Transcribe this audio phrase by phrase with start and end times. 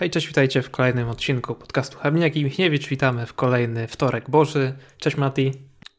[0.00, 2.88] Hej, cześć, witajcie w kolejnym odcinku podcastu Habniak i Michniewicz.
[2.88, 4.72] Witamy w kolejny wtorek Boży.
[4.98, 5.52] Cześć Mati.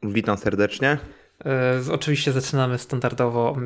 [0.03, 0.97] Witam serdecznie.
[1.45, 3.57] E, oczywiście zaczynamy standardowo.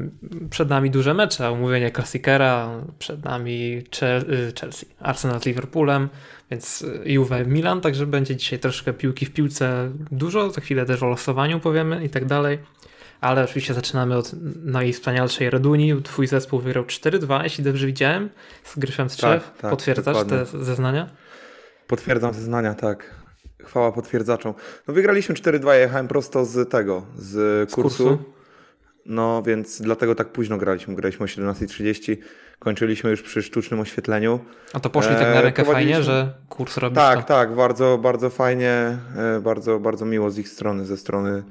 [0.50, 2.70] Przed nami duże mecze, omówienie klasikera,
[3.00, 6.10] przed nami y, Chelsea, Arsenal z Liverpoolem,
[6.52, 11.04] więc y, Juve Milan, także będzie dzisiaj troszkę piłki w piłce dużo, za chwilę też
[11.04, 12.60] o losowaniu powiemy i tak dalej.
[13.22, 14.32] Ale oczywiście zaczynamy od
[14.66, 16.02] najwspanialszej Reduni.
[16.04, 18.30] Twój zespół wygrał 4-2, jeśli dobrze widziałem,
[18.64, 19.44] z Gryfem z Trzech.
[19.44, 20.38] Tak, tak, Potwierdzasz dokładnie.
[20.46, 21.10] te zeznania?
[21.88, 23.16] Potwierdzam zeznania, tak.
[23.64, 24.54] Chwała potwierdzaczom.
[24.88, 27.90] No wygraliśmy 4-2, jechałem prosto z tego, z kursu.
[27.90, 28.24] z kursu.
[29.06, 30.96] No więc dlatego tak późno graliśmy.
[30.96, 32.18] Graliśmy o 17.30,
[32.60, 34.40] kończyliśmy już przy sztucznym oświetleniu.
[34.74, 37.28] A to poszli tak na rękę fajnie, że kurs robisz Tak, to?
[37.28, 41.44] tak, bardzo, bardzo fajnie, e, bardzo, bardzo miło z ich strony, ze strony e,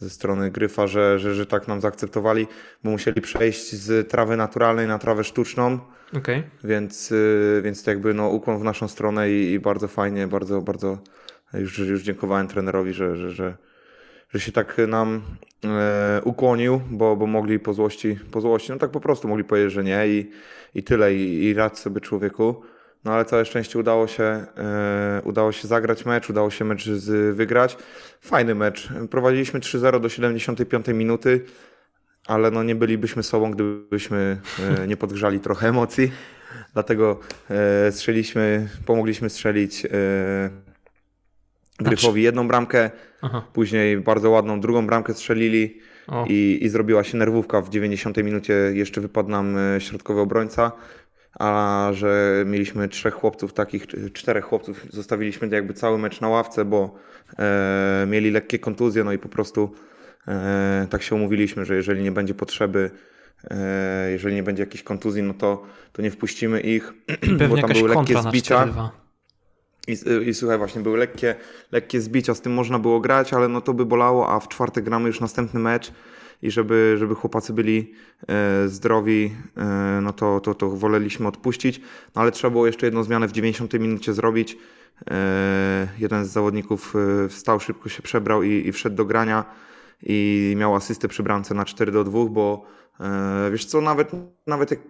[0.00, 2.46] ze strony Gryfa, że, że, że tak nam zaakceptowali,
[2.84, 5.78] bo musieli przejść z trawy naturalnej na trawę sztuczną.
[6.18, 6.42] Okay.
[6.64, 10.62] Więc, y, więc to jakby no, ukłon w naszą stronę i, i bardzo fajnie, bardzo,
[10.62, 10.98] bardzo
[11.54, 13.56] już, już dziękowałem trenerowi, że, że, że,
[14.28, 15.22] że się tak nam
[15.64, 19.72] e, ukłonił, bo, bo mogli po złości, po złości, no tak po prostu mogli powiedzieć,
[19.72, 20.30] że nie i,
[20.74, 22.62] i tyle, i, i radź sobie człowieku.
[23.04, 27.36] No ale całe szczęście udało się, e, udało się zagrać mecz, udało się mecz z,
[27.36, 27.76] wygrać.
[28.20, 28.88] Fajny mecz.
[29.10, 31.40] Prowadziliśmy 3-0 do 75 minuty
[32.26, 34.40] ale no nie bylibyśmy sobą, gdybyśmy
[34.78, 36.12] e, nie podgrzali trochę emocji.
[36.72, 39.86] Dlatego e, strzeliśmy, pomogliśmy strzelić
[41.78, 42.90] Gryfowi jedną bramkę,
[43.22, 43.42] Aha.
[43.52, 45.80] później bardzo ładną drugą bramkę strzelili
[46.26, 47.60] i, i zrobiła się nerwówka.
[47.60, 50.72] W 90 minucie jeszcze wypadł nam środkowy obrońca,
[51.38, 56.94] a że mieliśmy trzech chłopców, takich czterech chłopców, zostawiliśmy jakby cały mecz na ławce, bo
[57.38, 59.74] e, mieli lekkie kontuzje, no i po prostu
[60.28, 62.90] E, tak się umówiliśmy, że jeżeli nie będzie potrzeby,
[63.50, 67.72] e, jeżeli nie będzie jakichś kontuzji, no to, to nie wpuścimy ich, Pewnie bo tam
[67.72, 68.68] były lekkie zbicia.
[69.88, 69.96] I,
[70.28, 71.34] I słuchaj, właśnie były lekkie,
[71.72, 74.84] lekkie zbicia, z tym można było grać, ale no to by bolało, a w czwartek
[74.84, 75.92] gramy już następny mecz
[76.42, 77.92] i żeby, żeby chłopacy byli
[78.28, 81.80] e, zdrowi, e, no to, to, to woleliśmy odpuścić.
[82.14, 84.58] No ale trzeba było jeszcze jedną zmianę w 90 minucie zrobić.
[85.10, 86.94] E, jeden z zawodników
[87.28, 89.44] wstał, szybko się przebrał i, i wszedł do grania
[90.02, 92.64] i miał asystę przy bramce na 4 do 2, bo
[93.50, 94.10] wiesz co, nawet,
[94.46, 94.80] nawet jak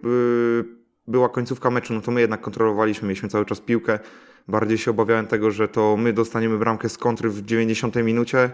[1.07, 3.99] była końcówka meczu, no to my jednak kontrolowaliśmy, mieliśmy cały czas piłkę.
[4.47, 8.51] Bardziej się obawiałem tego, że to my dostaniemy bramkę z kontry w 90 minucie,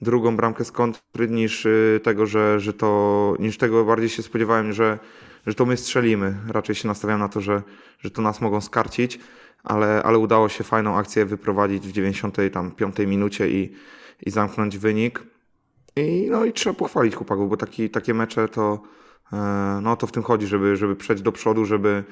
[0.00, 4.72] drugą bramkę z kontry niż y, tego, że, że to, niż tego bardziej się spodziewałem,
[4.72, 4.98] że,
[5.46, 6.34] że to my strzelimy.
[6.48, 7.62] Raczej się nastawiałem na to, że,
[7.98, 9.20] że to nas mogą skarcić,
[9.64, 13.72] ale, ale udało się fajną akcję wyprowadzić w 95 minucie i,
[14.26, 15.22] i zamknąć wynik.
[15.96, 18.82] I, no i trzeba pochwalić chłopaków, bo taki, takie mecze to,
[19.82, 22.04] no to w tym chodzi, żeby, żeby przejść do przodu, żeby,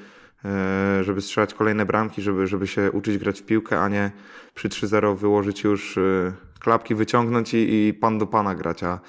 [0.45, 4.11] e, żeby strzelać kolejne bramki, żeby, żeby się uczyć grać w piłkę, a nie
[4.53, 6.01] przy 3-0 wyłożyć już e,
[6.59, 8.99] klapki, wyciągnąć i, i pan do pana grać, a,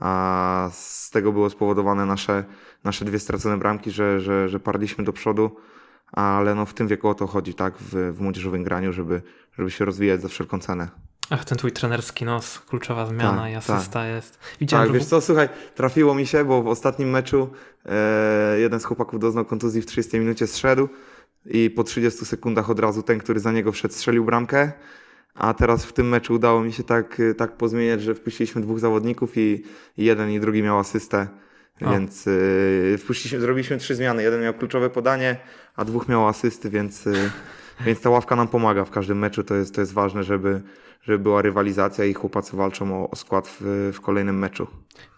[0.00, 2.44] a z tego było spowodowane nasze,
[2.84, 5.56] nasze dwie stracone bramki, że, że, że parliśmy do przodu,
[6.12, 9.22] ale no w tym wieku o to chodzi, tak, w, w młodzieżowym graniu, żeby,
[9.58, 11.05] żeby się rozwijać za wszelką cenę.
[11.30, 14.08] Ach, ten twój trenerski nos, kluczowa zmiana tak, i asysta tak.
[14.08, 14.38] jest.
[14.60, 17.48] Widziałem, tak, wiesz co, słuchaj, trafiło mi się, bo w ostatnim meczu
[17.86, 20.88] e, jeden z chłopaków doznał kontuzji w 30 minucie, zszedł
[21.46, 24.72] i po 30 sekundach od razu ten, który za niego wszedł, strzelił bramkę.
[25.34, 29.36] A teraz w tym meczu udało mi się tak, tak pozmieniać, że wpuściliśmy dwóch zawodników
[29.36, 29.64] i,
[29.96, 31.26] i jeden i drugi miał asystę.
[31.82, 31.90] O.
[31.90, 34.22] Więc y, wpuściliśmy, zrobiliśmy trzy zmiany.
[34.22, 35.36] Jeden miał kluczowe podanie,
[35.76, 37.30] a dwóch miał asysty, więc, y,
[37.80, 39.44] więc ta ławka nam pomaga w każdym meczu.
[39.44, 40.62] To jest, to jest ważne, żeby,
[41.02, 44.66] żeby była rywalizacja i chłopacy walczą o, o skład w, w, kolejnym meczu.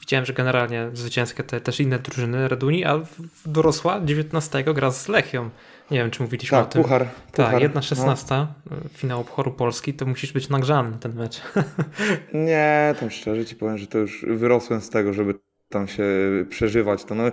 [0.01, 3.01] Widziałem, że generalnie zwycięskie te, też inne drużyny Reduni, a
[3.47, 5.51] dorosła 19 gra z Lechią.
[5.91, 6.83] Nie wiem, czy mówiliśmy tak, o tym.
[6.83, 8.77] Puchar, tak, jedna 16, no.
[8.93, 11.43] finał Pucharu Polski, to musisz być nagrzany ten mecz.
[12.49, 15.35] Nie, tam szczerze ci powiem, że to już wyrosłem z tego, żeby
[15.69, 16.05] tam się
[16.51, 17.05] przeżywać.
[17.05, 17.25] To no,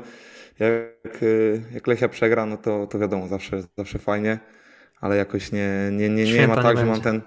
[0.59, 1.25] jak,
[1.73, 4.39] jak Lechia przegra, no to, to wiadomo, zawsze, zawsze fajnie,
[5.01, 7.21] ale jakoś nie, nie, nie, nie ma tak, że mam ten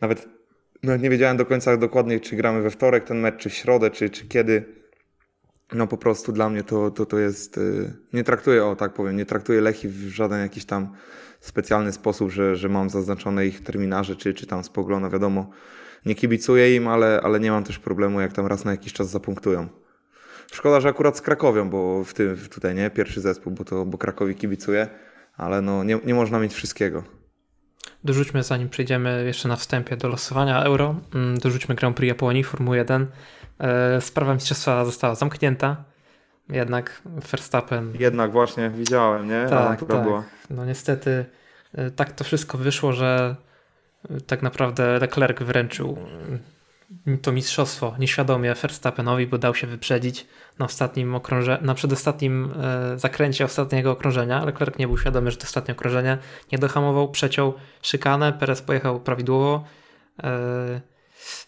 [0.00, 0.28] nawet
[0.82, 3.90] no, nie wiedziałem do końca dokładnie, czy gramy we wtorek ten mecz, czy w środę,
[3.90, 4.64] czy, czy kiedy.
[5.72, 7.58] No po prostu dla mnie to, to, to jest.
[7.58, 10.92] Y, nie traktuję, o tak powiem, nie traktuję Lechi w żaden jakiś tam
[11.40, 15.50] specjalny sposób, że, że mam zaznaczone ich terminarze, czy, czy tam spogląda, wiadomo.
[16.06, 19.10] Nie kibicuję im, ale, ale nie mam też problemu, jak tam raz na jakiś czas
[19.10, 19.68] zapunktują.
[20.52, 23.98] Szkoda, że akurat z Krakowią, bo w tym tutaj nie, pierwszy zespół, bo to bo
[23.98, 24.88] Krakowi kibicuję,
[25.36, 27.02] ale no nie, nie można mieć wszystkiego.
[28.04, 32.76] Dorzućmy, zanim przejdziemy jeszcze na wstępie do losowania euro, mm, dorzućmy Grand Prix Japonii, Formuły
[32.76, 33.06] 1.
[33.58, 35.84] E, sprawa mistrzostwa została zamknięta.
[36.48, 37.92] jednak Verstappen.
[37.98, 39.46] Jednak właśnie, widziałem, nie?
[39.50, 40.02] Tak, tak.
[40.02, 40.24] Była.
[40.50, 41.24] No niestety
[41.78, 43.36] y, tak to wszystko wyszło, że
[44.10, 45.98] y, tak naprawdę Leclerc wręczył
[47.22, 50.26] to mistrzostwo nieświadomie Verstappenowi, bo dał się wyprzedzić
[50.58, 52.54] na ostatnim okrąże na przedostatnim
[52.96, 54.44] zakręcie ostatniego okrążenia.
[54.44, 56.18] Leclerc nie był świadomy, że to ostatnie okrążenie
[56.52, 59.64] nie dohamował, przeciął szykanę, Perez pojechał prawidłowo.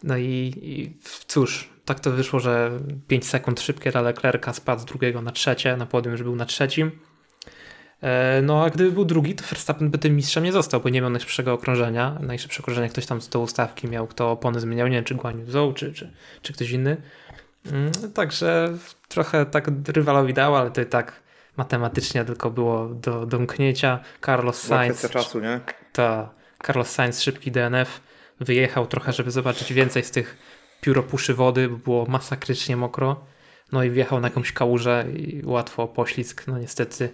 [0.03, 2.71] No i, i cóż, tak to wyszło, że
[3.09, 6.47] 5 sekund szybkie dla Leclerca spadł z drugiego na trzecie, na podium już był na
[6.47, 6.91] trzecim.
[8.03, 11.01] E, no a gdyby był drugi, to Verstappen by tym mistrzem nie został, bo nie
[11.01, 12.19] miał najszybszego okrążenia.
[12.21, 15.47] Najszybsze okrążenie ktoś tam z tą ustawki miał, kto opony zmieniał, nie wiem czy Guan
[15.47, 16.13] Zhou, czy, czy,
[16.43, 16.97] czy ktoś inny.
[17.73, 18.73] Mm, także
[19.09, 21.23] trochę tak rywalowi dał, ale to i tak
[21.57, 24.01] matematycznie tylko było do domknięcia.
[24.27, 25.11] Carlos Sainz.
[25.11, 25.61] Czasu, nie?
[25.93, 26.31] Ta,
[26.67, 28.01] Carlos Sainz, szybki DNF,
[28.41, 30.37] wyjechał trochę, żeby zobaczyć więcej z tych
[30.81, 33.25] pióropuszy wody, bo było masakrycznie mokro.
[33.73, 36.47] No i wjechał na jakąś kałużę i łatwo poślizg.
[36.47, 37.11] No niestety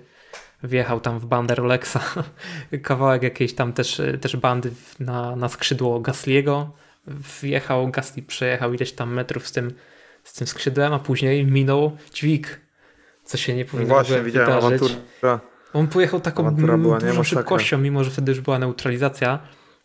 [0.64, 1.98] wjechał tam w bandę Rolexa.
[2.82, 4.70] Kawałek jakiejś tam też, też bandy
[5.00, 6.72] na, na skrzydło Gasliego.
[7.42, 9.72] Wjechał, Gasly przejechał ileś tam metrów z tym,
[10.24, 12.60] z tym skrzydłem, a później minął dźwig.
[13.24, 14.82] Co się nie powinno Właśnie, widziałem wydarzyć.
[14.82, 15.40] awantura.
[15.72, 19.38] On pojechał taką dużą szybkością, mimo że wtedy już była neutralizacja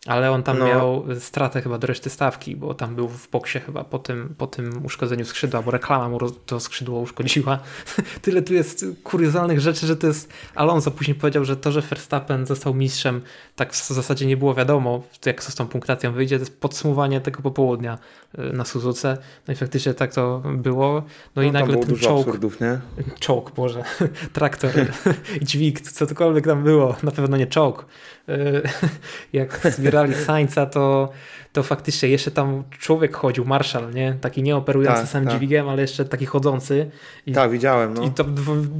[0.06, 0.66] ale on tam no.
[0.66, 4.46] miał stratę chyba do reszty stawki, bo tam był w boksie chyba po tym, po
[4.46, 7.58] tym uszkodzeniu skrzydła, bo reklama mu to skrzydło uszkodziła.
[8.22, 10.32] Tyle tu jest kuriozalnych rzeczy, że to jest...
[10.54, 13.20] Alonso później powiedział, że to, że Verstappen został mistrzem,
[13.56, 16.36] tak w zasadzie nie było wiadomo, jak z tą punktacją wyjdzie.
[16.36, 17.98] To jest podsumowanie tego popołudnia
[18.38, 19.18] na Suzuce.
[19.48, 20.92] No i faktycznie tak to było.
[20.94, 21.02] No,
[21.36, 22.26] no i nagle ten czołg...
[22.26, 22.80] Absurdów, nie?
[23.20, 23.84] Czołg, Boże.
[24.32, 24.70] Traktor,
[25.42, 26.96] dźwig, cokolwiek tam było.
[27.02, 27.86] Na pewno nie czołg.
[28.28, 28.62] Y,
[29.32, 31.08] jak zbierali Sańca, to,
[31.52, 34.16] to faktycznie jeszcze tam człowiek chodził, marszal, nie?
[34.20, 35.36] Taki nie operujący tak, samym tak.
[35.36, 36.90] dźwigiem, ale jeszcze taki chodzący.
[37.26, 37.94] I, tak, widziałem.
[37.94, 38.02] No.
[38.02, 38.24] I to,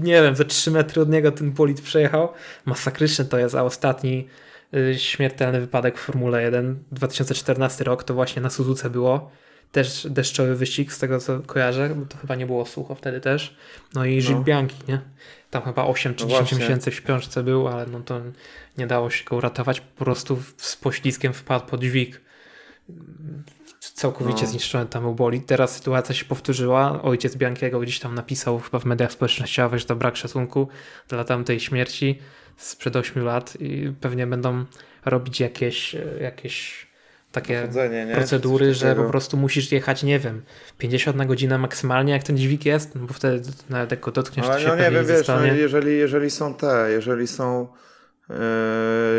[0.02, 2.29] nie wiem, ze 3 metry od niego ten bolid przejechał.
[2.64, 4.50] Masakryczny to jest, a ostatni y,
[4.97, 9.31] śmiertelny wypadek w Formule 1, 2014 rok, to właśnie na Suzuce było
[9.73, 13.57] też deszczowy wyścig, z tego co kojarzę, bo to chyba nie było sucho wtedy też.
[13.95, 14.45] No i Gilles no.
[14.45, 15.01] Bianchi, nie?
[15.51, 18.21] Tam chyba 8 czy no 10 miesięcy w śpiączce był, ale no to
[18.79, 19.81] nie dało się go uratować.
[19.81, 22.21] Po prostu z poślizgiem wpadł pod dźwig.
[23.81, 24.49] Całkowicie no.
[24.49, 25.41] zniszczony tam był boli.
[25.41, 27.03] Teraz sytuacja się powtórzyła.
[27.03, 30.69] Ojciec Biankiego gdzieś tam napisał chyba w mediach społecznościowych, że to brak szacunku
[31.09, 32.19] dla tamtej śmierci
[32.56, 34.64] sprzed 8 lat i pewnie będą
[35.05, 36.87] robić jakieś, jakieś
[37.32, 37.69] takie
[38.14, 40.43] procedury, że po prostu musisz jechać, nie wiem,
[40.79, 44.47] 50 na godzinę maksymalnie, jak ten dźwig jest, no bo wtedy nawet jak go dotkniesz,
[44.47, 47.69] Ale to się no nie wiem, wiesz, no, jeżeli, jeżeli są te, jeżeli są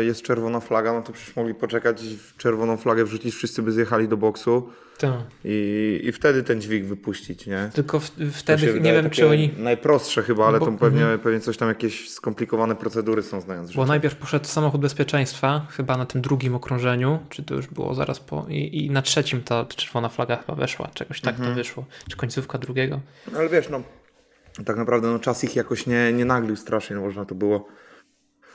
[0.02, 2.02] jest czerwona flaga, no to przecież mogli poczekać,
[2.36, 4.68] czerwoną flagę wrzucić, wszyscy by zjechali do boksu
[4.98, 5.20] tak.
[5.44, 7.70] i, i wtedy ten dźwig wypuścić, nie?
[7.74, 9.50] Tylko w, wtedy nie wiem, czy oni...
[9.58, 11.18] Najprostsze chyba, ale bo, to pewnie, mm.
[11.18, 16.06] pewnie coś tam, jakieś skomplikowane procedury są znając Bo najpierw poszedł samochód bezpieczeństwa, chyba na
[16.06, 18.46] tym drugim okrążeniu, czy to już było zaraz po...
[18.48, 21.56] I, i na trzecim ta czerwona flaga chyba weszła, czegoś tak to mhm.
[21.56, 23.00] wyszło, czy końcówka drugiego.
[23.36, 23.82] Ale wiesz, no
[24.64, 27.66] tak naprawdę no, czas ich jakoś nie, nie naglił strasznie, no, można to było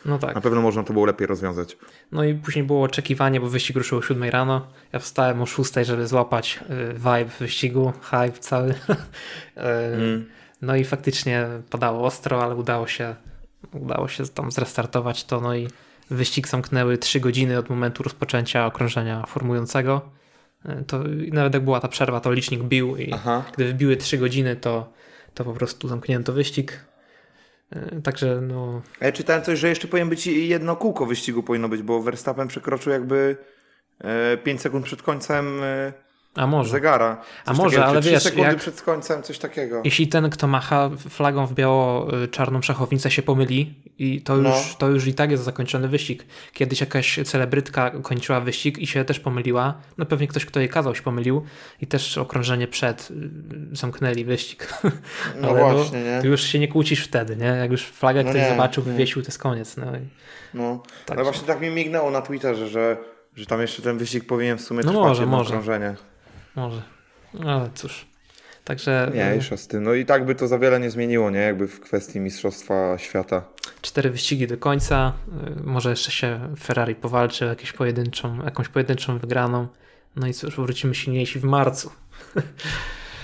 [0.08, 0.36] no tak.
[0.36, 1.78] Na pewno można to było lepiej rozwiązać.
[2.12, 4.68] No i później było oczekiwanie, bo wyścig ruszył o 7 rano.
[4.94, 8.70] Ja wstałem o 6, żeby złapać y, vibe wyścigu, hype cały.
[8.70, 8.76] Y,
[9.96, 10.26] mm.
[10.62, 13.16] No i faktycznie padało ostro, ale udało się,
[13.74, 15.42] udało się tam zrestartować to.
[15.42, 15.68] No i
[16.10, 20.02] wyścig zamknęły 3 godziny od momentu rozpoczęcia okrążenia formującego.
[20.66, 23.44] Y, to nawet jak była ta przerwa, to licznik bił i Aha.
[23.54, 24.94] gdy wbiły 3 godziny, to,
[25.34, 26.88] to po prostu zamknięto wyścig.
[27.70, 28.82] E, także no.
[29.02, 32.94] Ja czytałem coś, że jeszcze powinien być jedno kółko wyścigu powinno być, bo Verstappen przekroczył
[32.94, 33.38] jakby
[34.44, 35.94] 5 e, sekund przed końcem e,
[36.38, 36.70] a może.
[36.70, 37.16] zegara.
[37.16, 39.82] Coś A może, takiego, ale wiesz, sekundy jak, przed końcem, coś takiego.
[39.84, 44.76] Jeśli ten, kto macha flagą w biało-czarną szachownicę się pomyli i to już, no.
[44.78, 46.26] to już i tak jest zakończony wyścig.
[46.54, 49.82] Kiedyś jakaś celebrytka kończyła wyścig i się też pomyliła.
[49.98, 51.44] No pewnie ktoś, kto jej kazał się pomylił
[51.82, 53.16] i też okrążenie przed y,
[53.76, 54.68] zamknęli wyścig.
[55.42, 56.30] No ale właśnie, no, nie?
[56.30, 57.46] już się nie kłócisz wtedy, nie?
[57.46, 58.92] Jak już flagę no ktoś nie, zobaczył, nie.
[58.92, 59.78] wywiesił, to jest koniec.
[59.78, 59.86] No,
[60.54, 60.84] no.
[61.06, 61.18] Tak.
[61.18, 62.98] Ale właśnie tak mi mignęło na Twitterze, że,
[63.36, 65.50] że tam jeszcze ten wyścig powinien w sumie no trwać może, może.
[65.50, 65.96] okrążenie.
[66.58, 66.82] Może.
[67.46, 68.06] Ale cóż.
[68.64, 69.12] Także.
[69.14, 69.84] Nie, z tym.
[69.84, 71.40] No i tak by to za wiele nie zmieniło, nie?
[71.40, 73.44] Jakby w kwestii Mistrzostwa Świata.
[73.82, 75.14] Cztery wyścigi do końca.
[75.58, 79.68] Y, może jeszcze się Ferrari powalczy o jakąś pojedynczą, jakąś pojedynczą wygraną.
[80.16, 81.92] No i cóż, wrócimy silniejsi w marcu.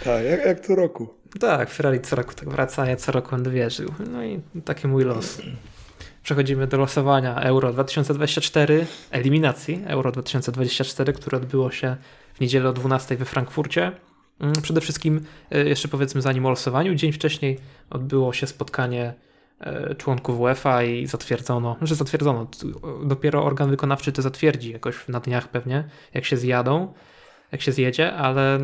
[0.04, 1.14] Tak, jak, jak co roku.
[1.40, 3.94] Tak, Ferrari co roku tak wraca, ja co roku będę wierzył.
[4.12, 5.42] No i taki mój los.
[6.24, 11.96] Przechodzimy do losowania Euro 2024, eliminacji Euro 2024, które odbyło się
[12.34, 13.92] w niedzielę o 12 we Frankfurcie.
[14.40, 17.60] Mm, przede wszystkim, e, jeszcze powiedzmy zanim o losowaniu, dzień wcześniej
[17.90, 19.14] odbyło się spotkanie
[19.60, 22.48] e, członków UEFA i zatwierdzono, że zatwierdzono,
[23.06, 26.94] dopiero organ wykonawczy to zatwierdzi jakoś na dniach pewnie, jak się zjadą,
[27.52, 28.60] jak się zjedzie, ale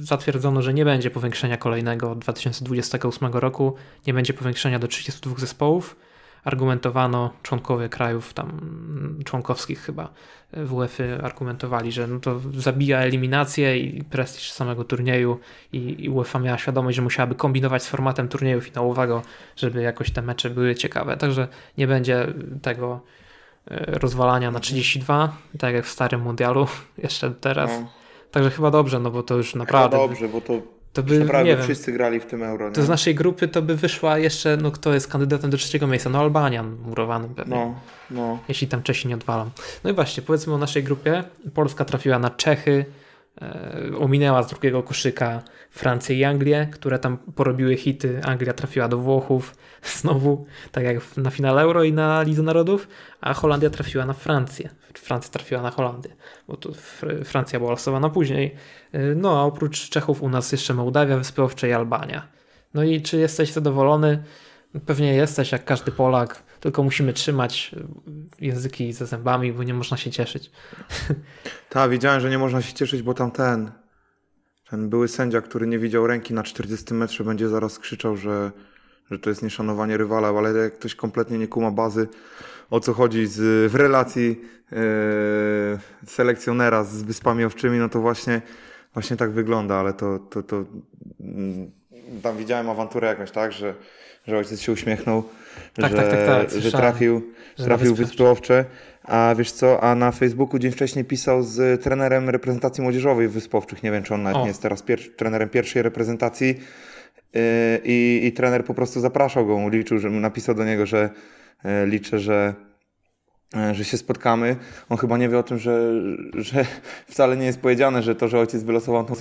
[0.00, 3.74] zatwierdzono, że nie będzie powiększenia kolejnego od 2028 roku,
[4.06, 5.96] nie będzie powiększenia do 32 zespołów,
[6.44, 8.60] argumentowano członkowie krajów tam
[9.24, 10.08] członkowskich chyba
[10.52, 15.38] w UEFA argumentowali, że no to zabija eliminację i prestiż samego turnieju
[15.72, 19.22] i, i UEFA miała świadomość, że musiałaby kombinować z formatem turnieju finałowego,
[19.56, 21.16] żeby jakoś te mecze były ciekawe.
[21.16, 22.26] Także nie będzie
[22.62, 23.00] tego
[23.70, 26.66] e, rozwalania na 32, tak jak w starym mundialu
[27.02, 27.70] jeszcze teraz.
[27.80, 27.88] No.
[28.30, 29.96] Także chyba dobrze, no bo to już naprawdę...
[29.96, 32.68] Chyba dobrze, bo to to by, Naprawdę nie wiem, wszyscy grali w tym euro.
[32.68, 32.74] Nie?
[32.74, 36.10] To z naszej grupy to by wyszła jeszcze, no kto jest kandydatem do trzeciego miejsca?
[36.10, 37.56] No Albanian murowanym pewnie.
[37.56, 37.74] No,
[38.10, 38.38] no.
[38.48, 39.50] Jeśli tam Czesi nie odwalą.
[39.84, 41.24] No i właśnie, powiedzmy o naszej grupie.
[41.54, 42.84] Polska trafiła na Czechy,
[43.42, 48.20] e, ominęła z drugiego koszyka Francję i Anglię, które tam porobiły hity.
[48.24, 49.56] Anglia trafiła do Włochów
[50.00, 52.88] znowu, tak jak na finale Euro i na Lidze Narodów,
[53.20, 54.70] a Holandia trafiła na Francję.
[54.98, 56.16] Francja trafiła na Holandię,
[56.48, 56.74] bo tu
[57.24, 58.54] Francja była losowana później.
[59.16, 62.28] No a oprócz Czechów u nas jeszcze Mołdawia, Wyspy Owcze i Albania.
[62.74, 64.22] No i czy jesteś zadowolony?
[64.86, 67.74] Pewnie jesteś, jak każdy Polak, tylko musimy trzymać
[68.40, 70.50] języki ze zębami, bo nie można się cieszyć.
[71.68, 73.70] Tak, wiedziałem, że nie można się cieszyć, bo tam ten,
[74.70, 78.50] ten były sędzia, który nie widział ręki na 40 metrze, będzie zaraz krzyczał, że,
[79.10, 82.08] że to jest nieszanowanie rywala, ale jak ktoś kompletnie nie kuma bazy,
[82.70, 84.40] o co chodzi z, w relacji
[84.72, 84.78] yy,
[86.06, 88.42] selekcjonera z Wyspami Owczymi, no to właśnie,
[88.94, 90.64] właśnie tak wygląda, ale to, to, to
[91.20, 91.70] mm,
[92.22, 93.74] tam widziałem awanturę jakąś, tak, że,
[94.26, 95.24] że ojciec się uśmiechnął,
[95.74, 97.22] tak, że, tak, tak, tak, że trafił,
[97.58, 98.64] że trafił Wyspy Owcze.
[99.04, 103.82] A wiesz co, a na Facebooku dzień wcześniej pisał z trenerem reprezentacji młodzieżowej Wyspowczych.
[103.82, 104.40] Nie wiem, czy on nawet o.
[104.40, 106.48] nie jest teraz pier trenerem pierwszej reprezentacji.
[107.34, 107.40] Yy,
[107.84, 111.10] I, I trener po prostu zapraszał go, liczył, że napisał do niego, że
[111.86, 112.54] liczę, że
[113.56, 114.56] e, że się spotkamy.
[114.88, 115.92] On chyba nie wie o tym, że,
[116.34, 116.64] że
[117.10, 119.14] wcale nie jest powiedziane, że to, że ojciec wylosował tą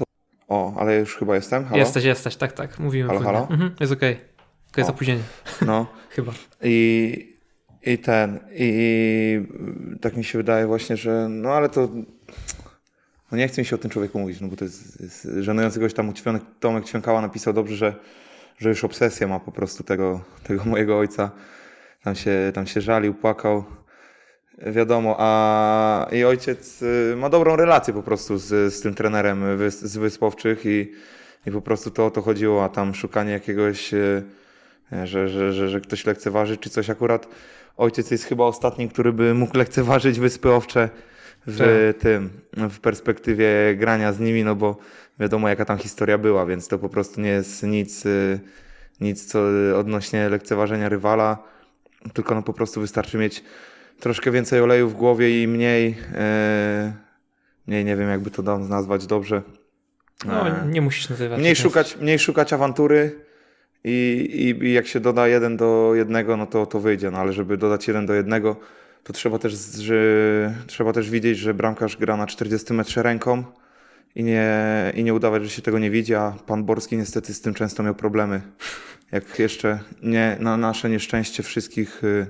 [0.50, 1.65] O, ale już chyba jestem.
[1.65, 1.77] Halo?
[1.77, 2.79] Jesteś, jesteś, tak, tak.
[2.79, 3.08] Mówimy.
[3.08, 3.48] Halo, halo?
[3.51, 4.13] Mhm, jest okej.
[4.13, 4.25] Okay.
[4.65, 4.93] Tylko jest o.
[4.93, 5.22] opóźnienie.
[5.65, 5.88] No.
[6.15, 6.34] chyba.
[6.63, 7.36] I,
[7.86, 9.48] I ten, i
[10.01, 11.89] tak mi się wydaje właśnie, że no ale to
[13.31, 15.79] no nie chcę mi się o tym człowieku mówić, no bo to jest, jest żenujący
[15.79, 17.93] gość tam ućwiony Tomek Ćwiękała napisał dobrze, że,
[18.58, 21.31] że już obsesję ma po prostu tego, tego mojego ojca
[22.03, 23.63] tam się, tam się żalił, płakał.
[24.68, 29.98] Wiadomo, a i ojciec y, ma dobrą relację po prostu z, z tym trenerem z
[29.98, 30.91] Wyspowczych i,
[31.48, 34.24] i po prostu to o to chodziło, a tam szukanie jakiegoś, y,
[35.03, 37.27] że, że, że, że ktoś lekceważy czy coś akurat.
[37.77, 40.89] Ojciec jest chyba ostatnim, który by mógł lekceważyć Wyspy Owcze
[41.48, 42.01] w tak.
[42.01, 42.29] tym,
[42.70, 44.77] w perspektywie grania z nimi, no bo
[45.20, 48.39] wiadomo jaka tam historia była, więc to po prostu nie jest nic, y,
[49.01, 49.39] nic co
[49.75, 51.58] odnośnie lekceważenia rywala
[52.13, 53.44] tylko no po prostu wystarczy mieć
[54.00, 56.94] troszkę więcej oleju w głowie i mniej, e,
[57.68, 59.41] mniej nie wiem jakby to nazwać dobrze.
[60.25, 61.39] No, e, nie musisz nazywać.
[61.39, 63.25] Mniej szukać, mniej szukać awantury
[63.84, 67.12] i, i, i, jak się doda jeden do jednego, no to, to wyjdzie.
[67.12, 68.56] No ale żeby dodać jeden do jednego,
[69.03, 69.96] to trzeba też, że,
[70.68, 73.44] trzeba też widzieć, że bramkarz gra na 40 metrze ręką
[74.15, 74.53] i nie,
[74.96, 77.84] i nie udawać, że się tego nie widzi, a pan Borski niestety z tym często
[77.84, 78.41] miał problemy
[79.11, 82.27] jak jeszcze nie, na nasze nieszczęście wszystkich y,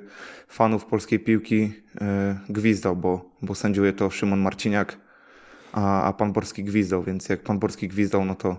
[0.47, 1.99] fanów polskiej piłki y,
[2.49, 4.97] gwizdał, bo, bo sędziuje to Szymon Marciniak,
[5.71, 8.57] a, a pan Borski gwizdał, więc jak pan Borski gwizdał, no to,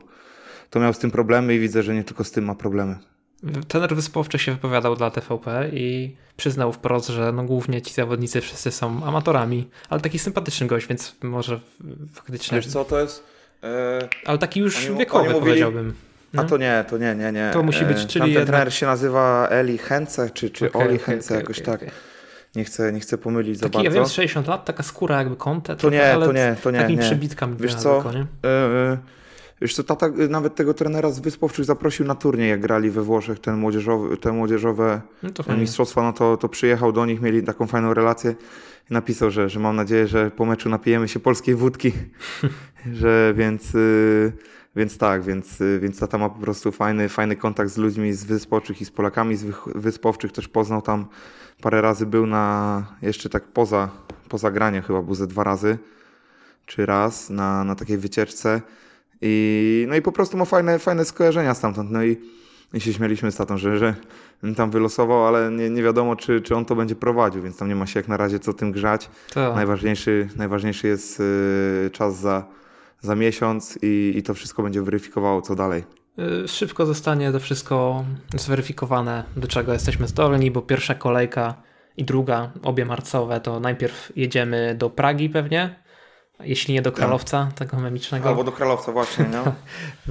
[0.70, 2.98] to miał z tym problemy i widzę, że nie tylko z tym ma problemy.
[3.68, 8.70] Tener Wyspowczy się wypowiadał dla TVP i przyznał wprost, że no głównie ci zawodnicy wszyscy
[8.70, 11.60] są amatorami, ale taki sympatyczny gość, więc może
[12.12, 12.58] faktycznie...
[12.58, 13.24] Wiesz co, to jest...
[13.62, 13.68] Yy...
[14.26, 15.94] Ale taki już oni, wiekowy oni mówili, powiedziałbym.
[16.36, 17.50] A to nie, to nie, nie, nie.
[17.52, 18.46] To musi być, czyli Tamten jednak...
[18.46, 21.80] trener się nazywa Eli Hence, czy, czy okay, Oli okay, Hence, okay, jakoś tak.
[22.56, 23.98] Nie chcę, nie chcę pomylić Taki, za bardzo.
[23.98, 25.76] ja wiem, 60 lat, taka skóra jakby kątę.
[25.76, 26.78] To nie, to nie, to nie.
[26.78, 27.04] Takimi nie.
[27.04, 27.56] przebitkami.
[27.60, 28.18] Wiesz co, nie?
[28.18, 28.98] Yy,
[29.60, 33.38] wiesz co, tata nawet tego trenera z Wyspowczych zaprosił na turniej, jak grali we Włoszech
[33.38, 35.00] ten młodzieżowy, te młodzieżowe
[35.48, 38.34] no mistrzostwa, no to, to przyjechał do nich, mieli taką fajną relację
[38.90, 41.92] i napisał, że, że mam nadzieję, że po meczu napijemy się polskiej wódki,
[43.00, 43.74] że więc...
[43.74, 44.32] Yy,
[44.76, 48.24] więc tak, więc, y, więc tata ma po prostu fajny, fajny kontakt z ludźmi z
[48.24, 50.32] Wyspowczych i z Polakami z Wyspowczych.
[50.32, 51.06] Też poznał tam
[51.62, 53.88] parę razy, był na jeszcze tak poza,
[54.28, 55.78] poza graniem chyba był ze dwa razy,
[56.66, 58.62] czy raz na, na takiej wycieczce.
[59.22, 61.90] I, no i po prostu ma fajne, fajne skojarzenia stamtąd.
[61.90, 62.16] No i,
[62.74, 63.94] i się śmieliśmy z tatą, że, że
[64.56, 67.76] tam wylosował, ale nie, nie wiadomo, czy, czy on to będzie prowadził, więc tam nie
[67.76, 69.10] ma się jak na razie co tym grzać.
[69.34, 69.54] To.
[69.54, 72.44] Najważniejszy, najważniejszy jest y, czas za
[73.00, 75.84] za miesiąc i, i to wszystko będzie weryfikowało, co dalej.
[76.44, 78.04] Y, szybko zostanie to wszystko
[78.34, 81.54] zweryfikowane, do czego jesteśmy zdolni, bo pierwsza kolejka
[81.96, 85.82] i druga, obie marcowe, to najpierw jedziemy do Pragi pewnie,
[86.40, 88.28] jeśli nie do Kralowca, tego memicznego.
[88.28, 89.52] Albo do Kralowca właśnie, nie?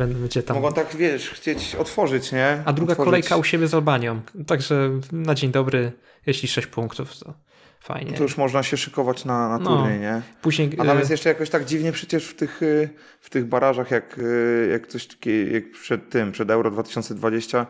[0.06, 0.58] Będzie tam.
[0.62, 2.64] Mogą tak, wiesz, chcieć otworzyć, nie?
[2.66, 3.10] A druga otworzyć...
[3.10, 4.22] kolejka u siebie z Albanią.
[4.48, 5.92] Także na dzień dobry,
[6.26, 7.34] jeśli 6 punktów, to
[7.80, 8.14] fajnie.
[8.14, 9.78] To już można się szykować na, na No.
[9.78, 10.22] turniej, nie?
[10.42, 12.90] Później A tam y, jest jeszcze jakoś tak dziwnie przecież w tych, y,
[13.22, 17.66] w tych barażach, jak, y, jak coś takiego, jak przed tym, przed Euro 2020,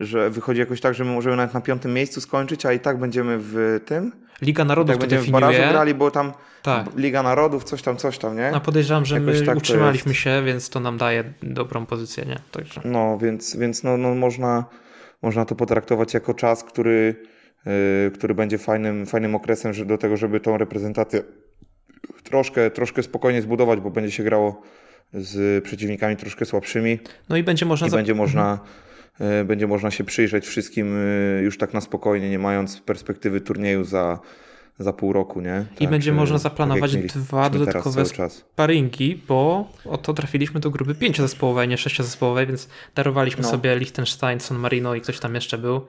[0.00, 2.98] że wychodzi jakoś tak, że my możemy nawet na piątym miejscu skończyć, a i tak
[2.98, 4.12] będziemy w tym,
[4.42, 5.72] Liga Narodów tak to będziemy w barażu definiuje.
[5.72, 6.86] grali, bo tam Tak.
[6.96, 8.54] Liga Narodów, coś tam, coś tam, nie?
[8.54, 12.38] A podejrzewam, że Jakoś my tak utrzymaliśmy się, więc to nam daje dobrą pozycję, nie?
[12.52, 12.80] Także.
[12.84, 14.64] No, więc, więc no, no można,
[15.22, 17.16] można to potraktować jako czas, który,
[18.14, 21.22] który będzie fajnym, fajnym okresem że do tego, żeby tą reprezentację
[22.22, 24.62] troszkę, troszkę spokojnie zbudować, bo będzie się grało
[25.12, 27.86] z przeciwnikami troszkę słabszymi No i będzie można.
[27.86, 28.58] i będzie można,
[29.20, 30.96] yy, będzie można się przyjrzeć wszystkim
[31.36, 34.18] yy, już tak na spokojnie, nie mając perspektywy turnieju za,
[34.78, 35.64] za pół roku, nie?
[35.74, 40.94] I Tak, będzie można tak zaplanować jak dwa dodatkowe sparingi, bo oto trafiliśmy do grupy
[40.94, 43.48] pięciozespołowej, nie sześciozespołowej, więc darowaliśmy No.
[43.48, 45.80] sobie Liechtenstein, San Marino i ktoś tam jeszcze był.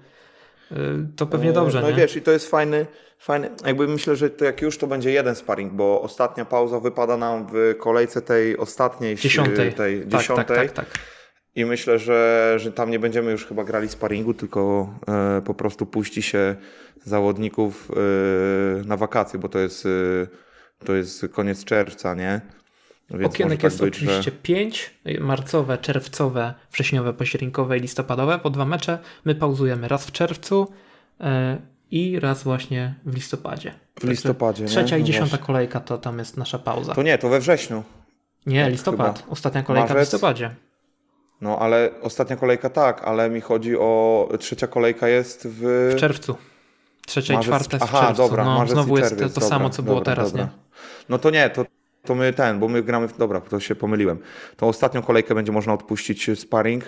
[0.72, 0.78] Yy,
[1.16, 1.98] To pewnie dobrze, No i nie?
[1.98, 2.86] wiesz, i to jest fajny,
[3.20, 7.18] fajny, jakby myślę, że to jak już to będzie jeden sparring, bo ostatnia pauza wypada
[7.18, 9.74] nam w kolejce tej ostatniej, Dziesiątej.
[9.74, 11.00] tej tak, dziesiątej tak, tak, tak.
[11.56, 15.86] i myślę, że, że tam nie będziemy już chyba grali sparingu, tylko e, po prostu
[15.86, 16.56] puści się
[17.06, 20.28] zawodników e, na wakacje, bo to jest, e,
[20.86, 22.42] to jest koniec czerwca, nie?
[23.10, 28.40] Więc Okienek może jest tak być, że- oczywiście pięć, marcowe, czerwcowe, wrześniowe, październikowe i listopadowe,
[28.40, 29.00] po dwa mecze.
[29.26, 30.72] My pauzujemy raz w czerwcu
[31.20, 31.26] yy,
[31.92, 33.74] i raz właśnie w listopadzie.
[34.00, 34.70] W listopadzie, nie?
[34.70, 35.46] Trzecia i No dziesiąta właśnie.
[35.46, 36.94] kolejka to tam jest nasza pauza.
[36.96, 37.84] To nie, to we wrześniu.
[38.46, 39.20] Nie, listopad.
[39.20, 39.32] chyba.
[39.32, 40.14] Ostatnia kolejka w Marzec?
[40.14, 40.56] listopadzie.
[41.42, 46.36] No ale ostatnia kolejka tak, ale mi chodzi o trzecia kolejka jest w, W czerwcu.
[47.08, 48.24] Trzecia i Marzec- czwarta jest w Aha, czerwcu.
[48.24, 50.46] dobra, no, znowu i jest to, to samo, co było dobra, teraz, dobra.
[50.46, 50.50] nie?
[51.10, 51.66] No to nie, to,
[52.08, 53.18] to my ten, bo my gramy w.
[53.18, 54.20] Dobra, to się pomyliłem.
[54.58, 56.84] Tą ostatnią kolejkę będzie można odpuścić sparring.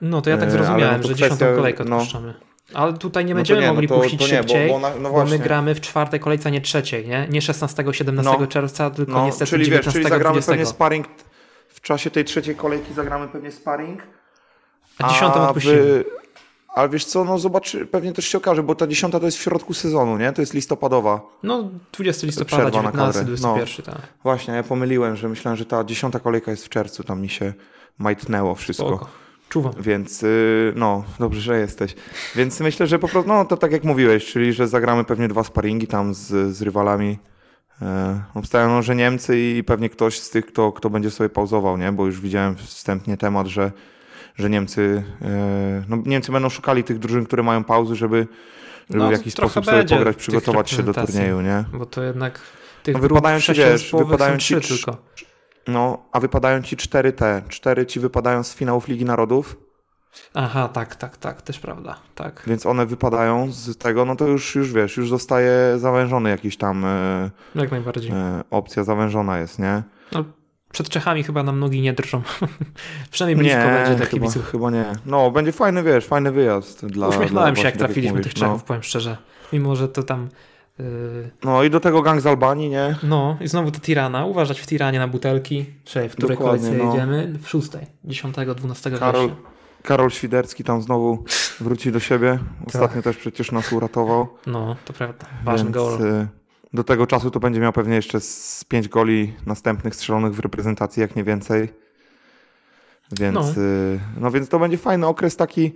[0.00, 1.96] No to ja tak E, ale zrozumiałem, no że kwestia- dziesiątą kolejkę no.
[1.96, 2.34] odpuszczamy.
[2.74, 4.78] Ale tutaj nie No będziemy nie, no mogli to- puścić to nie, bo- szybciej, bo
[4.78, 7.26] na- no bo my gramy w czwartej kolejce, a nie trzeciej, nie?
[7.30, 8.46] Nie 16-17 No.
[8.46, 10.52] czerwca, tylko No, niestety czyli wiesz, 19 czyli zagramy 20.
[10.52, 11.06] pewnie sparring.
[11.68, 14.02] W czasie tej trzeciej kolejki zagramy pewnie sparring.
[14.98, 16.04] A dziesiątą w- odpuścimy.
[16.74, 19.40] Ale wiesz co, no zobacz, pewnie też się okaże, bo ta dziesiąta to jest w
[19.40, 20.32] środku sezonu, nie?
[20.32, 21.20] To jest listopadowa.
[21.42, 23.36] No 20 listopada, Przerwa na 19, kadrę.
[23.36, 24.08] 21, tak.
[24.22, 27.52] Właśnie, ja pomyliłem, że myślałem, że ta dziesiąta kolejka jest w czerwcu, tam mi się
[27.98, 28.86] majtnęło wszystko.
[28.86, 29.08] Spoko.
[29.48, 29.72] Czuwam.
[29.80, 31.94] Więc y, no, dobrze, że jesteś.
[32.36, 35.44] Więc myślę, że po prostu, no to tak jak mówiłeś, czyli że zagramy pewnie dwa
[35.44, 37.18] sparingi tam z, z rywalami.
[37.82, 41.76] E, Obstawiam, no, że Niemcy i pewnie ktoś z tych, kto, kto będzie sobie pauzował,
[41.76, 41.92] nie?
[41.92, 43.72] Bo już widziałem wstępnie temat, że,
[44.40, 48.26] że Niemcy, e, no, Niemcy będą szukali tych drużyn, które mają pauzy, żeby,
[48.90, 51.64] żeby No, w jakiś sposób sobie pograć, przygotować się do turnieju, nie?
[51.72, 52.40] Bo to jednak
[52.82, 54.96] tych No, wypadają ci, wiesz, wypadają ci tylko.
[55.68, 59.56] No, a wypadają ci cztery te, cztery ci wypadają z finałów Ligi Narodów,
[60.34, 62.42] Aha, tak, tak, tak, też prawda, tak.
[62.46, 66.84] Więc one wypadają z tego, no to już, już wiesz, już zostaje zawężony jakiś tam
[66.84, 68.12] e, Jak najbardziej.
[68.12, 69.82] e, opcja zawężona jest, nie?
[70.12, 70.24] No,
[70.72, 72.22] przed Czechami chyba nam nogi nie drżą.
[73.10, 74.50] Przynajmniej blisko będzie dla chyba, kibiców.
[74.50, 74.84] chyba nie.
[75.06, 78.64] No, będzie fajny, wiesz, fajny wyjazd dla Uśmiechnąłem dla, się, jak tak trafiliśmy tych Czechów,
[78.64, 79.16] powiem szczerze.
[79.52, 80.28] Mimo, że to tam...
[80.78, 81.50] Yy, No.
[81.50, 82.96] no i do tego gang z Albanii, nie?
[83.02, 84.24] no, i znowu to Tirana.
[84.24, 85.66] Uważać w Tiranie na butelki.
[85.84, 86.84] Czyli w której kolejce no.
[86.84, 87.32] jedziemy?
[87.42, 87.86] W szóstej.
[88.04, 89.50] 10, 12 Karol, września.
[89.82, 91.24] Karol Świderski tam znowu
[91.60, 92.38] wróci do siebie.
[92.66, 94.28] Ostatnio też przecież nas uratował.
[94.46, 95.26] No, to prawda.
[95.44, 95.98] Ważny więc, gol.
[96.74, 101.00] Do tego czasu to będzie miał pewnie jeszcze z pięć goli następnych strzelonych w reprezentacji,
[101.00, 101.68] jak nie więcej.
[103.20, 103.42] Więc No.
[103.42, 105.72] no, no więc to będzie fajny okres taki,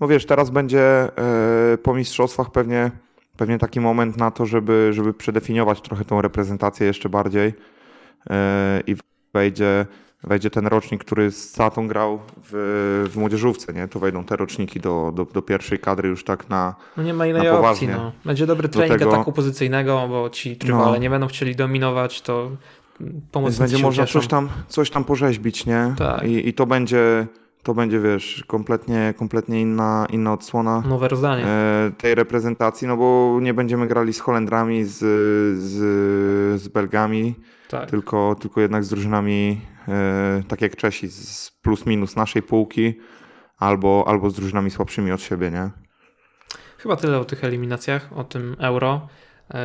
[0.00, 2.90] no wiesz, teraz będzie e, po mistrzostwach pewnie,
[3.36, 7.54] pewnie taki moment na to, żeby, żeby przedefiniować trochę tą reprezentację jeszcze bardziej
[8.30, 8.96] e, i
[9.34, 9.86] wejdzie,
[10.24, 13.88] wejdzie ten rocznik, który z Satą grał w, w młodzieżówce, nie?
[13.88, 17.26] To wejdą te roczniki do, do, do pierwszej kadry już tak na, No nie ma
[17.26, 17.56] innej opcji.
[17.56, 17.88] poważnie.
[17.96, 18.12] No.
[18.24, 20.96] Będzie dobry trening tego- ataku pozycyjnego, bo ci trwale No.
[20.96, 22.50] nie będą chcieli dominować, to
[23.32, 24.18] pomocnicy będzie można ucieszą.
[24.20, 25.94] coś tam, coś tam porzeźbić, nie?
[25.98, 26.22] Tak.
[26.24, 27.26] I, I to będzie,
[27.62, 31.44] to będzie, wiesz, kompletnie, kompletnie inna, inna odsłona Nowe rozdanie.
[31.46, 34.98] e, tej reprezentacji, no bo nie będziemy grali z Holendrami, z,
[35.58, 37.34] z, z Belgami,
[37.72, 37.90] tak.
[37.90, 42.94] tylko, tylko jednak z drużynami, e, tak jak Czesi, z plus minus naszej półki,
[43.58, 45.70] albo, albo z drużynami słabszymi od siebie, nie?
[46.78, 49.08] Chyba tyle o tych eliminacjach, o tym euro.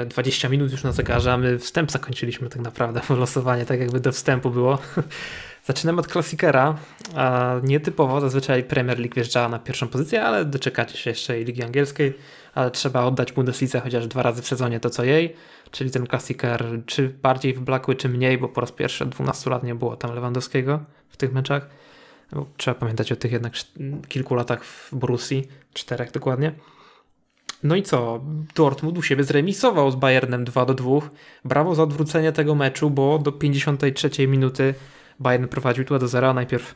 [0.05, 3.99] 20 minut już na zegarze, a my wstęp zakończyliśmy tak naprawdę, bo losowanie tak jakby
[3.99, 4.77] do wstępu było.
[5.67, 6.75] Zaczynamy od klasikera.
[7.63, 12.13] Nietypowo, zazwyczaj Premier League wjeżdżała na pierwszą pozycję, ale doczekacie się jeszcze i Ligi Angielskiej,
[12.55, 15.35] ale trzeba oddać Bundeslidze chociaż dwa razy w sezonie to co jej,
[15.71, 19.63] czyli ten klasiker czy bardziej wblakły, czy mniej, bo po raz pierwszy od 12 lat
[19.63, 21.69] nie było tam Lewandowskiego w tych meczach.
[22.57, 23.53] Trzeba pamiętać o tych jednak
[24.07, 26.51] kilku latach w Borussii, czterech dokładnie.
[27.63, 28.21] No i co?
[28.55, 30.91] Dortmund u siebie zremisował z Bayernem 2 do 2.
[31.45, 34.73] Brawo za odwrócenie tego meczu, bo do 53 minuty
[35.19, 36.33] Bayern prowadził 2 do 0.
[36.33, 36.75] Najpierw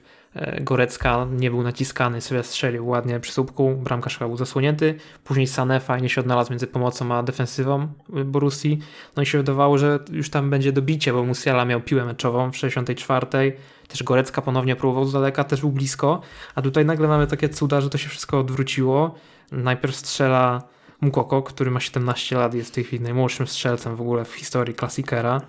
[0.61, 4.95] Gorecka nie był naciskany, sobie strzelił ładnie przy słupku, bramkarz był zasłonięty.
[5.23, 7.87] Później Sané fajnie się odnalazł między pomocą a defensywą
[8.25, 8.79] Borussii.
[9.15, 12.57] No i się wydawało, że już tam będzie dobicie, bo Musiala miał piłę meczową w
[12.57, 13.57] 64.
[13.87, 16.21] Też Gorecka ponownie próbował z daleka, też był blisko.
[16.55, 19.15] A tutaj nagle mamy takie cuda, że to się wszystko odwróciło.
[19.51, 20.61] Najpierw strzela
[21.01, 24.75] Mukoko, który ma 17 lat, jest w tej chwili najmłodszym strzelcem w ogóle w historii
[24.75, 25.41] klasikera.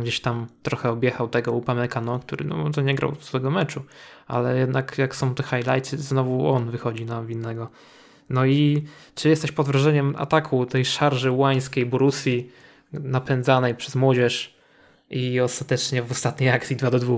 [0.00, 3.82] Gdzieś tam trochę objechał tego Upamecano, który no, to nie grał z tego meczu,
[4.26, 7.70] ale jednak jak są te highlights, znowu on wychodzi na winnego.
[8.30, 12.50] No i czy jesteś pod wrażeniem ataku tej szarży łańskiej Borussii
[12.92, 14.54] napędzanej przez młodzież
[15.10, 17.16] i ostatecznie w ostatniej akcji 2 do 2?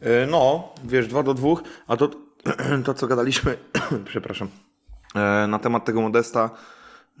[0.00, 1.48] E, no, wiesz, 2 do 2,
[1.86, 2.10] a to,
[2.84, 3.56] to co gadaliśmy,
[4.04, 4.48] przepraszam,
[5.14, 6.50] e, na temat tego Modesta,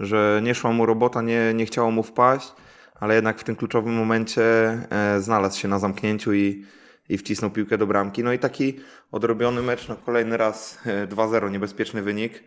[0.00, 2.52] że nie szła mu robota, nie, nie chciało mu wpaść,
[3.00, 4.42] ale jednak w tym kluczowym momencie
[4.90, 6.64] e, znalazł się na zamknięciu i,
[7.08, 8.24] i wcisnął piłkę do bramki.
[8.24, 8.80] No i taki
[9.12, 10.78] odrobiony mecz, no kolejny raz
[11.08, 12.44] 2-0, niebezpieczny wynik.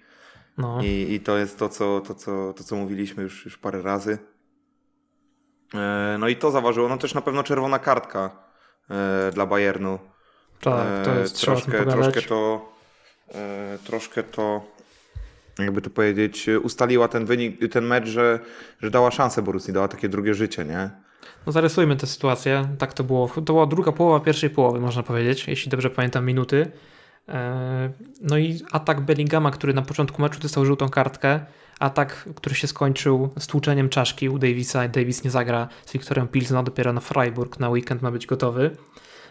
[0.58, 0.82] No.
[0.84, 4.18] I, I to jest to, co, to, co, to, co mówiliśmy już, już parę razy.
[6.20, 6.90] No i to zaważyło.
[6.90, 8.30] No też na pewno czerwona kartka
[9.34, 10.00] dla Bayernu.
[10.62, 12.70] Tak, to jest troszkę, troszkę to
[13.84, 14.62] troszkę to
[15.60, 18.40] jakby to powiedzieć, ustaliła ten wynik, ten mecz, że,
[18.82, 20.90] że dała szansę Borussii, dała takie drugie życie, nie?
[21.46, 22.68] No zarysujmy tę sytuację.
[22.78, 23.28] Tak to było.
[23.28, 26.72] To była druga połowa pierwszej połowy, można powiedzieć, jeśli dobrze pamiętam minuty.
[28.22, 31.40] No i atak Bellingama, który na początku meczu dostał żółtą kartkę.
[31.80, 34.88] Atak, który się skończył stłuczeniem czaszki u Davisa.
[34.88, 38.78] Davis nie zagra z Wiktorem Pilsno, dopiero na Freiburg na weekend ma być gotowy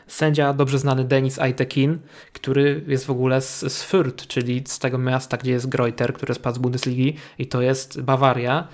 [0.09, 1.99] sędzia dobrze znany Denis Aitekin,
[2.33, 6.35] który jest w ogóle z, z Fürth, czyli z tego miasta, gdzie jest Greuter, który
[6.35, 8.69] spadł z Bundesligi i to jest Bawaria.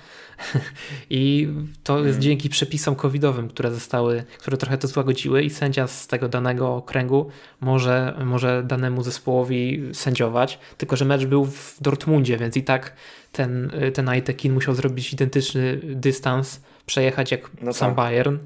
[1.09, 1.47] I
[1.83, 2.21] to jest hmm.
[2.21, 7.29] dzięki przepisom covidowym, które zostały, które trochę to złagodziły i sędzia z tego danego okręgu
[7.61, 10.59] może, może danemu zespołowi sędziować.
[10.77, 12.93] Tylko, że mecz był w Dortmundzie, więc i tak
[13.31, 17.95] ten, ten Aitekin musiał zrobić identyczny dystans, przejechać jak no sam tak.
[17.95, 18.37] Bayern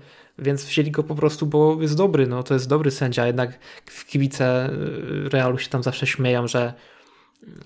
[0.41, 4.05] więc wzięli go po prostu, bo jest dobry, no to jest dobry sędzia, jednak w
[4.05, 4.69] kibice
[5.25, 6.73] y, Realu się tam zawsze śmieją, że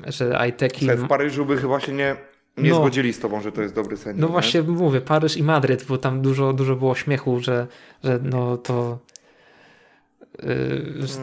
[0.08, 0.88] że Aiteki...
[0.88, 2.16] W Paryżu by chyba się nie,
[2.58, 4.22] nie no, zgodzili z tobą, że to jest dobry sędzia.
[4.22, 4.32] No nie?
[4.32, 7.68] właśnie mówię, Paryż i Madryt, bo tam dużo, dużo było śmiechu, że,
[8.04, 9.00] że no to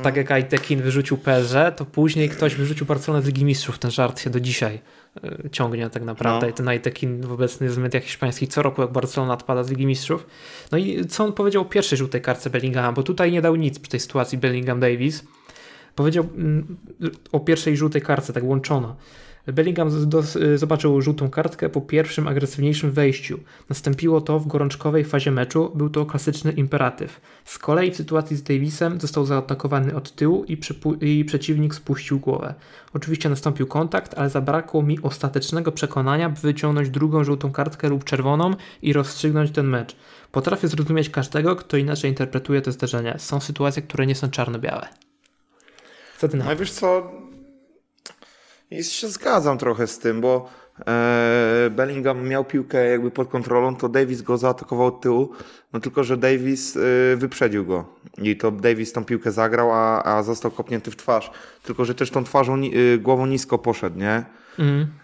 [0.03, 3.79] tak jak Aitekin wyrzucił PSG, to później ktoś wyrzucił Barcelonę z Ligi Mistrzów.
[3.79, 4.81] Ten żart się do dzisiaj
[5.23, 6.47] yy, ciągnie tak naprawdę.
[6.47, 6.51] No.
[6.51, 10.27] I ten Aitekin w obecnych mediach hiszpańskich co roku jak Barcelona odpada z Ligi Mistrzów.
[10.73, 13.79] No i co on powiedział o pierwszej żółtej kartce Bellinghama, bo tutaj nie dał nic
[13.79, 15.23] przy tej sytuacji Bellingham-Davis.
[15.95, 16.77] Powiedział mm,
[17.33, 18.97] o pierwszej żółtej kartce, tak łączona.
[19.47, 19.91] Bellingham
[20.55, 23.39] zobaczył żółtą kartkę po pierwszym agresywniejszym wejściu.
[23.69, 27.21] Nastąpiło to w gorączkowej fazie meczu, był to klasyczny imperatyw.
[27.45, 30.59] Z kolei w sytuacji z Davisem został zaatakowany od tyłu i,
[31.01, 32.55] i przeciwnik spuścił głowę.
[32.95, 38.55] Oczywiście nastąpił kontakt, ale zabrakło mi ostatecznego przekonania, by wyciągnąć drugą żółtą kartkę lub czerwoną
[38.83, 39.97] i rozstrzygnąć ten mecz.
[40.33, 43.15] Potrafię zrozumieć każdego, kto inaczej interpretuje to zdarzenie.
[43.19, 44.89] Są sytuacje, które nie są czarno-białe.
[46.19, 47.13] Co ty na No wiesz co,
[48.71, 50.51] i się zgadzam trochę z tym, bo
[50.87, 55.31] e, Bellingham miał piłkę jakby pod kontrolą, to Davis go zaatakował od tyłu,
[55.73, 56.81] no tylko, że Davis e,
[57.17, 61.31] wyprzedził go i to Davis tą piłkę zagrał, a, a został kopnięty w twarz.
[61.63, 64.25] Tylko, że też tą twarzą, e, głową nisko poszedł, nie?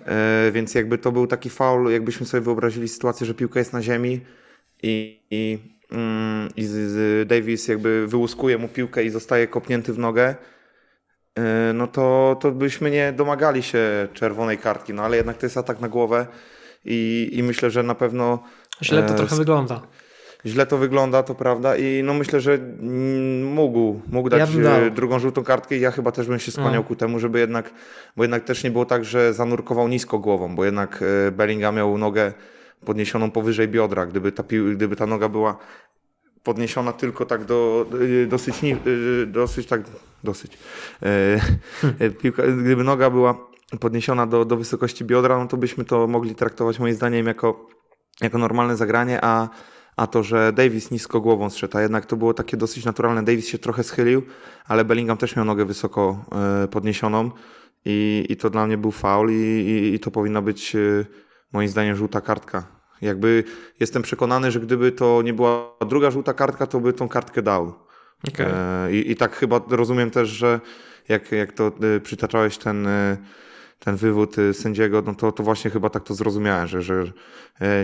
[0.07, 3.83] E, więc jakby to był taki faul, jakbyśmy sobie wyobrazili sytuację, że piłka jest na
[3.83, 4.20] ziemi
[4.83, 5.59] i, i,
[5.92, 6.68] mm, i
[7.26, 10.35] Davis jakby wyłuskuje mu piłkę i zostaje kopnięty w nogę,
[11.75, 15.81] no to, to byśmy nie domagali się czerwonej kartki, no ale jednak to jest atak
[15.81, 16.27] na głowę
[16.85, 18.38] i, i myślę, że na pewno...
[18.83, 19.81] Źle to e, trochę wygląda.
[20.46, 22.59] Źle to wygląda, to prawda i no myślę, że
[23.42, 26.88] mógł, mógł dać ja drugą żółtą kartkę i ja chyba też bym się skłaniał no.
[26.88, 27.70] ku temu, żeby jednak,
[28.16, 31.99] bo jednak też nie było tak, że zanurkował nisko głową, bo jednak e, Bellingham miał
[31.99, 32.33] nogę
[32.85, 34.07] podniesioną powyżej biodra.
[34.07, 34.42] Gdyby ta,
[34.75, 35.57] gdyby ta noga była
[36.46, 37.87] podniesiona tylko tak do,
[38.28, 38.56] dosyć,
[39.26, 39.80] dosyć tak
[40.24, 40.59] dosyć.
[41.02, 43.48] E, piłka, gdyby noga była
[43.80, 47.66] podniesiona do, do wysokości biodra, no to byśmy to mogli traktować moim zdaniem jako,
[48.20, 49.48] jako normalne zagranie, a,
[49.96, 53.22] a to, że Davis nisko głową zszedł, a jednak to było takie dosyć naturalne.
[53.22, 54.22] Davis się trochę schylił,
[54.66, 56.24] ale Bellingham też miał nogę wysoko
[56.64, 57.30] e, podniesioną
[57.85, 60.78] i, i to dla mnie był faul i, i, i to powinna być e,
[61.52, 62.75] moim zdaniem żółta kartka.
[63.02, 63.44] Jakby
[63.80, 67.74] jestem przekonany, że gdyby to nie była druga żółta kartka, to by tą kartkę dał.
[68.28, 68.46] Okay.
[68.46, 70.61] E, I, I tak chyba rozumiem też, że
[71.09, 72.88] jak, jak to przytaczałeś ten
[73.78, 77.12] ten wywód y, sędziego, no to, to właśnie chyba tak to zrozumiałem, że, że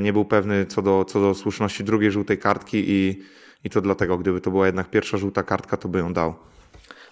[0.02, 3.22] nie był pewny co do, co do słuszności drugiej żółtej kartki i,
[3.64, 6.34] i to dlatego, gdyby to była jednak pierwsza żółta kartka, to by ją dał.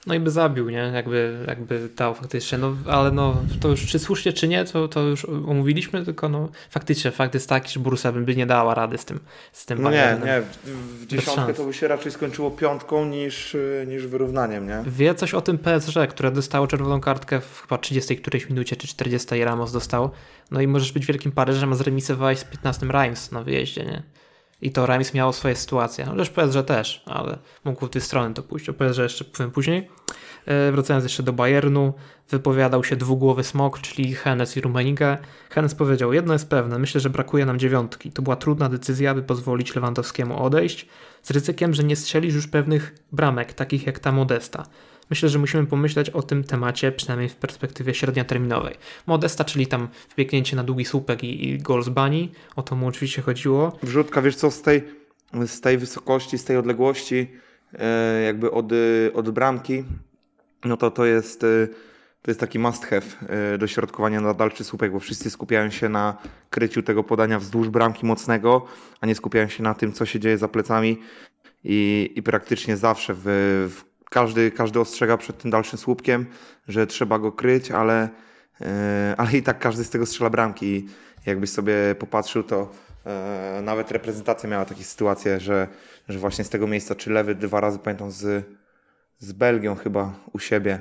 [0.07, 0.79] No i by zabił, nie?
[0.95, 2.59] Jakby, jakby dał faktycznie.
[2.59, 6.49] No, ale no, to już czy słusznie, czy nie, to, to już omówiliśmy, tylko no,
[6.71, 9.21] faktycznie fakt jest taki, że Borussia by nie dała rady z tym,
[9.53, 10.43] z tym No nie, nie.
[10.43, 14.83] W, w dziesiątkę to by się raczej skończyło piątką niż, niż wyrównaniem, nie?
[14.87, 18.87] Wie coś o tym PSG, które dostało czerwoną kartkę w chyba 30 którejś minucie, czy
[18.87, 20.11] 40 Ramos dostał.
[20.51, 24.03] No i możesz być wielkim Paryżem, a zremisowałeś z 15 Reims na wyjeździe, nie?
[24.63, 26.05] I to Reims miało swoje sytuacje.
[26.05, 28.69] Chociaż PSG też, ale mógł w tej strony to pójść.
[28.69, 29.89] O PSG jeszcze powiem później.
[30.47, 31.95] E, wracając jeszcze do Bayernu,
[32.31, 35.19] wypowiadał się dwugłowy smok, czyli Hennes i Rummenigge.
[35.51, 38.13] Hennes powiedział, jedno jest pewne, myślę, że brakuje nam dziewiątki.
[38.13, 40.87] To była trudna decyzja, aby pozwolić Lewandowskiemu odejść,
[41.23, 44.67] z ryzykiem, że nie strzelisz już pewnych bramek, takich jak ta Modesta.
[45.11, 48.75] Myślę, że musimy pomyśleć o tym temacie, przynajmniej w perspektywie średnioterminowej.
[49.07, 52.87] Modesta, czyli tam wbiegnięcie na długi słupek i, i gol z bani, o to mu
[52.87, 53.79] oczywiście chodziło.
[53.83, 54.83] Wrzutka, wiesz co, z tej,
[55.47, 57.31] z tej wysokości, z tej odległości,
[57.79, 58.67] e, jakby od,
[59.15, 59.85] od bramki,
[60.65, 61.69] no to to jest, e,
[62.23, 65.89] to jest taki must have e, do środkowania na dalszy słupek, bo wszyscy skupiają się
[65.89, 66.17] na
[66.51, 68.67] kryciu tego podania wzdłuż bramki mocnego,
[69.01, 70.99] a nie skupiają się na tym, co się dzieje za plecami
[71.65, 73.23] i, i praktycznie zawsze w,
[73.77, 76.27] w każdy, każdy ostrzega przed tym dalszym słupkiem,
[76.69, 78.09] że trzeba go kryć, ale,
[79.17, 80.89] ale i tak każdy z tego strzela bramki i
[81.27, 82.73] jakbyś sobie popatrzył, to
[83.63, 85.69] nawet reprezentacja miała takie sytuacje, że,
[86.09, 88.47] że właśnie z tego miejsca, czy lewy dwa razy pamiętam z
[89.21, 90.81] z Belgią chyba u siebie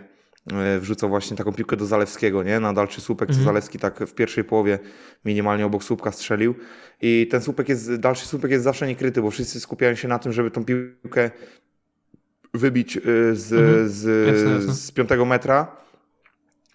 [0.52, 2.60] e, wrzucał właśnie taką piłkę do Zalewskiego, nie?
[2.60, 3.39] Na dalszy słupek, mhm.
[3.39, 4.80] co Zalewski tak w pierwszej połowie
[5.26, 6.56] minimalnie obok słupka strzelił.
[7.02, 10.32] I ten słupek jest, dalszy słupek jest zawsze niekryty, bo wszyscy skupiają się na tym,
[10.32, 11.32] żeby tą piłkę
[12.53, 13.01] wybić e,
[13.35, 13.89] z, mhm.
[13.89, 14.73] z, jasne, jasne.
[14.73, 15.77] z piątego metra,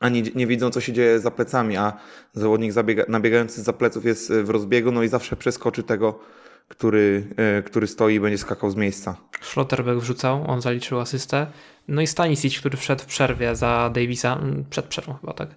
[0.01, 1.93] a nie, nie widzą, co się dzieje za plecami, a
[2.33, 6.21] zawodnik zabiega, nabiegający za pleców jest w rozbiegu, no i zawsze przeskoczy tego
[6.69, 9.17] który, e, który stoi i będzie skakał z miejsca.
[9.41, 11.47] Schlotterbeck wrzucał, on zaliczył asystę.
[11.89, 15.49] No i Stanisic, który wszedł w przerwie za Davisa, mm, przed przerwą chyba, tak.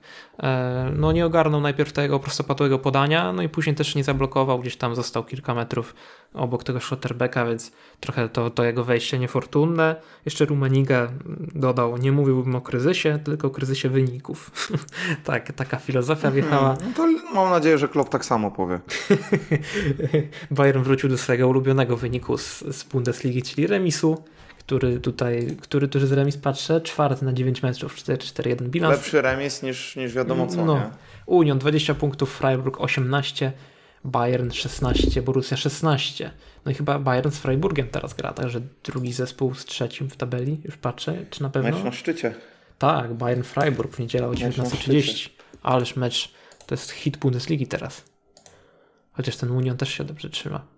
[0.44, 4.78] E, no nie ogarnął najpierw tego prostopadłego podania, no i później też nie zablokował, gdzieś
[4.78, 5.96] tam został kilka metrów
[6.34, 9.96] obok tego Schlotterbecka, więc trochę to, to jego wejście niefortunne.
[10.26, 11.08] Jeszcze Rummenigge
[11.56, 14.52] dodał, nie mówiłbym o kryzysie, tylko o kryzysie wyników.
[15.24, 16.76] tak, taka filozofia wjechała.
[16.76, 18.80] Hmm, to mam nadzieję, że Klopp tak samo powie.
[20.52, 24.24] Bayern wrócił do swojego ulubionego wyniku z, z Bundesligi, czyli remisu
[24.68, 28.96] który tutaj, który tuż z remis patrzę, czwarty na 9 meczów, 4-4-1 bilans.
[28.96, 30.76] Lepszy remis niż, niż wiadomo co, no.
[30.76, 30.90] nie?
[31.26, 33.52] Union 20 punktów, Freiburg 18,
[34.04, 36.32] Bayern 16, Borussia 16.
[36.66, 40.62] No i chyba Bayern z Freiburgiem teraz gra, także drugi zespół z trzecim w tabeli,
[40.64, 41.72] już patrzę, czy na pewno?
[41.72, 42.36] Mecz na szczycie.
[42.78, 45.30] Tak, Bayern Freiburg w niedzielę o 19.30.
[45.64, 46.34] Ależ mecz,
[46.66, 48.04] to jest hit Bundesligi teraz.
[49.12, 50.77] Chociaż ten Union też się dobrze trzyma.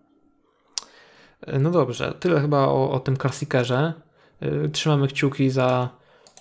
[1.48, 3.94] No dobrze, tyle chyba o, o tym klasikerze.
[4.44, 5.90] Y, trzymamy kciuki za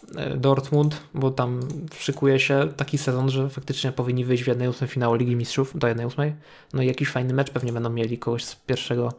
[0.02, 1.61] y, Dortmund, bo tam
[1.98, 5.88] szykuje się taki sezon, że faktycznie powinni wyjść w jednej ósmej finału Ligi Mistrzów, do
[5.88, 6.34] jednej ósmej.
[6.72, 9.12] No i jakiś fajny mecz pewnie będą mieli, kogoś z pierwszego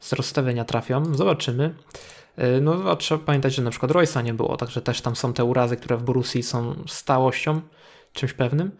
[0.00, 1.14] z rozstawienia trafią.
[1.14, 1.74] Zobaczymy.
[2.60, 5.44] No a trzeba pamiętać, że na przykład Roysa nie było, także też tam są te
[5.44, 7.60] urazy, które w Borussii są stałością,
[8.12, 8.70] czymś pewnym.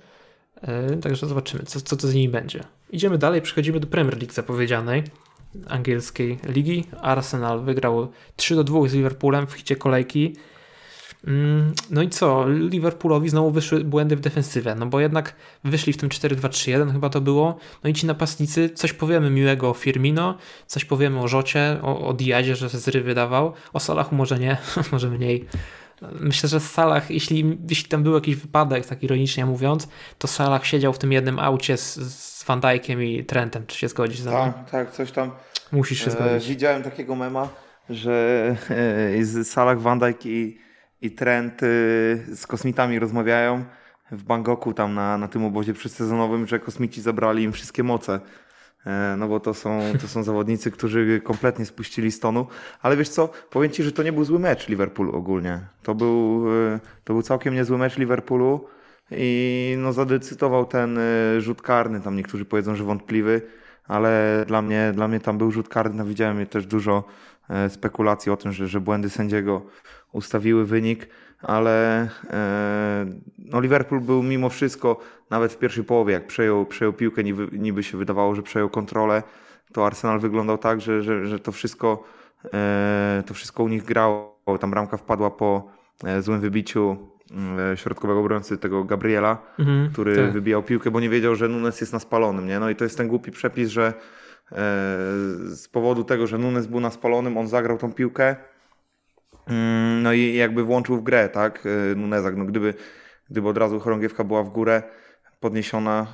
[1.02, 2.64] Także zobaczymy, co, co to z nimi będzie.
[2.90, 5.04] Idziemy dalej, przechodzimy do Premier League zapowiedzianej
[5.68, 6.84] angielskiej ligi.
[7.00, 10.36] Arsenal wygrał 3 do 2 z Liverpoolem w hicie kolejki.
[11.26, 12.48] Mm, no i co?
[12.48, 17.20] Liverpoolowi znowu wyszły błędy w defensywie, no bo jednak wyszli w tym 4-2-3-1 chyba to
[17.20, 17.58] było.
[17.84, 22.12] No i ci napastnicy, coś powiemy miłego o Firmino, coś powiemy o Rzocie, o, o
[22.12, 23.52] Diazie, że zry wydawał.
[23.72, 24.56] O Salachu może nie,
[24.92, 25.44] może mniej.
[26.20, 29.88] Myślę, że Salah, jeśli, jeśli tam był jakiś wypadek, tak ironicznie mówiąc,
[30.18, 33.66] to Salah siedział w tym jednym aucie z, z Van Dijkiem i Trentem.
[33.66, 35.30] Czy się zgodzisz Tak, tak, coś tam.
[35.72, 36.46] Musisz się zgodzić.
[36.46, 37.48] E, widziałem takiego mema,
[37.90, 38.56] że
[39.40, 40.58] e, Salah, Van Dijk i,
[41.02, 41.66] i Trent e,
[42.36, 43.64] z kosmitami rozmawiają
[44.10, 48.20] w Bangkoku, tam na, na tym obozie przedsezonowym, że kosmici zabrali im wszystkie moce.
[48.86, 52.46] E, no bo to są, to są zawodnicy, którzy kompletnie spuścili stonu.
[52.82, 55.60] Ale wiesz co, powiem Ci, że to nie był zły mecz Liverpoolu ogólnie.
[55.82, 58.66] To był, e, to był całkiem niezły mecz Liverpoolu.
[59.10, 63.42] I no zadecydował ten y, rzut karny, tam niektórzy powiedzą, że wątpliwy,
[63.88, 67.04] ale dla mnie, dla mnie tam był rzut karny, no widziałem też dużo
[67.50, 69.62] e, spekulacji o tym, że, że błędy sędziego
[70.12, 71.08] ustawiły wynik,
[71.42, 73.06] ale e,
[73.38, 77.82] no Liverpool był mimo wszystko, nawet w pierwszej połowie, jak przejął, przejął piłkę, niby, niby
[77.82, 79.22] się wydawało, że przejął kontrolę,
[79.72, 82.04] to Arsenal wyglądał tak, że, że, że to, wszystko,
[82.54, 84.34] e, to wszystko u nich grało.
[84.60, 85.68] Tam bramka wpadła po
[86.20, 87.13] złym wybiciu
[87.74, 90.32] środkowego obrońcy tego Gabriela, mhm, który tak.
[90.32, 92.46] wybijał piłkę, bo nie wiedział, że Nunes jest na spalonym.
[92.46, 92.60] Nie?
[92.60, 93.92] No i to jest ten głupi przepis, że
[95.46, 98.36] z powodu tego, że Nunes był na spalonym, on zagrał tą piłkę,
[99.46, 102.36] Mm, no i jakby włączył w grę, tak, y, Nunezak.
[102.36, 102.74] No gdyby,
[103.30, 104.82] gdyby od razu chorągiewka była w górę
[105.40, 106.06] podniesiona,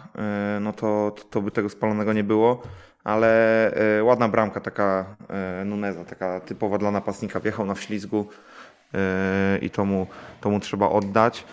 [0.56, 2.62] y, no to, to, to by tego spalonego nie było.
[3.04, 5.16] Ale ładna bramka taka
[5.64, 7.40] Nuneza, taka typowa dla napastnika.
[7.40, 8.26] Wjechał na wślizgu
[9.62, 10.06] i to mu,
[10.40, 11.44] to mu trzeba oddać.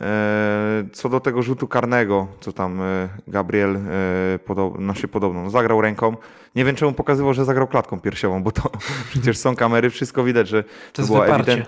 [0.00, 5.50] E, co do tego rzutu karnego, co tam e, Gabriel e, podob, znaczy podobno no
[5.50, 6.16] zagrał ręką.
[6.54, 8.70] Nie wiem, czemu pokazywał, że zagrał klatką piersiową, bo to
[9.10, 11.66] przecież są kamery, wszystko widać, że to, to było, ewident,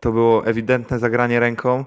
[0.00, 1.84] to było ewidentne zagranie ręką.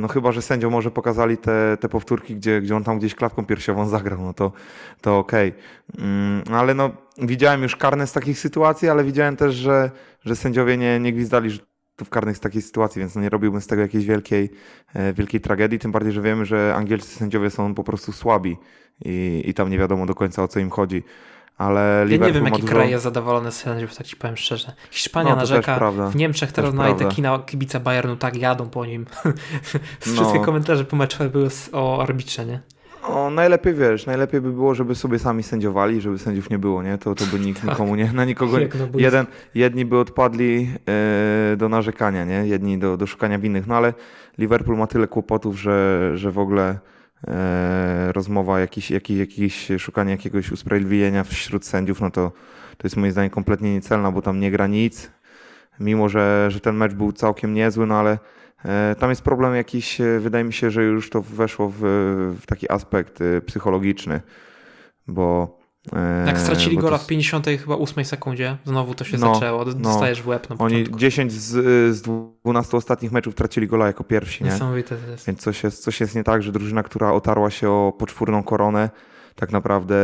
[0.00, 3.46] No chyba, że sędzią może pokazali te, te powtórki, gdzie, gdzie on tam gdzieś klatką
[3.46, 4.52] piersiową zagrał, no to,
[5.00, 5.52] to okej.
[5.92, 6.04] Okay.
[6.04, 9.90] Mm, ale no widziałem już karne z takich sytuacji, ale widziałem też, że,
[10.24, 11.50] że sędziowie nie, nie gwizdali
[11.92, 14.50] rzutów karnych z takiej sytuacji, więc no nie robiłbym z tego jakiejś wielkiej,
[14.94, 18.56] e, wielkiej tragedii, tym bardziej, że wiemy, że angielscy sędziowie są po prostu słabi
[19.04, 21.02] i, i tam nie wiadomo do końca o co im chodzi.
[21.58, 22.72] Ale ja nie wiem, jaki dużo...
[22.72, 24.72] kraj jest zadowolony z sędziów, tak ci powiem szczerze.
[24.90, 29.06] Hiszpania no, narzeka, w Niemczech teraz na te kina kibice Bayernu tak jadą po nim.
[30.00, 30.44] Wszystkie no.
[30.44, 32.60] komentarze po meczu były o arbitrze, nie?
[33.02, 36.98] O, najlepiej wiesz, najlepiej by było, żeby sobie sami sędziowali, żeby sędziów nie było, nie?
[36.98, 37.70] To, to by nikt tak.
[37.70, 38.58] nikomu nie, na nikogo,
[38.94, 42.46] jeden, jedni by odpadli e, do narzekania, nie?
[42.46, 43.94] Jedni do, do szukania winnych, no ale
[44.38, 46.78] Liverpool ma tyle kłopotów, że, że w ogóle
[47.28, 52.32] e, rozmowa, jakiś, jakiś, jakiś, szukanie jakiegoś usprawiedliwienia wśród sędziów, no to,
[52.76, 55.10] to jest moim zdaniem kompletnie niecelna, bo tam nie gra nic,
[55.80, 58.18] mimo że, że ten mecz był całkiem niezły, no ale
[58.98, 61.78] tam jest problem jakiś, e, wydaje mi się, że już to weszło w,
[62.40, 64.20] w taki aspekt e, psychologiczny,
[65.06, 65.58] bo
[66.26, 68.56] tak, stracili gola w 50 chyba 8 sekundzie.
[68.64, 69.64] Znowu to się no, zaczęło.
[69.64, 69.74] No.
[69.74, 70.24] Dostajesz no.
[70.24, 72.02] w łeb na Oni 10 z, z
[72.44, 74.44] 12 ostatnich meczów tracili gola jako pierwsi.
[74.44, 74.50] Nie?
[74.50, 75.26] Niesamowite to jest.
[75.26, 78.90] Więc coś jest, coś jest nie tak, że drużyna, która otarła się o poczwórną koronę,
[79.34, 79.96] tak naprawdę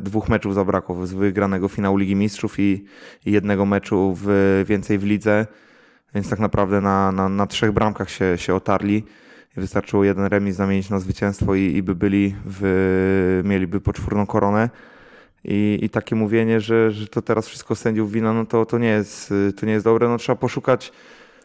[0.00, 2.84] dwóch meczów zabrakło z wygranego finału Ligi Mistrzów i,
[3.26, 5.46] i jednego meczu w, więcej w lidze
[6.14, 9.04] więc tak naprawdę na, na, na trzech bramkach się, się otarli
[9.56, 14.70] wystarczyło jeden remis zamienić na zwycięstwo i, i by byli, w, mieliby poczwórną koronę.
[15.44, 18.88] I, I takie mówienie, że, że to teraz wszystko sędziów wina, no to, to, nie
[18.88, 20.08] jest, to nie jest dobre.
[20.08, 20.92] No, trzeba poszukać,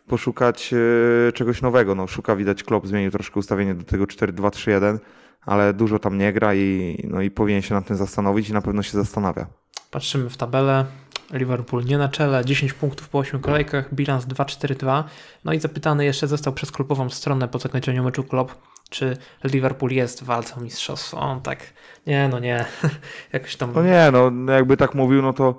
[0.08, 1.95] poszukać e, czegoś nowego.
[1.95, 4.97] No, szuka widać Klopp, zmienił troszkę ustawienie do tego 4-2-3-1,
[5.41, 8.62] ale dużo tam nie gra i, no, i powinien się nad tym zastanowić i na
[8.62, 9.47] pewno się zastanawia.
[9.91, 10.86] Patrzymy w tabelę.
[11.34, 15.04] Liverpool nie na czele, 10 punktów po 8 kolejkach, bilans 2-4-2.
[15.46, 18.52] No i zapytany jeszcze został przez klubową stronę po zakończeniu meczu Klopp,
[18.90, 21.20] czy Liverpool jest w walce o mistrzostwo.
[21.20, 21.74] On tak,
[22.08, 22.66] nie, no nie,
[23.34, 23.72] jakoś tam...
[23.76, 25.58] No nie, no jakby tak mówił, no to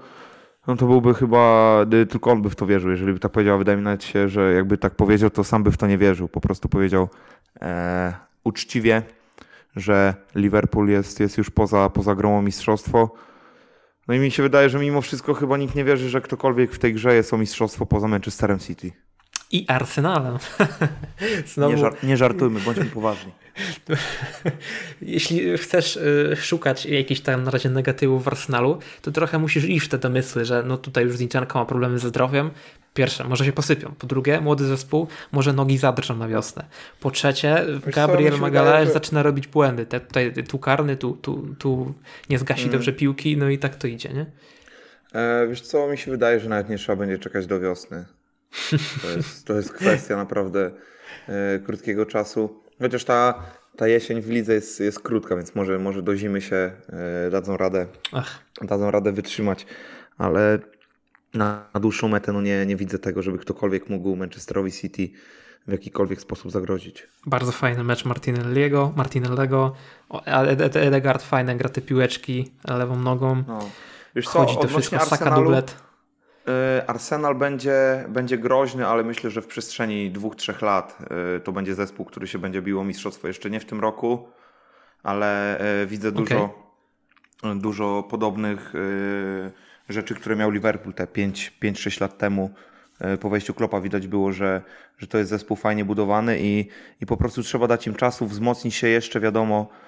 [0.69, 1.77] no to byłby chyba,
[2.11, 2.91] tylko on by w to wierzył.
[2.91, 5.77] Jeżeli by tak powiedział, wydaje mi się, że jakby tak powiedział, to sam by w
[5.77, 6.29] to nie wierzył.
[6.29, 7.09] Po prostu powiedział
[7.61, 9.03] e, uczciwie,
[9.77, 13.15] że Liverpool jest, jest już poza, poza grą o mistrzostwo
[14.09, 16.79] no i mi się wydaje, że mimo wszystko chyba nikt nie wierzy, że ktokolwiek w
[16.79, 19.08] tej grze jest o mistrzostwo poza Manchesterem City.
[19.51, 20.39] I Arsenalem.
[21.55, 21.73] Znowu...
[21.73, 23.33] Nie, żar nie żartujmy, bądźmy poważni.
[25.03, 29.87] Jeśli chcesz y, szukać jakichś tam na razie negatywów w Arsenalu, to trochę musisz iść
[29.87, 32.51] w te domysły, że no tutaj już Zinchenko ma problemy ze zdrowiem.
[32.95, 33.95] Pierwsze, może się posypią.
[33.99, 36.65] Po drugie, młody zespół, może nogi zadrżą na wiosnę.
[37.01, 38.93] Po trzecie, Wiesz Gabriel Magalhaes że...
[38.93, 39.87] zaczyna robić błędy.
[39.87, 41.95] Te, tutaj tu karny, tu, tu, tu
[42.31, 42.73] nie zgasi mm.
[42.73, 44.27] dobrze piłki, no i tak to idzie, nie?
[45.15, 48.05] E, wiesz co, mi się wydaje, że nawet nie trzeba będzie czekać do wiosny.
[49.03, 50.71] To jest, to jest kwestia naprawdę
[51.29, 52.63] e, krótkiego czasu.
[52.79, 53.43] Chociaż ta,
[53.77, 56.73] ta jesień w lidze jest, jest krótka, więc może, może do zimy się
[57.27, 58.39] e, dadzą radę, Ach.
[58.63, 59.67] dadzą radę wytrzymać.
[60.19, 60.59] Ale
[61.35, 65.09] na, na dłuższą metę no nie, nie widzę tego, żeby ktokolwiek mógł Manchesterowi City
[65.69, 67.07] w jakikolwiek sposób zagrozić.
[67.27, 69.75] Bardzo fajny mecz Martinelliego, Martinellego.
[70.75, 73.45] Edegard fajne gra te piłeczki lewą nogą.
[73.49, 73.71] No.
[74.15, 75.88] Wiesz Chodzi co, to wszystko, Saka dublet.
[76.49, 80.99] Y, Arsenal będzie, będzie groźny, ale myślę, że w przestrzeni dwóch, trzech lat
[81.37, 84.29] y, to będzie zespół, który się będzie biło mistrzostwo jeszcze nie w tym roku,
[85.03, 86.55] ale y, widzę dużo,
[87.43, 87.59] okay.
[87.59, 88.73] dużo podobnych
[89.89, 92.51] rzeczy, które miał Liverpool te 5-6 lat temu.
[93.01, 94.63] e, po wejściu Klopa widać było, że,
[94.99, 96.69] że to jest zespół fajnie budowany i,
[97.01, 99.88] i po prostu trzeba dać im czasu, wzmocnić się jeszcze, wiadomo, e,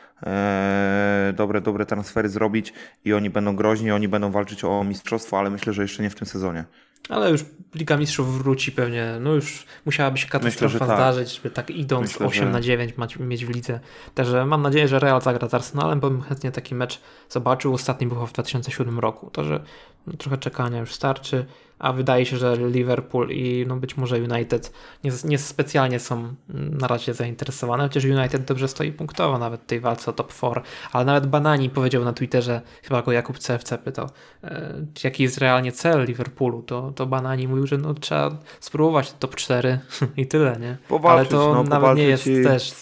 [1.32, 2.72] dobre, dobre transfery zrobić
[3.04, 6.14] i oni będą groźni, oni będą walczyć o mistrzostwo, ale myślę, że jeszcze nie w
[6.14, 6.64] tym sezonie.
[7.08, 7.44] Ale już
[7.74, 9.16] Liga Mistrzów wróci pewnie.
[9.20, 10.98] No już musiałaby się katastrofa Myślę, że tak.
[10.98, 13.80] zdarzyć, żeby tak idąc Myślę, 8 że- na 9 mać, mieć w lidze.
[14.14, 17.74] Także mam nadzieję, że Real zagra z Arsenalem, bo bym chętnie taki mecz zobaczył.
[17.74, 19.30] Ostatni był w 2007 roku.
[19.30, 19.60] To, że
[19.99, 21.46] no, trochę czekania już starczy,
[21.78, 24.72] a wydaje się, że Liverpool i no, być może United
[25.04, 29.80] nie, nie specjalnie są na razie zainteresowane, chociaż United dobrze stoi punktowo nawet w tej
[29.80, 30.60] walce o top 4,
[30.92, 34.08] ale nawet Banani powiedział na Twitterze, chyba go Jakub CFC pytał,
[34.44, 34.74] e,
[35.04, 38.30] jaki jest realnie cel Liverpoolu, to, to Banani mówił, że no, trzeba
[38.60, 39.78] spróbować top 4
[40.16, 40.76] i tyle, nie?
[40.88, 42.72] Powalczyć, ale to no, nawet nie jest i- też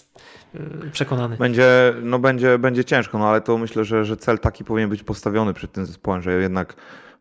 [0.54, 1.36] e, przekonany.
[1.36, 5.02] Będzie, no będzie, będzie ciężko, no ale to myślę, że, że cel taki powinien być
[5.02, 6.76] postawiony przed tym zespołem, że jednak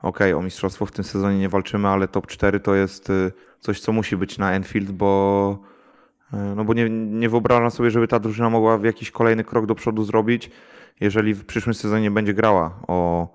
[0.07, 3.79] okej, o mistrzostwo w tym sezonie nie walczymy, ale top 4 to jest y, coś,
[3.79, 5.59] co musi być na Enfield, bo
[6.33, 9.65] y, no bo nie, nie wyobrażam sobie, żeby ta drużyna mogła w jakiś kolejny krok
[9.65, 10.51] do przodu zrobić,
[10.99, 13.27] jeżeli w przyszłym sezonie nie będzie grała o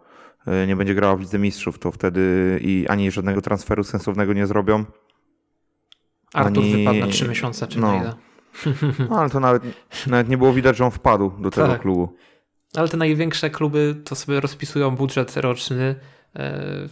[0.64, 4.46] y, nie będzie grała w Lidze Mistrzów, to wtedy i ani żadnego transferu sensownego nie
[4.46, 4.84] zrobią.
[6.34, 7.92] Artur Oni- wypadł na 3 miesiące, czy no.
[7.92, 8.14] na ile.
[9.10, 9.62] No, ale to nawet,
[10.06, 11.80] nawet nie było widać, że on wpadł do tego Tak.
[11.80, 12.16] klubu.
[12.76, 15.94] Ale te największe kluby to sobie rozpisują budżet roczny e,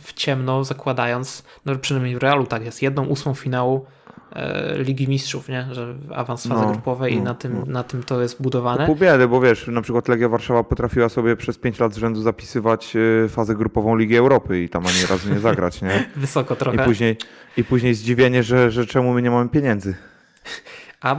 [0.02, 3.86] w ciemno, zakładając, no przynajmniej w Realu tak jest, jedną ósmą finału
[4.32, 5.66] e, Ligi Mistrzów, nie?
[5.72, 7.64] że awans fazy No, grupowej i no, na tym, no.
[7.66, 8.86] na tym to jest budowane.
[8.86, 12.22] pół biedy, bo wiesz, na przykład Legia Warszawa potrafiła sobie przez 5 lat z rzędu
[12.22, 16.10] zapisywać y, fazę grupową Ligi Europy i tam ani razu nie zagrać, nie?
[16.16, 16.84] Wysoko I trochę.
[16.84, 17.16] później,
[17.56, 19.94] i później zdziwienie, że, że czemu my nie mamy pieniędzy.
[21.00, 21.16] A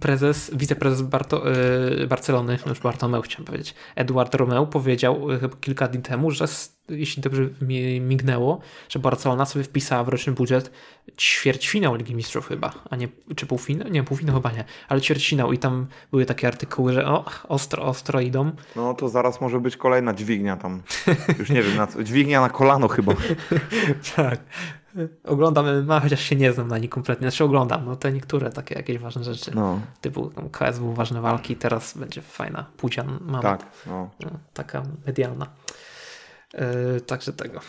[0.00, 1.52] prezes, wiceprezes Barto,
[2.02, 6.44] y, Barcelony, już Bartomeu chciałem powiedzieć, Eduard Romeu powiedział y, chyba kilka dni temu, że
[6.88, 10.70] jeśli dobrze mi mignęło, że Barcelona sobie wpisała w roczny budżet
[11.18, 13.88] ćwierćfinał Ligi Mistrzów chyba, a nie, czy półfinał?
[13.88, 18.20] Nie, półfinał chyba nie, ale ćwierćfinał i tam były takie artykuły, że o, ostro, ostro
[18.20, 18.52] idą.
[18.76, 20.82] No to zaraz może być kolejna dźwignia tam.
[21.38, 22.04] Już nie wiem, na co.
[22.04, 23.12] Dźwignia na kolano chyba.
[24.16, 24.40] Tak.
[25.24, 27.30] Oglądam MMA, chociaż się nie znam na nich kompletnie.
[27.30, 29.50] Znaczy oglądam, no te niektóre takie jakieś ważne rzeczy.
[29.54, 33.42] No, Typu tam KSW, ważne walki, teraz będzie fajna płcian mamy.
[33.42, 33.66] tak.
[33.86, 34.10] No.
[34.20, 35.46] No, taka medialna.
[36.54, 37.60] Yy, także tego.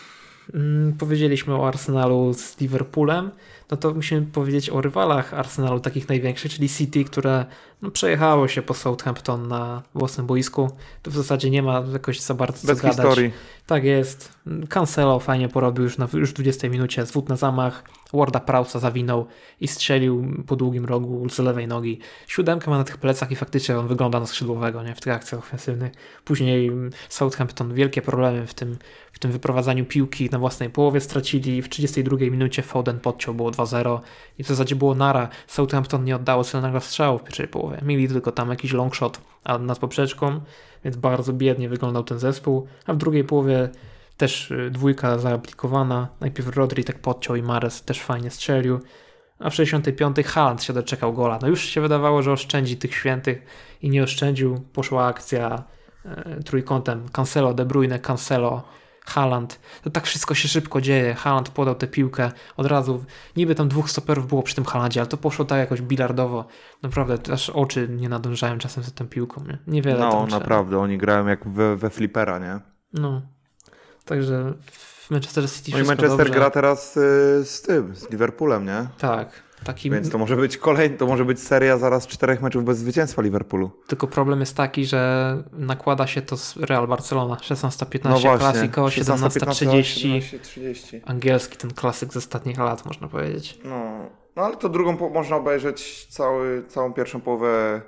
[0.54, 3.30] Mm, powiedzieliśmy o Arsenalu z Liverpoolem,
[3.70, 7.46] no to musimy powiedzieć o rywalach Arsenalu, takich największych, czyli City, które
[7.82, 10.70] no, przejechało się po Southampton na własnym boisku.
[11.02, 12.96] Tu w zasadzie nie ma jakoś za bardzo Bez co gadać.
[12.96, 13.32] historii.
[13.66, 14.32] Tak jest.
[14.68, 17.06] Cancelo fajnie porobił już, na, już w 20 minucie.
[17.06, 17.84] Zwód na zamach.
[18.12, 19.26] Warda Prausa zawinął
[19.60, 21.98] i strzelił po długim rogu z lewej nogi.
[22.26, 24.94] Siódemkę ma na tych plecach i faktycznie on wygląda na skrzydłowego nie?
[24.94, 25.92] w tych akcjach ofensywnych.
[26.24, 28.76] Później mm, Southampton wielkie problemy w tym,
[29.14, 31.62] w tym wyprowadzaniu piłki na własnej połowie stracili.
[31.62, 34.00] W 32 minucie Foden podciął, było 2-0
[34.38, 35.28] i w zasadzie było nara.
[35.46, 37.78] Southampton nie oddało celnego strzału w pierwszej połowie.
[37.82, 39.20] Mieli tylko tam jakiś long shot
[39.60, 40.40] nad poprzeczką,
[40.84, 42.66] więc bardzo biednie wyglądał ten zespół.
[42.86, 43.68] A w drugiej połowie
[44.16, 46.08] też y, dwójka zaaplikowana.
[46.20, 48.80] Najpierw Rodri tak podciął i Mares też fajnie strzelił.
[49.38, 51.38] A w 65 Haaland się doczekał gola.
[51.42, 53.42] No już się wydawało, że oszczędzi tych świętych
[53.82, 54.60] i nie oszczędził.
[54.72, 55.64] Poszła akcja
[56.04, 58.62] e, trójkątem Cancelo, De Bruyne, Cancelo,
[59.04, 59.60] Haaland.
[59.82, 61.14] To tak wszystko się szybko dzieje.
[61.14, 63.04] Haaland podał tę piłkę od razu.
[63.36, 66.44] Niby tam dwóch stoperów było przy tym Haalandzie, ale to poszło tak jakoś bilardowo.
[66.82, 69.44] Naprawdę, aż oczy nie nadążają czasem za tą piłką.
[69.44, 69.58] Nie?
[69.66, 72.60] Niewiele No, naprawdę, oni grają jak we, we flipera, nie?
[72.92, 73.22] No.
[74.04, 76.32] Także w Manchester City No i Manchester dobrze.
[76.34, 77.00] gra teraz y,
[77.44, 78.86] z tym, z Liverpoolem, nie?
[78.98, 79.43] Tak.
[79.64, 83.22] Taki, Więc to może być kolejny, to może być seria zaraz czterech meczów bez zwycięstwa
[83.22, 83.70] Liverpoolu.
[83.86, 88.38] Tylko problem jest taki, że nakłada się to z Real Barcelona 16-15 No.
[88.38, 91.00] Clasico, 17-30 17:30.
[91.06, 93.58] angielski, ten klasyk z ostatnich lat można powiedzieć.
[93.64, 93.92] No,
[94.36, 97.80] no ale to drugą po- można obejrzeć cały, całą pierwszą połowę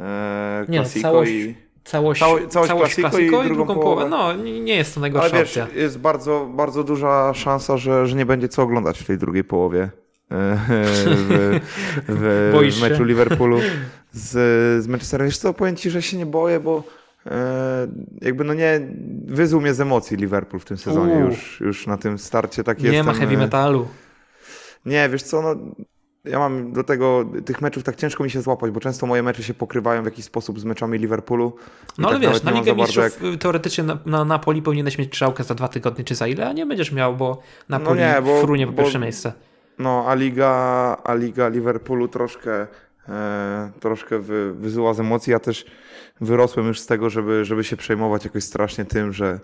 [0.00, 1.66] e, Nie, no, całość- i...
[1.84, 4.08] Całość, Całość- całość Clasico i i, drugą drugą połowę.
[4.10, 4.34] połowę.
[4.36, 5.66] No, nie jest to Ale najgorsza wiesz, opcja.
[5.80, 9.90] jest bardzo, bardzo duża szansa, że, że nie będzie co oglądać w tej drugiej połowie
[10.30, 11.60] w,
[12.08, 13.04] w, w meczu?
[13.04, 13.58] Liverpoolu
[14.12, 14.30] z,
[14.84, 15.26] z Manchesterem.
[15.26, 16.82] Wiesz co, powiem Ci, że się nie boję, bo
[17.26, 17.86] e,
[18.22, 18.80] jakby no nie,
[19.26, 21.24] wyzuł mnie z emocji Liverpool w tym sezonie Uuu.
[21.24, 23.06] już, już na tym starcie tak Nie jestem.
[23.06, 23.88] ma heavy e, metalu.
[24.86, 25.56] Nie, wiesz co, no
[26.24, 29.42] ja mam do tego, tych meczów tak ciężko mi się złapać, bo często moje mecze
[29.42, 31.56] się pokrywają w jakiś sposób z meczami Liverpoolu.
[31.98, 35.44] No ale tak wiesz, na Ligę Mistrzów y, teoretycznie na, na Napoli powinieneś mieć strzałkę
[35.44, 38.66] za dwa tygodnie czy za ile, a nie będziesz miał, bo Napoli nie, bo- frunie
[38.66, 39.32] po bo- pierwsze miejsce.
[39.78, 40.52] No, a Liga,
[41.04, 42.66] a Liga Liverpoolu troszkę,
[43.08, 45.30] e, troszkę wy, wyzuła z emocji.
[45.30, 45.66] Ja też
[46.20, 49.40] wyrosłem już z tego, żeby, żeby się przejmować jakoś strasznie tym, że,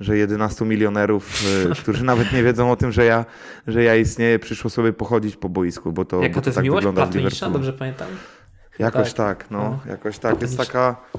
[0.00, 3.24] że 11 milionerów, y, którzy nawet nie wiedzą o tym, że ja,
[3.66, 6.86] że ja istnieję, przyszło sobie pochodzić po boisku, bo to, Jaka to jest tak miłość
[6.94, 8.08] platoniczna, dobrze pamiętam?
[8.78, 9.38] Jakoś tak.
[9.38, 9.90] tak, no, No.
[9.90, 10.42] jakoś tak.
[10.42, 11.18] Jest taka, e,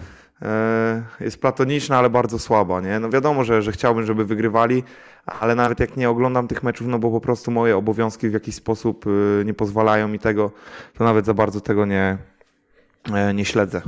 [1.19, 2.99] jest platoniczna, ale bardzo słaba, nie?
[2.99, 4.83] No wiadomo, że, że chciałbym, żeby wygrywali,
[5.25, 8.55] ale nawet jak nie oglądam tych meczów, no bo po prostu moje obowiązki w jakiś
[8.55, 10.51] sposób y, nie pozwalają mi tego,
[10.97, 12.17] to nawet za bardzo tego nie,
[13.13, 13.81] e, nie śledzę.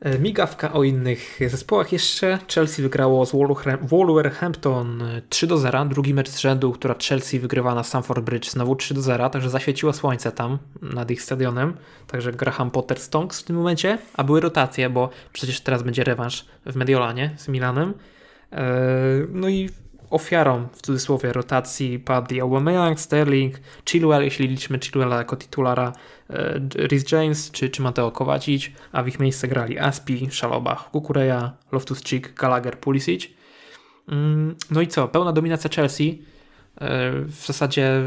[0.00, 2.38] E, Migawka o innych zespołach jeszcze.
[2.54, 5.84] Chelsea wygrało z Wolverham- Wolverhampton e, 3 do 0.
[5.84, 9.30] Drugi mecz z rzędu, która Chelsea wygrywa na Stamford Bridge znowu 3 do 0.
[9.30, 11.76] Także zaświeciło słońce tam nad ich stadionem.
[12.06, 13.98] Także Graham Potter Stonks w tym momencie.
[14.14, 17.94] A były rotacje, bo przecież teraz będzie rewanż w Mediolanie z Milanem.
[18.52, 18.64] E,
[19.28, 19.70] No i
[20.10, 25.92] ofiarą w cudzysłowie rotacji padli Aubameyang, Sterling, Chilwell, jeśli liczymy Chilwella jako titulara,
[26.30, 31.52] e, Rhys James czy, czy Mateo Kovacic, a w ich miejsce grali Aspi, Szalobach, Kukureja,
[31.72, 33.28] Loftus-Cheek, Gallagher, Pulisic.
[34.08, 35.08] Mm, No i co?
[35.08, 36.22] Pełna dominacja Chelsea.
[36.76, 38.02] E, W zasadzie,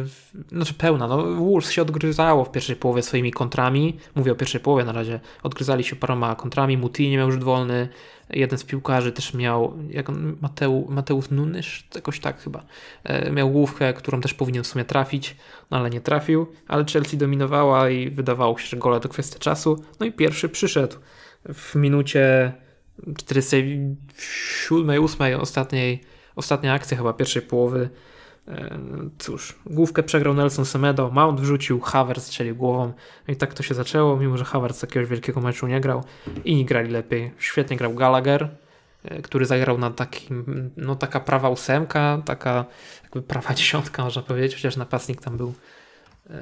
[0.52, 3.98] znaczy pełna, no Wolves się odgryzało w pierwszej połowie swoimi kontrami.
[4.16, 5.20] Mówię o pierwszej połowie na razie.
[5.44, 6.78] Odgryzali się paroma kontrami.
[6.78, 7.90] Muti nie miał rzut wolny.
[8.30, 10.10] Jeden z piłkarzy też miał, jak
[10.42, 12.64] Mateu, Mateusz Nunysz, jakoś tak chyba,
[13.04, 15.36] e, miał główkę, którą też powinien w sumie trafić,
[15.72, 16.48] no ale nie trafił.
[16.68, 19.84] Ale Chelsea dominowała i wydawało się, że gole to kwestia czasu.
[20.00, 20.96] No i pierwszy przyszedł
[21.54, 22.54] w minucie
[23.18, 26.02] 47, 8 ostatniej,
[26.36, 27.90] ostatnia akcja chyba pierwszej połowy.
[28.48, 28.80] E,
[29.18, 32.94] Cóż, główkę przegrał Nelson Semedo, Mount wrzucił, Havertz strzelił głową.
[33.28, 36.04] No i tak to się zaczęło, mimo że Havertz jakiegoś wielkiego meczu nie grał.
[36.46, 37.32] Inni grali lepiej.
[37.38, 38.50] Świetnie grał Gallagher,
[39.04, 42.66] e, który zagrał na takim, no taka prawa ósemka, taka
[43.04, 45.54] jakby prawa dziesiątka można powiedzieć, chociaż napastnik tam był
[46.30, 46.34] e,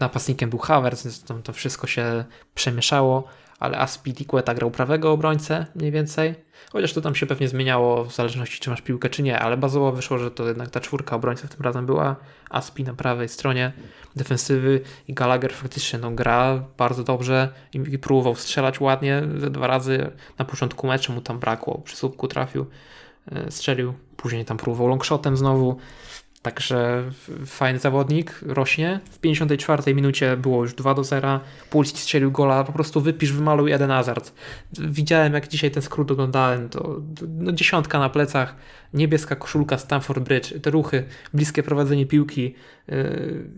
[0.00, 2.24] napastnikiem był Havertz, więc tam to wszystko się
[2.54, 3.28] przemieszało,
[3.60, 6.34] ale Aspilicueta grał prawego obrońcę mniej więcej,
[6.72, 9.92] chociaż to tam się pewnie zmieniało w zależności czy masz piłkę czy nie, ale bazowo
[9.92, 12.16] wyszło, że to jednak ta czwórka obrońców tym razem była,
[12.50, 13.72] Aspi na prawej stronie
[14.16, 20.44] defensywy i Gallagher faktycznie no, gra bardzo dobrze i, próbował strzelać ładnie, dwa razy na
[20.44, 22.66] początku meczu mu tam brakło, przy słupku trafił,
[23.32, 25.76] e, strzelił, później tam próbował longshotem znowu,
[26.46, 27.10] Także
[27.46, 29.00] fajny zawodnik, rośnie.
[29.10, 31.40] W 54 minucie było już 2 do 0.
[31.70, 34.32] Pulski strzelił gola, po prostu wypisz, wymaluj Eden Hazard.
[34.72, 38.56] Widziałem jak dzisiaj ten skrót oglądałem, to no, dziesiątka na plecach,
[38.94, 42.54] niebieska koszulka Stamford Bridge, te ruchy, bliskie prowadzenie piłki,
[42.88, 43.50] yy,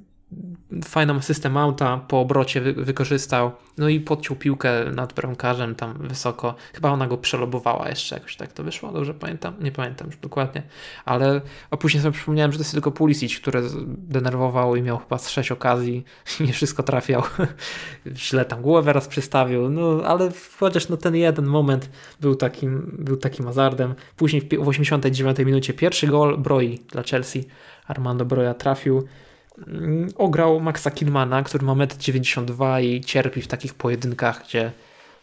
[0.84, 6.54] fajną asystę Mounta po obrocie wy- wykorzystał, no i podciął piłkę nad bramkarzem tam wysoko.
[6.72, 9.54] Chyba ona go przelobowała jeszcze jakoś tak to wyszło, dobrze pamiętam?
[9.60, 10.62] Nie pamiętam już dokładnie,
[11.04, 15.18] ale a później sobie przypomniałem, że to jest tylko Pulisic, który denerwował i miał chyba
[15.18, 16.04] z sześć okazji
[16.40, 17.22] nie wszystko trafiał.
[18.16, 23.16] Źle tam głowę raz przystawił, no ale chociaż no ten jeden moment był takim, był
[23.16, 23.94] takim hazardem.
[24.16, 27.44] Później w 89 minucie pierwszy gol Broi dla Chelsea.
[27.86, 29.08] Armando Broja trafił.
[29.66, 34.72] Mm, Ograł Maxa Kilmana, który ma 1,92 m i cierpi w takich pojedynkach, gdzie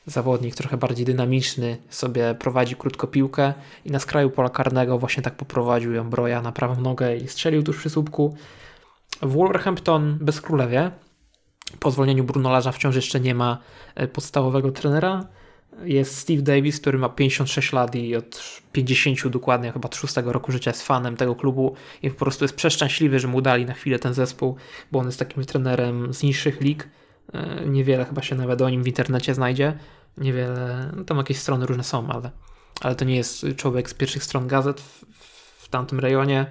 [0.05, 3.53] zawodnik trochę bardziej dynamiczny sobie prowadzi krótko piłkę
[3.85, 7.63] i na skraju pola karnego właśnie tak poprowadził ją Broja na prawą nogę i strzelił
[7.63, 8.35] tuż przy słupku.
[9.21, 10.91] Wolverhampton bez królewie.
[11.79, 13.57] Po zwolnieniu Bruno Larza wciąż jeszcze nie ma
[13.95, 15.27] e, podstawowego trenera.
[15.83, 20.51] Jest Steve Davis, który ma 56 lat i od 50 dokładnie, chyba od 6 roku
[20.51, 23.99] życia jest fanem tego klubu i po prostu jest przeszczęśliwy, że mu dali na chwilę
[23.99, 24.55] ten zespół,
[24.91, 26.89] bo on jest takim trenerem z niższych lig.
[27.33, 29.77] E, Niewiele chyba się nawet o nim w internecie znajdzie.
[30.17, 32.31] Niewiele, no tam jakieś strony różne są, ale,
[32.81, 35.05] ale to nie jest człowiek z pierwszych stron gazet w,
[35.63, 36.45] w tamtym rejonie,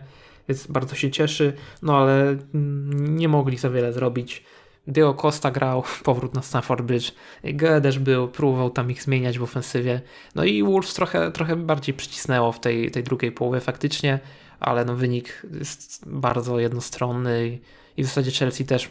[0.49, 1.53] więc bardzo się cieszy.
[1.83, 4.45] No ale mm, nie mogli za wiele zrobić.
[4.87, 7.13] Diego Costa grał, powrót na Stamford Bridge.
[7.45, 10.01] Gedesz był, próbował tam ich zmieniać w ofensywie.
[10.35, 14.19] No i Wolves trochę, trochę bardziej przycisnęło w tej, tej drugiej połowie faktycznie,
[14.61, 17.59] ale no wynik jest bardzo jednostronny
[17.97, 18.89] i, w zasadzie Chelsea też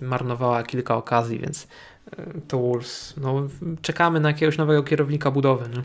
[0.00, 1.68] marnowała kilka okazji, więc
[2.16, 3.48] e, to Wolves, no
[3.82, 5.68] czekamy na jakiegoś nowego kierownika budowy.
[5.68, 5.82] Nie?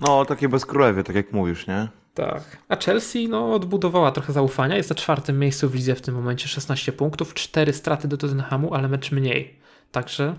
[0.00, 1.88] No, takie bez królewie, tak jak mówisz, nie?
[2.14, 2.42] Tak.
[2.68, 4.76] A Chelsea no, odbudowała trochę zaufania.
[4.76, 8.74] Jest na czwartym miejscu w lidze w tym momencie 16 punktów, 4 straty do Tottenhamu,
[8.74, 9.58] ale mecz mniej.
[9.92, 10.34] Także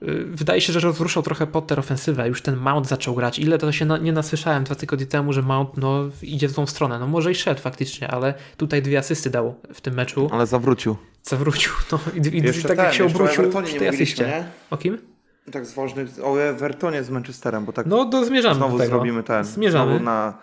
[0.00, 2.28] yy, wydaje się, że rozruszał trochę Potter ofensywę.
[2.28, 3.38] Już ten Mount zaczął grać.
[3.38, 6.66] Ile to się na, nie nasłyszałem dwa tygodnie temu, że Mount no, idzie w tą
[6.66, 6.98] stronę.
[6.98, 10.28] No może i szedł faktycznie, ale tutaj dwie asysty dał w tym meczu.
[10.32, 10.96] Ale zawrócił.
[11.22, 11.72] Zawrócił.
[11.92, 14.44] No, i, i, Jeszcze tak ten, jak się obrócił nie tej asyście.
[14.70, 15.11] O kim?
[15.52, 18.90] Tak z ważnych, o Evertonie z Manchesterem, bo tak No to zmierzamy znowu do tego.
[18.96, 19.44] zrobimy ten.
[19.44, 19.90] Zmierzamy.
[19.90, 20.34] Znowu na,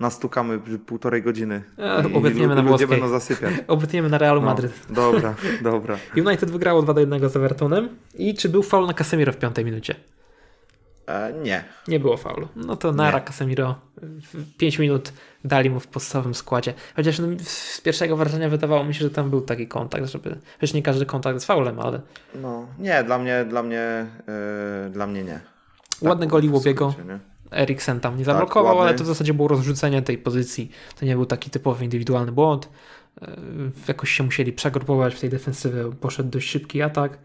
[0.00, 1.62] nastukamy półtorej godziny.
[1.78, 2.88] E, I obetniemy na włoskiej.
[2.88, 3.54] będą zasypiać.
[3.66, 4.72] Obetniemy na Realu No, Madryt.
[4.90, 5.96] dobra, dobra.
[6.16, 7.88] United wygrało 2 do 1 z Evertonem.
[8.14, 9.94] I czy był faul na Casemiro w piątej minucie?
[11.06, 11.64] E, nie.
[11.88, 12.48] Nie było faulu.
[12.56, 13.24] No to Nara nie.
[13.24, 13.74] Casemiro
[14.58, 15.12] 5 minut
[15.44, 16.74] dali mu w podstawowym składzie.
[16.96, 20.36] Chociaż no, z pierwszego wrażenia wydawało mi się, że tam był taki kontakt, żeby.
[20.60, 22.00] Chociaż nie każdy kontakt jest faulem, ale.
[22.34, 24.06] No, nie, dla mnie, dla mnie,
[24.84, 25.40] yy, dla mnie nie.
[26.00, 26.94] Tak, Ładny goli Łobiego.
[27.52, 30.70] Eriksen tam nie tak, zablokował, tak, ale to w zasadzie było rozrzucenie tej pozycji.
[31.00, 32.68] To nie był taki typowy indywidualny błąd.
[33.22, 33.28] Yy,
[33.88, 35.84] jakoś się musieli przegrupować w tej defensywie.
[36.00, 37.18] Poszedł dość szybki atak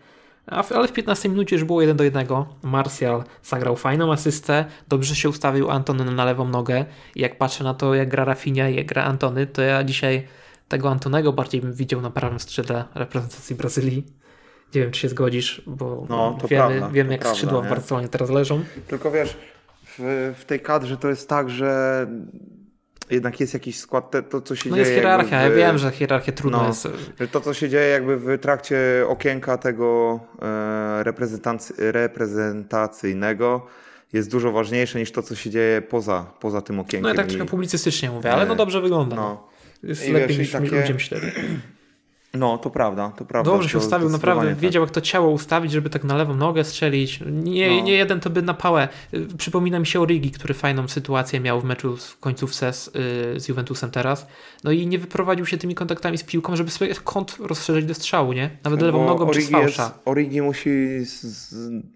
[0.48, 2.28] ale w 15 minucie już było 1 do 1.
[2.64, 6.86] Martial zagrał fajną asystę, dobrze się ustawił Antony na lewą nogę
[7.16, 10.28] i jak patrzę na to, jak gra Rafinha i jak gra Antony, to ja dzisiaj
[10.68, 14.06] tego Antonego bardziej bym widział na prawym skrzydle reprezentacji Brazylii.
[14.76, 17.68] Nie wiem, czy się zgodzisz, bo no, wiemy, prawda, wiemy jak prawda, skrzydła nie?
[17.68, 18.64] w Barcelonie teraz leżą.
[18.88, 19.38] Tylko wiesz,
[19.84, 22.08] w, w tej kadrze to jest tak, że
[23.10, 24.88] jednak jest jakiś skład, te, to co się no dzieje.
[24.88, 26.88] No jest hierarchia, w, ja wiem, że hierarchia trudno no, jest.
[27.32, 28.78] To co się dzieje jakby w trakcie
[29.08, 31.04] okienka tego e,
[31.92, 33.68] reprezentacyjnego
[34.14, 37.02] jest dużo ważniejsze niż to co się dzieje poza, poza tym okienkiem.
[37.02, 39.16] No ja tak trochę publicystycznie mówię, ale no dobrze wygląda.
[39.16, 39.48] No.
[39.84, 40.82] Jest I lepiej wiesz, niż takie...
[40.82, 41.32] ludzie myśleli.
[42.38, 43.52] No, to prawda, to prawda.
[43.52, 44.58] Dobrze się ustawił, naprawdę tak.
[44.58, 47.20] wiedział jak to ciało ustawić, żeby tak na lewą nogę strzelić.
[47.26, 47.84] Nie, no.
[47.84, 48.88] nie jeden to by na pałę.
[49.38, 52.92] Przypomina mi się Origi, który fajną sytuację miał w meczu w końcówce z,
[53.34, 54.28] yy, z Juventusem teraz.
[54.64, 58.34] No i nie wyprowadził się tymi kontaktami z piłką, żeby sobie kąt rozszerzyć do strzału,
[58.34, 58.50] nie?
[58.64, 61.06] Nawet no, lewą nogą Origi przez Jest, Origi musi...
[61.06, 61.56] Z,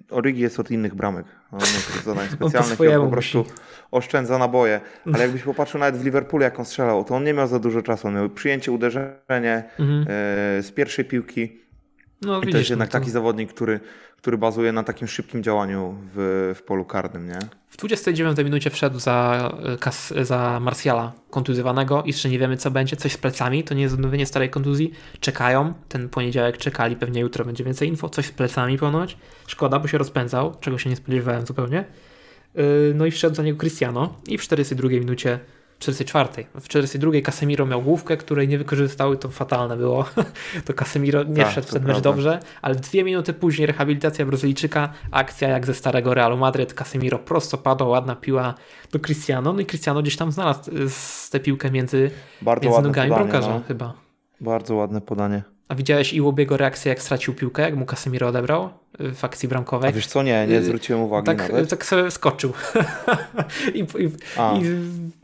[0.09, 1.38] Origi jest od innych bramek.
[1.53, 3.51] On jest zadań specjalnych i po prostu musi.
[3.91, 4.81] oszczędza naboje.
[5.13, 7.81] Ale jakbyś popatrzył nawet w Liverpoolu, jak on strzelał, to on nie miał za dużo
[7.81, 8.07] czasu.
[8.07, 10.01] On miał przyjęcie, uderzenie mhm.
[10.01, 10.05] e,
[10.63, 11.57] z pierwszej piłki.
[12.21, 12.99] No, I widzisz, to jest jednak no to...
[12.99, 13.79] taki zawodnik, który,
[14.17, 17.39] który bazuje na takim szybkim działaniu w, w polu karnym, nie?
[17.69, 19.51] W 29 minucie wszedł za,
[20.21, 22.03] za Marsjala kontuzjowanego.
[22.05, 22.95] Jeszcze nie wiemy, co będzie.
[22.95, 24.91] Coś z plecami, to nie jest odnowienie starej kontuzji.
[25.19, 25.73] Czekają.
[25.89, 28.09] Ten poniedziałek czekali, pewnie jutro będzie więcej info.
[28.09, 29.17] Coś z plecami ponoć.
[29.47, 31.85] Szkoda, bo się rozpędzał, czego się nie spodziewałem zupełnie.
[32.55, 35.39] Yy, no i wszedł za niego Cristiano i w 42 minucie
[35.79, 36.45] 44.
[36.59, 40.05] W 42 Casemiro miał główkę, której nie wykorzystały, to fatalne było.
[40.65, 44.93] to Casemiro nie tak, wszedł w ten mecz dobrze, ale dwie minuty później rehabilitacja Brazylijczyka,
[45.11, 48.53] akcja jak ze starego Realu Madryt, Casemiro prosto padł, ładna piła
[48.91, 50.71] do Cristiano, no i Cristiano gdzieś tam znalazł
[51.31, 52.11] tę piłkę między,
[52.61, 53.61] między nogami bramkarza no.
[53.67, 53.93] chyba.
[54.41, 55.43] Bardzo ładne podanie.
[55.67, 58.69] A widziałeś Iłobiego reakcję, jak stracił piłkę, jak mu Casemiro odebrał
[59.01, 59.89] y, w akcji bramkowej?
[59.89, 61.69] A wiesz co, nie, nie y, zwróciłem uwagi tak, nawet.
[61.69, 62.53] Tak sobie skoczył.
[63.73, 64.63] I, i, I,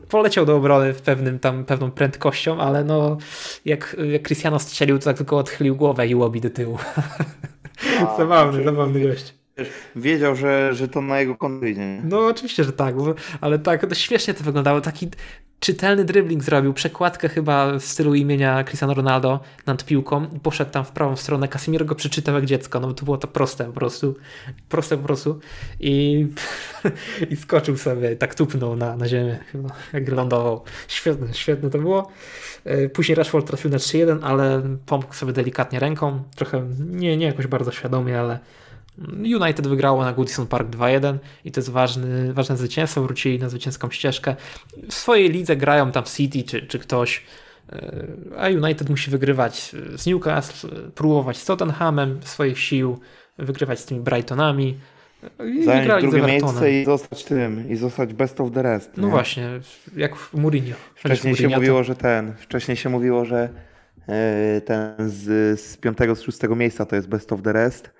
[0.08, 3.16] poleciał do obrony w pewnym tam, pewną prędkością, ale no
[3.64, 6.78] jak, jak Cristiano strzelił, to tak tylko odchylił głowę i łobi do tyłu.
[8.00, 9.34] A, zabawny, zabawny gość.
[9.96, 12.00] Wiedział, że, że to na jego konto idzie.
[12.04, 12.94] No oczywiście, że tak,
[13.40, 14.80] ale tak, to śmiesznie to wyglądało.
[14.80, 15.08] Taki
[15.60, 20.84] czytelny dribbling zrobił, przekładkę chyba w stylu imienia Cristiano Ronaldo nad piłką i poszedł tam
[20.84, 21.48] w prawą stronę.
[21.48, 24.14] Casemiro go przeczytał jak dziecko, no bo to było to proste po prostu.
[24.68, 25.40] Proste po prostu.
[25.80, 26.26] I,
[27.30, 30.64] i skoczył sobie, tak tupnął na, na ziemię chyba, jak lądował.
[30.88, 32.10] Świetne, świetne to było.
[32.64, 36.22] E, później Rashford trafił na 3-1, ale pomógł sobie delikatnie ręką.
[36.36, 38.38] Trochę, nie, nie jakoś bardzo świadomie, ale
[39.42, 43.90] United wygrało na Goodison Park 2-1 i to jest ważny, ważne zwycięstwo, wrócili na zwycięską
[43.90, 44.36] ścieżkę.
[44.88, 47.22] W swojej lidze grają tam City czy, czy ktoś,
[47.72, 48.06] e,
[48.38, 52.98] a United musi wygrywać z Newcastle, próbować z Tottenhamem swoich sił,
[53.38, 54.78] wygrywać z tymi Brightonami.
[55.44, 58.90] I Zająć drugie miejsce i zostać tym, i zostać best of the rest.
[58.96, 59.50] No właśnie,
[59.96, 60.76] jak w Mourinho.
[60.94, 63.48] Wcześniej Mourinho się mówiło, że ten, wcześniej się mówiło, że
[64.08, 67.95] e, ten z, z piątego, z szóstego miejsca to jest best of the rest, E,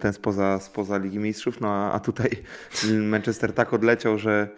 [0.00, 2.30] ten spoza, spoza Ligi Mistrzów, no a tutaj
[3.02, 4.48] Manchester tak odleciał, że,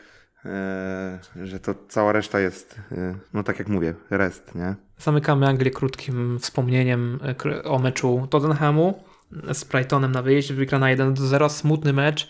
[0.44, 4.74] e, że to cała reszta jest, e, no tak jak mówię, rest, nie?
[4.98, 7.18] Zamykamy Anglię krótkim wspomnieniem
[7.64, 9.04] o meczu Tottenhamu.
[9.52, 12.28] Z Brightonem na wyjeździe, wygrana 1 do 0, smutny mecz,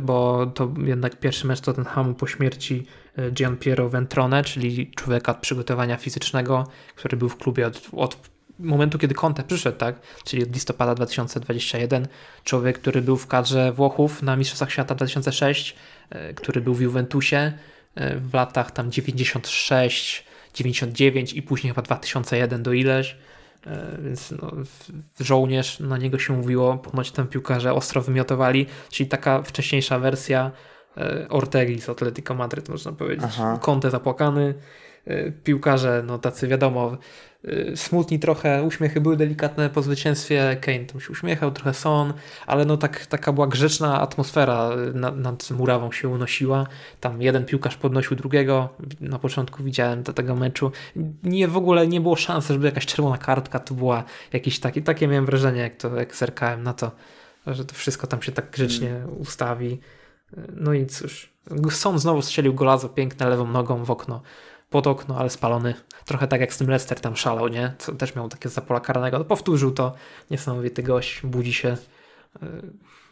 [0.00, 2.86] bo to jednak pierwszy mecz Tottenhamu po śmierci
[3.32, 6.66] Gian Piero Ventrone, czyli człowieka od przygotowania fizycznego,
[6.96, 12.08] który był w klubie od, od momentu, kiedy Conte przyszedł, tak, czyli od listopada 2021,
[12.44, 15.76] człowiek, który był w kadrze Włochów na Mistrzostwach Świata 2006,
[16.10, 17.52] e, który był w Juventusie
[17.94, 23.16] e, w latach tam 96, 99 i później chyba 2001 do ileś,
[23.66, 24.52] e, więc no,
[25.20, 30.50] żołnierz, na niego się mówiło, ponoć tam piłkarze ostro wymiotowali, czyli taka wcześniejsza wersja
[31.28, 33.24] Ortegi z Atletico Madryt, można powiedzieć.
[33.24, 33.58] Aha.
[33.62, 34.54] Conte zapłakany,
[35.44, 36.96] piłkarze, no tacy wiadomo,
[37.48, 42.12] Y, smutni trochę, uśmiechy były delikatne po zwycięstwie, Kane tam się uśmiechał, trochę Son,
[42.46, 46.66] ale no tak, taka była grzeczna atmosfera y, nad, nad murawą się unosiła,
[47.00, 48.68] tam jeden piłkarz podnosił drugiego,
[49.00, 50.72] na początku widziałem do tego meczu,
[51.22, 55.08] nie w ogóle nie było szans, żeby jakaś czerwona kartka to była jakieś takie, takie
[55.08, 56.90] miałem wrażenie, jak to jak zerkałem na to,
[57.46, 59.18] że to wszystko tam się tak grzecznie mm.
[59.18, 59.80] ustawi.
[60.56, 61.32] No i cóż,
[61.70, 64.22] Son znowu strzelił golazo piękne lewą nogą w okno,
[64.70, 65.74] pod okno, ale spalony.
[66.04, 67.74] Trochę tak jak z tym Leicester tam szalał, nie?
[67.78, 69.18] Co też miał takie za pola karnego.
[69.18, 69.94] No, powtórzył to.
[70.30, 71.76] Niesamowity gość, budzi się.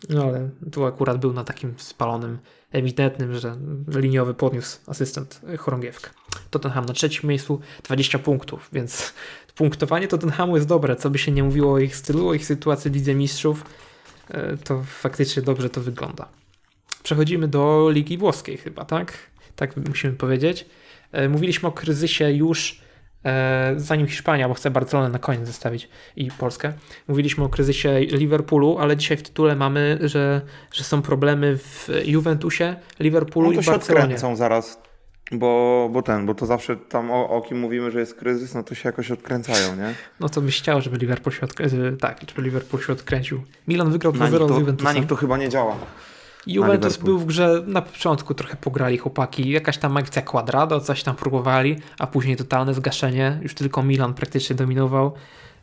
[0.08, 2.38] No ale tu akurat był na takim spalonym,
[2.72, 3.56] ewidentnym, że
[3.88, 6.10] liniowy podniósł asystent chorągiewkę.
[6.50, 9.14] Tottenham na trzecim miejscu 20 punktów, więc
[9.54, 10.96] punktowanie Tottenhamu jest dobre.
[10.96, 13.64] Co by się nie mówiło o ich stylu, o ich sytuacji w Lidze Mistrzów,
[14.28, 16.28] e, to faktycznie dobrze to wygląda.
[17.02, 19.18] Przechodzimy do Ligi Włoskiej chyba, tak?
[19.56, 20.66] Tak musimy powiedzieć.
[21.14, 22.80] E, mówiliśmy o kryzysie już
[23.24, 26.72] e, zanim Hiszpania, bo chcę Barcelonę na koniec zostawić i Polskę.
[27.08, 30.40] Mówiliśmy o kryzysie Liverpoolu, ale dzisiaj w tytule mamy, że,
[30.72, 34.04] że są problemy w Juventusie, Liverpoolu no to i Barcelonie.
[34.04, 34.78] Odkręcą zaraz.
[35.32, 38.62] Bo, bo ten, bo to zawsze tam o, o, kim mówimy, że jest kryzys, no
[38.62, 39.94] to się jakoś odkręcają, nie?
[40.20, 41.96] No to byś chciał, żeby Liverpool się odkręcił.
[41.96, 43.42] Tak, żeby Liverpool się odkręcił.
[43.68, 44.94] Milan wygrał 2-0 z Juventusem.
[44.94, 45.76] Na nich to chyba nie działa.
[46.46, 51.16] Juventus był w grze na początku trochę pograli chłopaki, jakaś tam akcja Quadrado, coś tam
[51.16, 55.12] próbowali, a później totalne zgaszenie, już tylko Milan praktycznie dominował.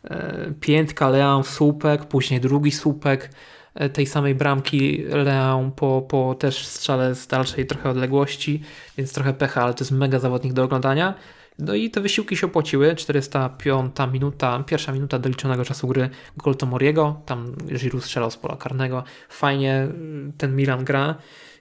[0.04, 3.30] E, piętka, Leão, słupek, później drugi słupek
[3.76, 8.62] e, tej samej bramki Leão po, po też strzale z dalszej trochę odległości,
[8.98, 11.14] więc trochę pecha, ale to jest mega zawodnik do oglądania.
[11.62, 12.96] No i te wysiłki się opłaciły.
[12.96, 17.22] 405 minuta, pierwsza minuta doliczonego czasu gry gol Tomoriego.
[17.26, 19.04] Tam Giroud strzelał z pola karnego.
[19.30, 19.88] Fajnie
[20.30, 21.16] y, ten Milan gra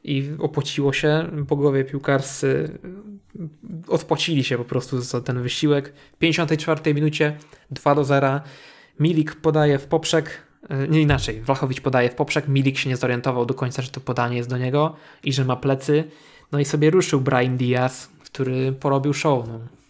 [0.04, 1.28] i opłaciło się.
[1.32, 2.78] Bogowie piłkarscy
[3.34, 5.92] y, odpłacili się po prostu za ten wysiłek.
[6.12, 7.36] W 54 minucie
[7.70, 8.40] 2 do 0.
[9.00, 10.42] Milik podaje w poprzek,
[10.84, 14.00] y, nie inaczej, Wlachowicz podaje w poprzek, Milik się nie zorientował do końca, że to
[14.00, 16.04] podanie jest do niego i że ma plecy.
[16.52, 19.48] No i sobie ruszył Brian Diaz, który porobił show.
[19.48, 19.54] No.
[19.54, 19.80] Y,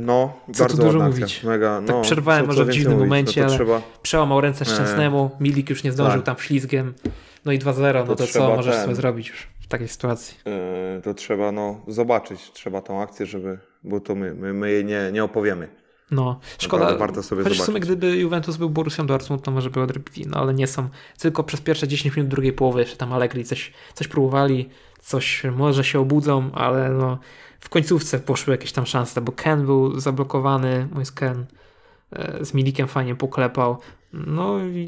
[0.00, 1.42] no, co bardzo tu dużo mówić.
[1.44, 3.82] Mega, tak no, przerwałem może w dziwnym mówić, momencie, no ale trzeba...
[4.02, 6.26] przełamał ręce Szczęsnemu, Milik już nie zdążył tak.
[6.26, 6.94] tam ślizgiem,
[7.44, 8.84] no i 2-0, no to, to co możesz ten...
[8.84, 10.36] sobie zrobić już w takiej sytuacji?
[10.44, 14.84] Yy, to trzeba no, zobaczyć, trzeba tą akcję, żeby, bo to my, my, my jej
[14.84, 15.68] nie, nie opowiemy.
[16.10, 16.96] No, szkoda.
[16.96, 20.40] Warto sobie Chociaż w sumie gdyby Juventus był Borussią Dortmund, to może by odrobili, no
[20.40, 20.88] ale nie są.
[21.18, 24.68] Tylko przez pierwsze 10 minut drugiej połowy jeszcze tam Allegri coś, coś próbowali,
[25.00, 27.18] coś może się obudzą, ale no
[27.60, 31.46] w końcówce poszły jakieś tam szanse, bo Ken był zablokowany, mój Ken
[32.12, 33.78] e, z Milikiem fajnie poklepał.
[34.12, 34.86] No i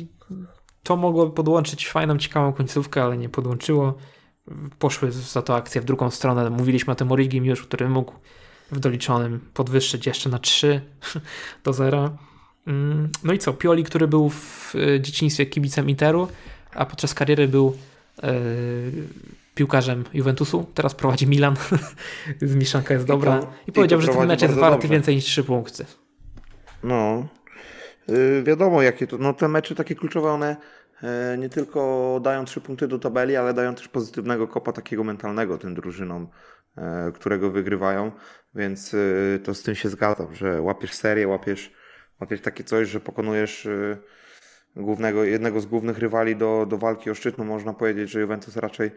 [0.83, 3.95] to mogło podłączyć fajną, ciekawą końcówkę, ale nie podłączyło.
[4.79, 6.51] Poszły za to akcje w drugą stronę.
[6.51, 8.12] Mówiliśmy o tym Origim już, który mógł
[8.73, 10.81] w doliczonym podwyższyć jeszcze na 3
[11.64, 12.11] do 0.
[12.66, 13.53] Mm, no i co?
[13.53, 16.29] Pioli, który był w e, dzieciństwie kibicem Interu,
[16.75, 17.77] a podczas kariery był
[18.23, 18.31] yy,
[19.61, 21.55] piłkarzem Juventusu, teraz prowadzi Milan,
[22.61, 23.39] mieszanka jest dobra.
[23.39, 24.89] i, to, i powiedział, że ten mecz jest warty dobrze.
[24.89, 25.85] więcej niż 3 punkty.
[26.83, 27.29] No,
[28.09, 30.57] yy, wiadomo jakie to, no te mecze takie kluczowe, one
[31.03, 35.59] yy, nie tylko dają 3 punkty do tabeli, ale dają też pozytywnego kopa takiego mentalnego
[35.59, 36.29] tym drużynom,
[36.77, 36.83] yy,
[37.13, 38.13] którego wygrywają,
[38.55, 41.73] więc y, to z tym się zgadzam, że łapiesz serię, łapiesz,
[42.21, 43.69] łapiesz takie coś, że pokonujesz
[44.77, 48.57] głównego, jednego z głównych rywali do, do walki o szczyt, no można powiedzieć, że Juventus
[48.57, 48.91] raczej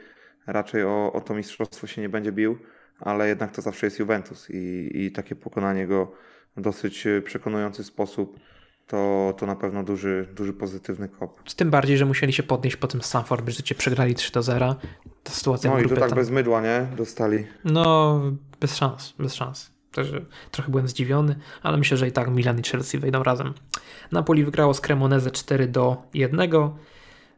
[0.47, 2.57] raczej o, o to mistrzostwo się nie będzie bił,
[2.99, 6.11] ale jednak to zawsze jest Juventus i, i takie pokonanie go
[6.57, 8.39] w dosyć e, przekonujący sposób
[8.87, 11.43] to, to na pewno duży, duży pozytywny kop.
[11.55, 14.75] Tym bardziej, że musieli się podnieść po tym Stanford Bridge, przegrali 3 do 0.
[15.23, 16.15] Ta sytuacja no i to tak tam...
[16.15, 16.87] bez mydła, nie?
[16.97, 17.47] Dostali.
[17.65, 18.21] No,
[18.59, 19.73] bez szans, bez szans.
[19.91, 23.53] Także trochę byłem zdziwiony, ale myślę, że i tak Milan i Chelsea wejdą razem.
[24.11, 26.49] Napoli wygrało z Cremoneze 4 do 1.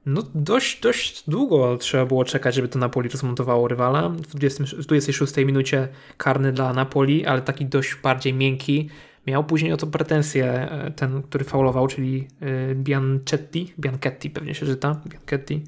[0.06, 4.10] No dość, dość długo trzeba było czekać, żeby to Napoli rozmontowało rywala.
[4.10, 5.88] W 20, 26 minucie
[6.18, 8.90] karny dla Napoli, ale taki dość bardziej miękki.
[9.28, 14.66] Miał później o to pretensje e, ten, który faulował, czyli e, Bianchetti, Bianchetti pewnie się
[14.66, 15.64] czyta, Bianchetti.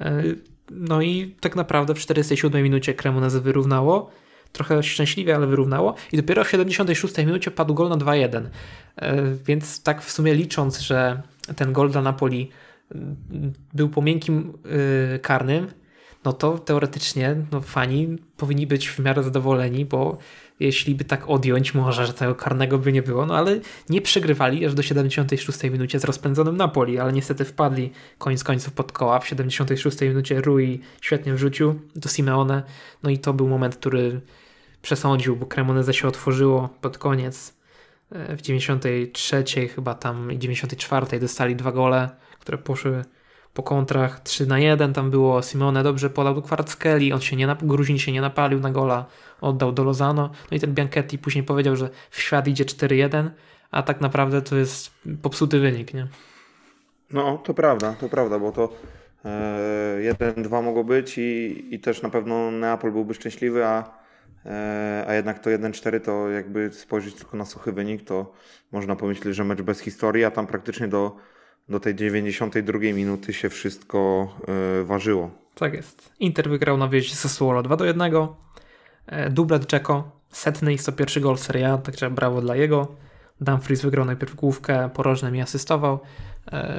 [0.00, 0.22] E,
[0.70, 4.10] no i tak naprawdę w 47 minucie Cremonese wyrównało.
[4.52, 5.94] Trochę szczęśliwie, ale wyrównało.
[6.12, 8.42] I dopiero w 76 minucie padł gol na 2-1.
[9.46, 11.22] Więc tak w sumie licząc, że
[11.56, 12.50] ten gol dla Napoli
[13.74, 14.52] był po miękkim
[15.12, 15.66] yy, karnym,
[16.24, 20.18] no to teoretycznie no, fani powinni być w miarę zadowoleni, bo
[20.60, 24.66] jeśli by tak odjąć, może, że tego karnego by nie było, no ale nie przegrywali
[24.66, 29.20] aż do 76 minucie z rozpędzonym Napoli, ale niestety wpadli koniec końców pod koła.
[29.20, 32.62] W 76 minucie Rui świetnie wrzucił do Simeone,
[33.02, 34.20] no i to był moment, który
[34.82, 37.54] przesądził, bo Cremoneze się otworzyło pod koniec.
[38.12, 42.10] E, w 93 chyba tam i 94 dostali dwa gole
[42.40, 43.04] które poszły
[43.54, 44.20] po kontrach.
[44.20, 48.12] 3 na 1 tam było, Simone dobrze podał do Kwartskeli, on się nie, Gruzin się
[48.12, 49.06] nie napalił na gola,
[49.40, 53.30] oddał do Lozano, no i ten Bianchetti później powiedział, że w świat idzie 4-1,
[53.70, 54.90] a tak naprawdę to jest
[55.22, 56.06] popsuty wynik, nie?
[57.12, 58.72] No, to prawda, to prawda, bo to
[59.24, 64.00] e, jeden, dwa mogło być i, i też na pewno Neapol byłby szczęśliwy, a,
[64.46, 68.32] e, a jednak to 1-4 to jakby spojrzeć tylko na suchy wynik, to
[68.72, 71.16] można pomyśleć, że mecz bez historii, a tam praktycznie do,
[71.70, 74.28] do tej 92 minuty się wszystko
[74.80, 75.30] e, ważyło.
[75.54, 76.12] Tak jest.
[76.20, 78.12] Inter wygrał na wyjeździe Sassuolo 2 do 1.
[79.06, 82.88] E, dublet Dzeko, setny i 101 gol Serie A, także brawo dla jego.
[83.40, 86.00] Dumfries wygrał najpierw główkę, porożnym i asystował.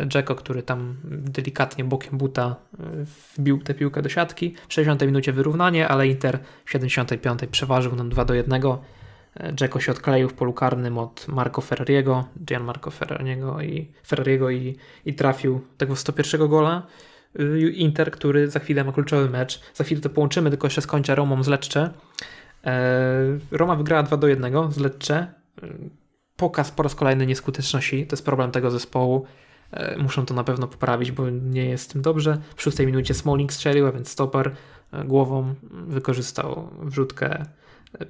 [0.08, 2.84] Dzeko, który tam delikatnie bokiem buta e,
[3.38, 4.56] wbił tę piłkę do siatki.
[4.68, 8.62] W 60 minucie wyrównanie, ale Inter w 75 przeważył nam 2 do 1.
[9.54, 15.14] Dzeko się odkleił w polu karnym od Marco Ferrariego, Gianmarco Ferrariego i, Ferrariego i, i
[15.14, 16.88] trafił tego 101 gola.
[17.40, 19.62] Y, Inter, który za chwilę ma kluczowy mecz.
[19.74, 21.90] Za chwilę to połączymy, tylko jeszcze skończę Romą z Lecce.
[22.66, 23.00] E,
[23.52, 25.28] Roma wygrała 2 do 1 z Lecce.
[25.64, 25.90] Y,
[26.36, 28.08] pokaz po raz kolejny nieskuteczności.
[28.08, 29.26] To jest problem tego zespołu.
[29.72, 32.38] E, muszą to na pewno poprawić, bo nie jest tym dobrze.
[32.56, 34.56] W szóstej minucie Smalling strzelił, a więc stoper
[34.92, 37.46] e, głową wykorzystał wrzutkę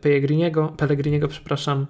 [0.02, 1.88] Pellegriniego, Pellegriniego przepraszam,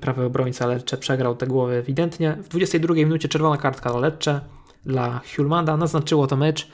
[0.00, 2.36] prawy obrońca Lecce przegrał tę głowę ewidentnie.
[2.42, 4.40] W 22 minucie czerwona kartka dla Lecce,
[4.86, 6.68] dla Hulmanda, naznaczyło to mecz.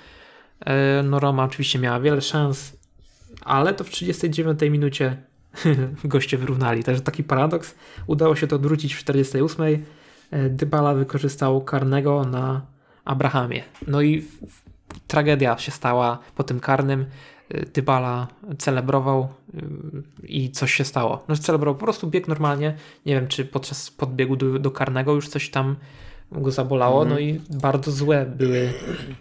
[0.61, 2.77] E, no Roma oczywiście miała wiele szans,
[3.45, 5.17] ale to w 39 minucie
[6.05, 6.85] goście wyrównali.
[6.85, 7.75] Także taki paradoks.
[8.07, 9.85] Udało się to odwrócić w 48.
[10.31, 12.67] E, Dybala wykorzystał karnego na
[13.05, 13.63] Abrahamie.
[13.87, 14.25] No i
[15.07, 17.07] tragedia się stała po tym karnym.
[17.75, 18.29] Dybala
[18.59, 19.29] celebrował
[20.23, 21.25] i coś się stało.
[21.29, 22.75] No, celebrował po prostu bieg normalnie.
[23.07, 25.77] Nie wiem, czy podczas podbiegu do, do karnego już coś tam
[26.33, 27.15] go zabolało, mm.
[27.15, 28.73] no i bardzo złe były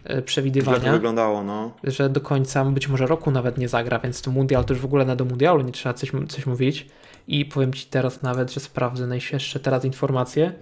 [0.03, 0.79] e, przewidywania.
[0.79, 1.71] to wyglądało, no.
[1.83, 4.85] Że do końca być może roku nawet nie zagra, więc to mundial to już w
[4.85, 6.87] ogóle na do mundialu nie trzeba coś, coś mówić.
[7.27, 10.53] I powiem Ci teraz nawet, że sprawdzę najświeższe teraz informacje.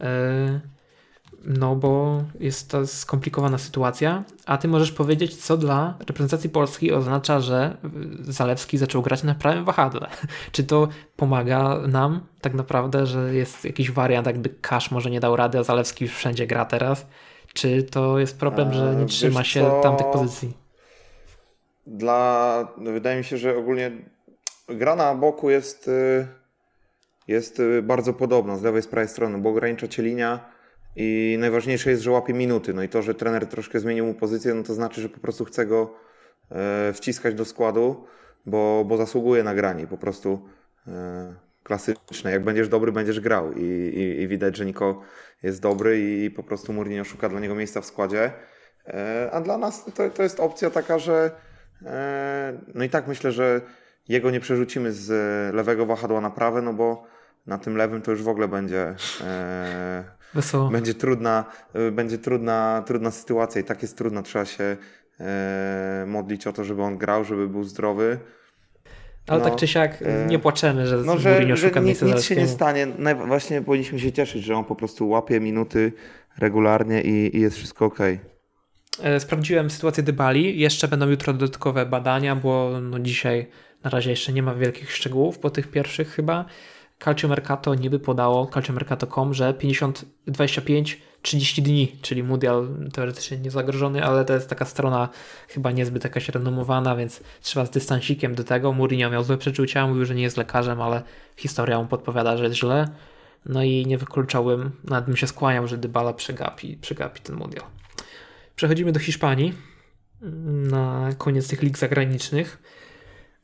[0.00, 0.60] Yy
[1.44, 7.40] no bo jest to skomplikowana sytuacja, a ty możesz powiedzieć, co dla reprezentacji Polski oznacza,
[7.40, 7.76] że
[8.22, 10.08] Zalewski zaczął grać na prawym wahadle.
[10.52, 15.36] Czy to pomaga nam tak naprawdę, że jest jakiś wariant, jakby Kasz może nie dał
[15.36, 17.06] rady, a Zalewski już wszędzie gra teraz?
[17.54, 19.80] Czy to jest problem, że nie trzyma się co?
[19.82, 20.52] tamtych pozycji?
[21.86, 23.90] Dla, no wydaje mi się, że ogólnie
[24.68, 26.26] gra na boku jest, y,
[27.28, 30.51] jest y, bardzo podobna z lewej, z prawej strony, bo ogranicza cię linia,
[30.96, 32.74] i najważniejsze jest, że łapie minuty.
[32.74, 35.44] No i to, że trener troszkę zmienił mu pozycję, no to znaczy, że po prostu
[35.44, 35.94] chce go
[36.50, 38.06] e, wciskać do składu,
[38.46, 39.86] bo, bo zasługuje na granie.
[39.86, 40.48] Po prostu
[40.88, 42.32] e, klasyczne.
[42.32, 43.52] Jak będziesz dobry, będziesz grał.
[43.52, 45.02] I, i, i widać, że Niko
[45.42, 48.32] jest dobry i po prostu Mourinho szuka dla niego miejsca w składzie.
[48.86, 51.30] E, a dla nas to, to jest opcja taka, że
[52.74, 53.60] no i tak myślę, że
[54.08, 55.10] jego nie przerzucimy z
[55.54, 57.06] lewego wahadła na prawe, no bo
[57.46, 58.94] na tym lewym to już w ogóle będzie
[60.34, 60.70] Wesoło.
[60.70, 61.44] Będzie trudna,
[61.76, 64.22] y, będzie trudna, trudna sytuacja i tak jest trudna.
[64.22, 64.76] Trzeba się
[65.20, 68.18] e, modlić o to, żeby on grał, żeby był zdrowy.
[69.26, 72.02] Ale no, tak czy siak e, nie płaczemy, że no, że, Mourinho szuka że nic,
[72.02, 72.86] nic się nie stanie.
[73.26, 75.92] Właśnie powinniśmy się cieszyć, że on po prostu łapie minuty
[76.38, 77.98] regularnie i, i jest wszystko ok.
[79.02, 80.60] E, sprawdziłem sytuację Dybali.
[80.60, 83.46] Jeszcze będą jutro dodatkowe badania, bo no dzisiaj
[83.84, 86.44] na razie jeszcze nie ma wielkich szczegółów po tych pierwszych chyba.
[87.04, 94.24] Calcio Mercato niby podało, calciomercato.com, że 50, 25, 30 dni, czyli mundial teoretycznie niezagrożony, ale
[94.24, 95.08] to jest taka strona
[95.48, 98.72] chyba niezbyt jakaś renomowana, więc trzeba z dystansikiem do tego.
[98.72, 101.02] Mourinho miał złe przeczucia, mówił, że nie jest lekarzem, ale
[101.36, 102.88] historia mu podpowiada, że jest źle.
[103.46, 107.64] No i nie wykluczałbym, nawet bym się skłaniał, że Dybala przegapi, przegapi ten mundial.
[108.56, 109.54] Przechodzimy do Hiszpanii
[110.70, 112.58] na koniec tych lig zagranicznych.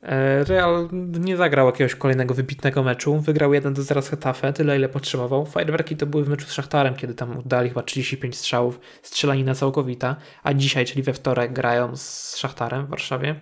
[0.03, 0.89] E, Real
[1.19, 3.19] nie zagrał jakiegoś kolejnego wybitnego meczu.
[3.19, 5.45] Wygrał 1 do 0 z Hetafe, tyle ile potrzebował.
[5.45, 10.15] Fajerwerki to były w meczu z Szachtarem, kiedy tam oddali chyba 35 strzałów, strzelanina całkowita.
[10.43, 13.35] A dzisiaj, czyli we wtorek, grają z Szachtarem w Warszawie,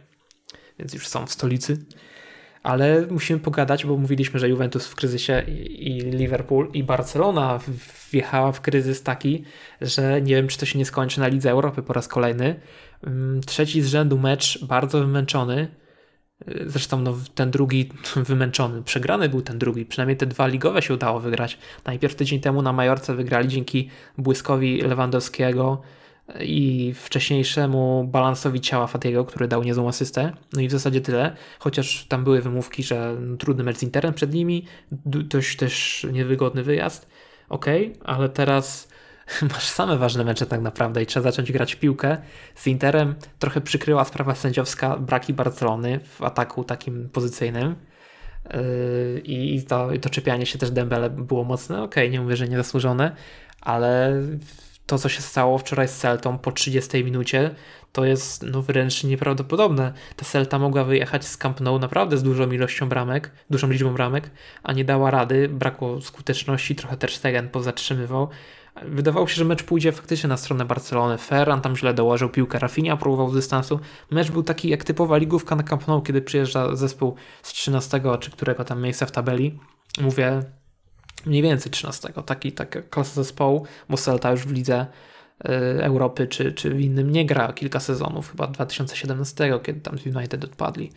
[0.80, 1.78] więc już są w stolicy.
[2.64, 7.60] Ale musimy pogadać, bo mówiliśmy, że Juventus w kryzysie i Liverpool i Barcelona
[8.12, 9.44] wjechała w kryzys taki,
[9.82, 12.60] że nie wiem, czy to się nie skończy na Lidze Europy po raz kolejny.
[13.04, 15.68] Mm, trzeci z rzędu mecz, bardzo wymęczony
[16.66, 19.86] Zresztą no, ten drugi wymęczony, przegrany był ten drugi.
[19.86, 21.58] Przynajmniej te dwa ligowe się udało wygrać.
[21.86, 25.82] Najpierw tydzień temu na Majorce wygrali dzięki błyskowi Lewandowskiego
[26.40, 30.32] i wcześniejszemu balansowi ciała Fatiego, który dał niezłą asystę.
[30.54, 31.36] No i w zasadzie tyle.
[31.60, 34.66] Chociaż tam były wymówki, że trudny mecz z Interem przed nimi,
[35.06, 37.10] dość też niewygodny wyjazd.
[37.50, 37.66] Ok,
[38.04, 38.90] ale teraz
[39.54, 42.18] masz same ważne mecze tak naprawdę i trzeba zacząć grać w piłkę.
[42.56, 47.76] Z Interem trochę przykryła sprawa sędziowska braki Barcelony w ataku takim pozycyjnym.
[48.54, 51.84] Yy, I to, to czepianie się też Dembele było mocne.
[51.84, 53.16] Okay, nie mówię, że niezasłużone,
[53.62, 54.14] ale
[54.86, 57.56] to, co się stało wczoraj z Celtą po 30 minucie,
[57.92, 59.94] to jest no, wręcz nieprawdopodobne.
[60.16, 64.30] Ta Celta mogła wyjechać z Camp Nou naprawdę z dużą ilością bramek, dużą liczbą bramek,
[64.64, 68.30] a nie dała rady, brakło skuteczności, trochę też Stegen pozatrzymywał.
[68.86, 71.18] Wydawało się, że mecz pójdzie faktycznie na stronę Barcelony.
[71.18, 73.80] Ferran tam źle dołożył piłkę, Rafinha próbował z dystansu.
[74.12, 78.32] Mecz był taki jak typowa ligówka na Camp Nou, kiedy przyjeżdża zespół z 13 czy
[78.32, 79.60] którego tam miejsca w tabeli.
[80.02, 80.42] Mówię
[81.26, 82.14] mniej więcej 13.
[82.26, 84.86] Taki, taka klasa zespołu, bo Celta już w lidze
[85.46, 85.50] y,
[85.84, 90.44] Europy czy, czy w innym nie gra kilka sezonów, chyba 2017, kiedy tam z United
[90.44, 90.92] odpadli.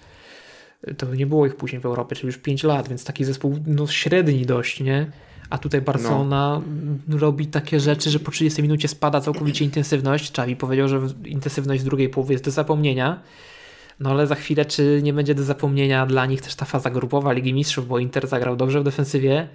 [0.89, 3.59] Y, to nie było ich później w Europie, czyli już 5 lat, więc taki zespół
[3.67, 5.13] no, średni dość, nie?
[5.51, 6.61] A tutaj Barcelona
[7.09, 7.19] no.
[7.19, 10.33] robi takie rzeczy, że po 30 minucie spada całkowicie intensywność.
[10.33, 13.23] Czawi powiedział, że intensywność z drugiej połowy jest do zapomnienia.
[14.01, 17.33] No ale za chwilę, czy nie będzie do zapomnienia dla nich też ta faza grupowa
[17.33, 19.49] Ligi Mistrzów, bo Inter zagrał dobrze w defensywie.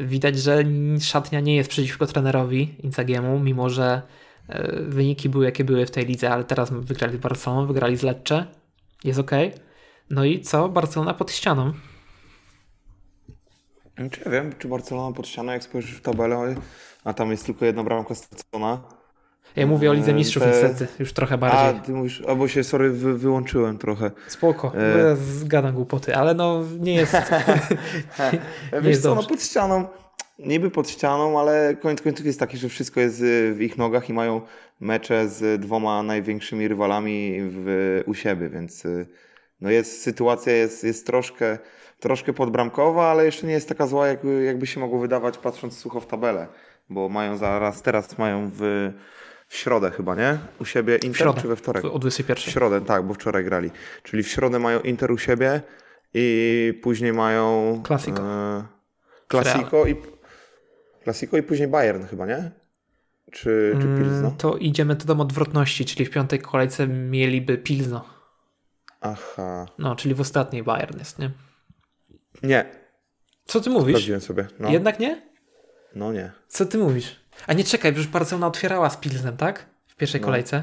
[0.00, 0.64] Widać, że
[1.00, 4.02] szatnia nie jest przeciwko trenerowi Inzagiemu, mimo że
[4.48, 8.02] e, wyniki były jakie były w tej lidze, ale teraz wygrali z Barceloną, wygrali z
[8.02, 8.46] Lecce.
[9.04, 9.30] Jest ok.
[10.10, 10.68] No i co?
[10.68, 11.72] Barcelona pod ścianą.
[14.10, 16.54] Czy ja wiem, czy Barcelona pod ścianą, jak spojrzysz w tabelę,
[17.04, 18.80] a tam jest tylko jedna bramka stracona.
[19.56, 20.48] Ja mówię o Lidze eee, Mistrzów Te...
[20.48, 21.60] niestety, już trochę bardziej.
[21.60, 24.10] A, ty mówisz, albo się, sorry, wy, wyłączyłem trochę.
[24.28, 24.98] Spoko, e...
[24.98, 27.12] ja zgadam głupoty, ale no nie jest...
[28.72, 29.86] nie Wiesz jest co, no pod ścianą,
[30.38, 33.22] niby pod ścianą, ale koniec końców jest taki, że wszystko jest
[33.52, 34.40] w ich nogach i mają
[34.80, 39.06] mecze z dwoma największymi rywalami w, u siebie, więc y,
[39.60, 41.58] no jest, sytuacja jest, jest troszkę
[42.00, 46.00] troszkę podbramkowa, ale jeszcze nie jest taka zła, jakby, jakby się mogło wydawać patrząc sucho
[46.00, 46.46] w tabelę,
[46.90, 48.92] bo mają zaraz, teraz mają w,
[49.48, 50.38] w środę chyba, nie?
[50.60, 51.84] U siebie Inter środę, czy we wtorek?
[51.84, 52.36] O 21.
[52.36, 53.70] W środę, tak, bo wczoraj grali.
[54.02, 55.62] Czyli w środę mają Inter u siebie
[56.14, 57.80] i później mają...
[57.84, 58.22] Klasiko.
[58.22, 58.64] E,
[59.28, 59.96] klasiko i,
[61.02, 62.50] klasiko i później Bayern chyba, nie?
[63.32, 64.30] Czy, czy mm, Pilzno?
[64.30, 68.04] To idzie metodą odwrotności, czyli w piątej kolejce mieliby Pilzno.
[69.00, 69.66] Aha.
[69.78, 71.30] No, czyli w ostatniej Bayern jest, nie?
[72.42, 72.64] Nie.
[73.44, 73.94] Co ty mówisz?
[73.94, 74.46] Sprawdziłem sobie.
[74.58, 74.70] No.
[74.70, 75.22] Jednak nie?
[75.94, 76.32] No nie.
[76.48, 77.16] Co ty mówisz?
[77.46, 79.66] A nie czekaj, przecież Barcelona otwierała z Pilsnem, tak?
[79.86, 80.24] W pierwszej no.
[80.24, 80.62] kolejce.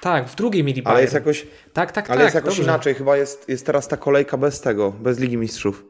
[0.00, 0.94] Tak, w drugiej mieli Bayern.
[0.94, 2.94] Ale jest jakoś, tak, tak, ale tak, jest jakoś inaczej.
[2.94, 5.84] Chyba jest, jest teraz ta kolejka bez tego, bez Ligi Mistrzów.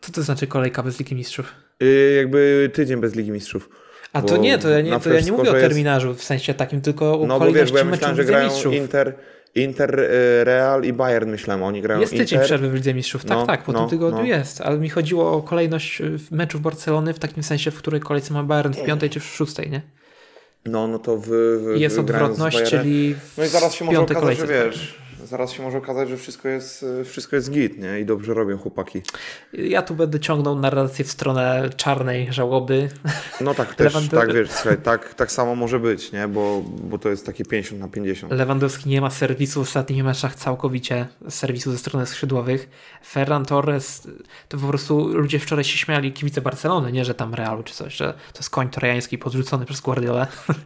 [0.00, 1.54] Co to znaczy kolejka bez Ligi Mistrzów?
[1.80, 3.68] Yy, jakby tydzień bez Ligi Mistrzów.
[4.12, 6.80] A to nie, to ja nie, to ja nie mówię o terminarzu w sensie takim,
[6.80, 8.74] tylko o no, bo wiesz, bo ja myślałem, że grają mistrzów.
[8.74, 9.14] Inter,
[9.58, 12.44] Inter, y, Real i Bayern myślałem, oni grają Jest tydzień Inter.
[12.44, 14.26] przerwy w Lidze Mistrzów, tak, no, tak, po no, tym tygodniu no.
[14.26, 18.34] jest, ale mi chodziło o kolejność y, meczów Barcelony w takim sensie, w której kolejce
[18.34, 19.82] ma Bayern w piątej czy w szóstej, nie?
[20.64, 24.46] No, no to w, w Jest odwrotność, czyli No i zaraz się może okazać, kolejce.
[24.46, 28.00] że wiesz, zaraz się może okazać, że wszystko jest, wszystko jest git, nie?
[28.00, 29.02] I dobrze robią chłopaki.
[29.52, 32.88] Ja tu będę ciągnął narrację w stronę czarnej żałoby.
[33.40, 36.28] No tak, też, tak wiesz, słuchaj, tak, tak samo może być, nie?
[36.28, 38.32] Bo, bo to jest takie 50 na 50.
[38.32, 42.68] Lewandowski nie ma serwisu w ostatnich meczach całkowicie, serwisu ze strony skrzydłowych.
[43.06, 44.08] Ferran Torres,
[44.48, 47.96] to po prostu ludzie wczoraj się śmiali kibice Barcelony, nie, że tam Realu czy coś,
[47.96, 50.26] że to jest koń trojański podrzucony przez Guardiolę.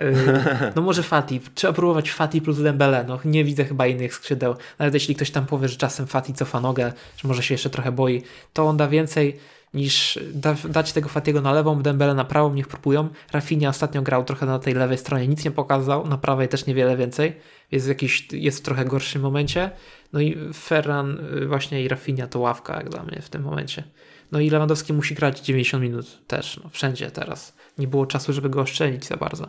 [0.00, 4.54] Y, no może Fati, trzeba próbować Fati plus Dembele, no nie widzę chyba innych skrzydeł.
[4.78, 7.92] Nawet jeśli ktoś tam powie, że czasem Fati cofa nogę, że może się jeszcze trochę
[7.92, 8.22] boi,
[8.52, 9.38] to on da więcej
[9.74, 13.08] niż da, dać tego Fatiego na lewą, Dembele na prawą, niech próbują.
[13.32, 16.96] Rafinha ostatnio grał trochę na tej lewej stronie, nic nie pokazał, na prawej też niewiele
[16.96, 17.36] więcej,
[17.72, 19.70] jest jakiś, jest w trochę gorszym momencie.
[20.12, 23.84] No i Ferran y, właśnie i Rafinha to ławka jak dla mnie w tym momencie.
[24.32, 27.56] No i Lewandowski musi grać 90 minut też, no, wszędzie teraz.
[27.78, 29.48] Nie było czasu, żeby go oszczędzić za bardzo.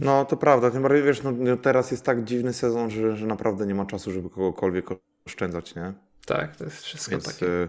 [0.00, 3.26] No to prawda, tym bardziej wiesz, no, no, teraz jest tak dziwny sezon, że, że
[3.26, 4.86] naprawdę nie ma czasu, żeby kogokolwiek
[5.26, 5.92] oszczędzać, nie?
[6.26, 7.46] Tak, to jest wszystko więc, takie.
[7.46, 7.68] Y,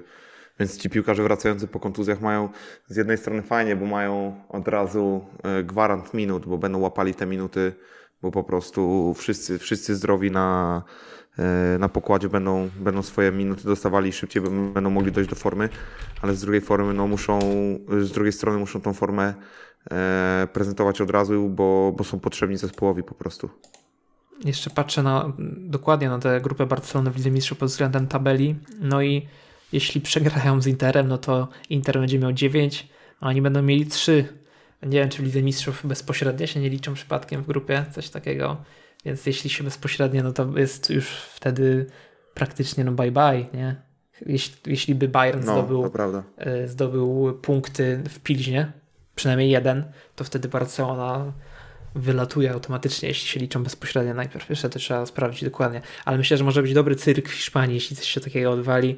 [0.59, 2.49] więc ci piłkarze wracający po kontuzjach mają
[2.87, 5.25] z jednej strony fajnie, bo mają od razu
[5.59, 7.73] y, gwarant minut, bo będą łapali te minuty,
[8.21, 10.83] bo po prostu wszyscy, wszyscy zdrowi na,
[11.75, 15.69] y, na pokładzie będą, będą swoje minuty dostawali szybciej, będą mogli dojść do formy,
[16.21, 17.39] ale z drugiej formy no muszą,
[18.01, 19.33] z drugiej strony muszą tą formę
[20.53, 23.49] prezentować od razu, bo, bo są potrzebni zespołowi po prostu.
[24.45, 28.55] Jeszcze patrzę na, dokładnie na tę grupę Barcelony w Lidze Mistrzów pod względem tabeli.
[28.79, 29.27] No i
[29.73, 34.41] jeśli przegrają z Interem, no to Inter będzie miał 9, a oni będą mieli 3.
[34.83, 38.57] Nie wiem, czy w Lidze Mistrzów bezpośrednio się nie liczą przypadkiem w grupie, coś takiego.
[39.05, 41.85] Więc jeśli się bezpośrednio, no to jest już wtedy
[42.33, 43.81] praktycznie no bye bye, nie?
[44.25, 45.91] Jeśli, jeśli by Bayern no, zdobył,
[46.37, 48.71] e, zdobył punkty w Pilźnie,
[49.21, 49.83] przynajmniej jeden,
[50.15, 51.33] to wtedy Barcelona
[51.95, 54.49] wylatuje automatycznie, jeśli się liczą bezpośrednio najpierw.
[54.49, 55.81] Jeszcze to trzeba sprawdzić dokładnie.
[56.05, 58.95] Ale myślę, że może być dobry cyrk w Hiszpanii, jeśli coś się takiego odwali.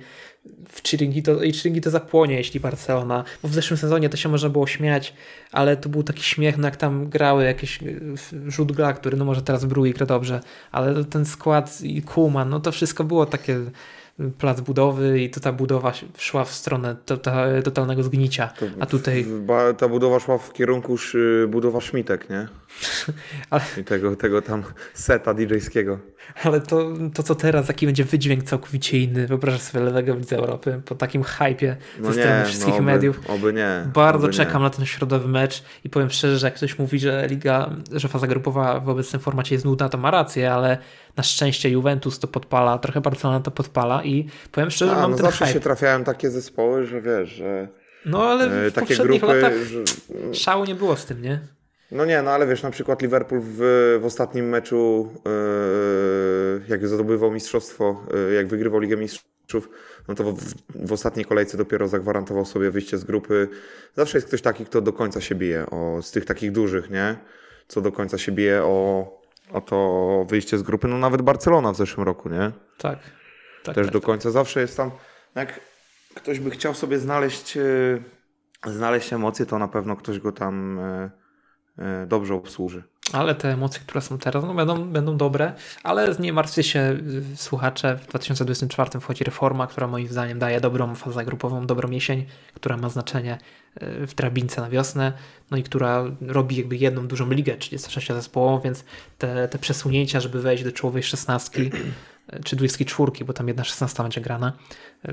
[0.70, 3.24] W Chiringuito, i Chiringuito zapłonie, jeśli Barcelona.
[3.42, 5.14] Bo w zeszłym sezonie to się można było śmiać,
[5.52, 9.26] ale to był taki śmiech, no jak tam grały jakieś y, rzut gra, który no
[9.26, 10.40] może teraz Brui gra dobrze,
[10.72, 13.60] ale ten skład i Kuman, no to wszystko było takie
[14.38, 16.96] plac budowy i to ta budowa szła w stronę
[17.64, 18.54] totalnego zgnicia.
[18.80, 19.26] A tutaj.
[19.78, 20.96] Ta budowa szła w kierunku
[21.48, 22.48] budowa Szmitek, nie?
[23.50, 23.64] Ale...
[23.78, 24.64] I tego, tego tam
[24.94, 26.00] seta DJ-skiego.
[26.44, 29.28] Ale to, to co teraz, jaki będzie wydźwięk całkowicie inny.
[29.28, 33.30] Wyobrażasz sobie lewego widza Europy po takim hypie no ze strony wszystkich no oby, mediów.
[33.30, 33.88] Oby nie.
[33.94, 34.64] Bardzo oby czekam nie.
[34.64, 38.28] na ten środowy mecz i powiem szczerze, że jak ktoś mówi, że liga, że faza
[38.28, 40.78] grupowa w obecnym formacie jest nudna, to ma rację, ale
[41.18, 45.18] na szczęście Juventus to podpala, trochę Barcelona to podpala i powiem szczerze, że mam no
[45.18, 45.54] ten zawsze hype.
[45.54, 47.68] się trafiają takie zespoły, że wiesz, że
[48.06, 50.34] no ale w takie poprzednich grupy, latach że...
[50.34, 51.40] szału nie było z tym, nie?
[51.92, 53.60] No nie, no ale wiesz, na przykład Liverpool w,
[54.02, 59.70] w ostatnim meczu, yy, jak zdobywał mistrzostwo, yy, jak wygrywał Ligę Mistrzów,
[60.08, 60.40] no to w,
[60.76, 63.50] w, ostatniej kolejce dopiero zagwarantował sobie wyjście z grupy.
[63.96, 67.16] Zawsze jest ktoś taki, kto do końca się bije, o, z tych takich dużych, nie?
[67.68, 69.08] Co do końca się bije o,
[69.52, 70.88] o to wyjście z grupy.
[70.88, 72.52] No nawet Barcelona w zeszłym roku, nie?
[72.78, 73.00] Tak.
[73.64, 74.06] tak Też tak, do tak.
[74.06, 74.32] końca.
[74.32, 74.92] Zawsze jest tam,
[75.36, 75.60] jak
[76.14, 78.04] ktoś by chciał sobie znaleźć, yy,
[78.66, 81.23] znaleźć emocje, to na pewno ktoś go tam E,
[82.08, 82.84] dobrze obsłuży.
[83.12, 85.54] Ale te emocje, które są teraz, no będą, będą dobre,
[85.84, 86.98] ale nie martwcie się
[87.36, 92.78] słuchacze, w 2024 wchodzi reforma, która moim zdaniem daje dobrą fazę grupową, dobrą jesień, która
[92.78, 93.38] ma znaczenie
[93.84, 95.14] y, w drabince na wiosnę,
[95.52, 98.86] no i która robi jakby jedną dużą ligę, 36 zespołową, więc
[99.18, 101.72] te, te przesunięcia, żeby wejść do czołowej szesnastki,
[102.44, 104.54] czy 24, bo tam jedna 16 będzie grana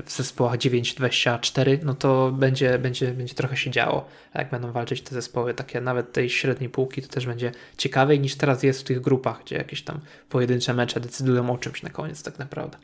[0.05, 4.07] w zespołach 9-24, no to będzie, będzie, będzie trochę się działo.
[4.33, 8.35] Jak będą walczyć te zespoły, takie nawet tej średniej półki, to też będzie ciekawiej niż
[8.35, 9.99] teraz jest w tych grupach, gdzie jakieś tam
[10.29, 12.77] pojedyncze mecze decydują o czymś na koniec tak naprawdę.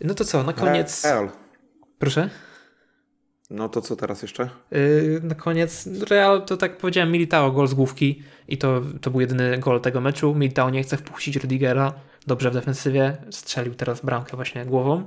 [0.00, 1.04] No to co, na koniec...
[1.04, 1.30] Real.
[1.98, 2.30] Proszę?
[3.50, 4.48] No to co teraz jeszcze?
[4.70, 9.20] Yy, na koniec Real, to tak powiedziałem, Militao gol z główki i to, to był
[9.20, 10.34] jedyny gol tego meczu.
[10.34, 11.92] Militao nie chce wpuścić Rudigera,
[12.26, 15.02] dobrze w defensywie, strzelił teraz bramkę właśnie głową.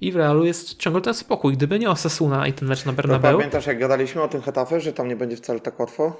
[0.00, 1.56] I w Realu jest ciągle ten spokój.
[1.56, 3.32] Gdyby nie Osasuna i ten mecz na Bernabeu...
[3.32, 6.16] No, pamiętasz jak gadaliśmy o tym Hetafe, że tam nie będzie wcale tak łatwo?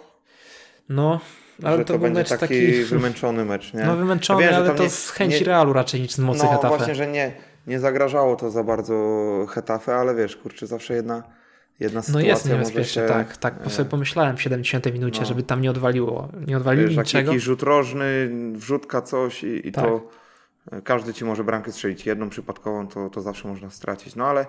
[0.89, 1.21] No,
[1.63, 3.83] ale że to, to był będzie mecz taki, taki wymęczony mecz, nie?
[3.83, 5.47] No wymęczony, wiem, ale to nie, z chęci nie...
[5.47, 6.69] Realu raczej niż z mocy no, Hetafe.
[6.69, 7.33] No właśnie, że nie,
[7.71, 8.95] nie zagrażało to za bardzo
[9.49, 11.23] Hetafe, ale wiesz, kurczę, zawsze jedna
[11.81, 13.59] jedna sytuacja No jest niebezpieczne, się, tak, tak.
[13.63, 15.27] Po sobie pomyślałem w 70 minucie, no.
[15.27, 17.33] żeby tam nie odwaliło, nie odwaliło Wiesz, niczego.
[17.33, 19.85] Jakiś rzut rożny, wrzutka coś i, i tak.
[19.85, 20.09] to
[20.85, 22.07] każdy ci może bramkę strzelić.
[22.07, 24.17] Jedną przypadkową to, to zawsze można stracić.
[24.17, 24.47] No ale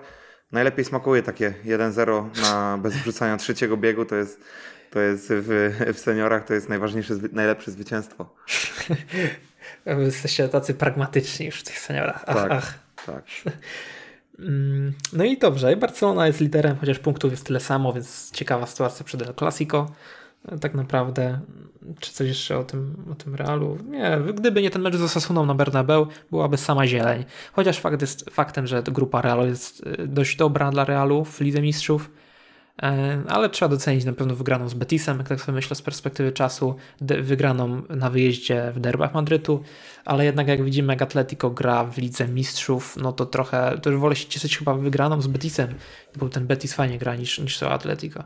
[0.52, 4.04] najlepiej smakuje takie 1-0 na bez wrzucania trzeciego biegu.
[4.04, 4.40] To jest,
[4.90, 8.34] to jest w, w seniorach to jest najważniejsze, najlepsze zwycięstwo.
[9.86, 12.24] Jesteście tacy pragmatyczni już w tych seniorach.
[12.26, 12.81] Ach, tak, ach.
[13.06, 13.24] Tak.
[14.38, 19.04] Mm, no i dobrze, Barcelona jest liderem, chociaż punktów jest tyle samo, więc ciekawa sytuacja
[19.04, 19.90] przed El Clasico.
[20.60, 21.40] Tak naprawdę,
[22.00, 23.78] czy coś jeszcze o tym, o tym Realu?
[23.84, 27.24] Nie, gdyby nie ten mecz z Osasuną na Bernabeu, byłaby sama zieleń.
[27.52, 31.62] Chociaż fakt jest faktem, że grupa Realu jest y, dość dobra dla Realu w Lidze
[31.62, 32.10] Mistrzów.
[32.82, 36.32] E, ale trzeba docenić na pewno wygraną z Betisem, jak tak sobie myślę z perspektywy
[36.32, 39.62] czasu, wygraną na wyjeździe w derbach Madrytu,
[40.04, 44.00] ale jednak jak widzimy, jak Atletico gra w Lidze Mistrzów, no to trochę, to już
[44.00, 45.74] wolę się cieszyć chyba wygraną z Betisem,
[46.16, 48.24] bo ten Betis fajnie gra niż, niż to Atletico.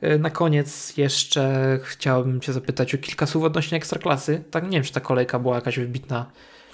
[0.00, 4.44] E, na koniec jeszcze chciałbym Cię zapytać o kilka słów odnośnie Ekstraklasy.
[4.50, 6.26] Tak, nie wiem, czy ta kolejka była jakaś wybitna,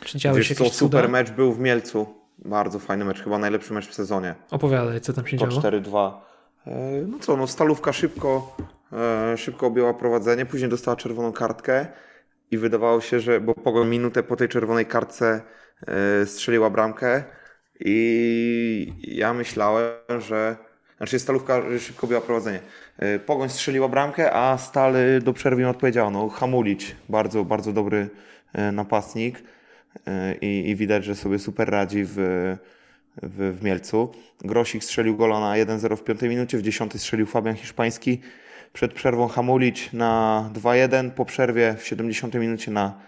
[0.04, 1.12] czy działy Wiesz się co, jakieś super cuda?
[1.12, 2.06] mecz był w Mielcu.
[2.44, 4.34] Bardzo fajny mecz, chyba najlepszy mecz w sezonie.
[4.50, 5.52] Opowiadaj, co tam się działo.
[5.52, 6.27] 4-2.
[6.68, 8.56] E, no co, no Stalówka szybko,
[8.92, 11.86] e, szybko objęła prowadzenie, później dostała czerwoną kartkę
[12.50, 15.40] i wydawało się, że, bo po minutę po tej czerwonej kartce
[15.86, 17.24] e, strzeliła bramkę
[17.80, 20.56] i ja myślałem, że
[20.96, 22.60] znaczy Stalówka szybko objęła prowadzenie.
[23.26, 26.10] Pogoń strzeliła bramkę, a Stal do przerwy nie odpowiedział.
[26.10, 28.08] No, Hamulić, bardzo, bardzo dobry
[28.72, 29.42] napastnik
[30.40, 32.16] i, i widać, że sobie super radzi w,
[33.22, 34.12] w, w Mielcu.
[34.40, 38.20] Grosik strzelił gola na 1-0 w 5 minucie, w 10 strzelił Fabian Hiszpański.
[38.72, 43.00] Przed przerwą Hamulić na 2-1, po przerwie w 70 minucie na,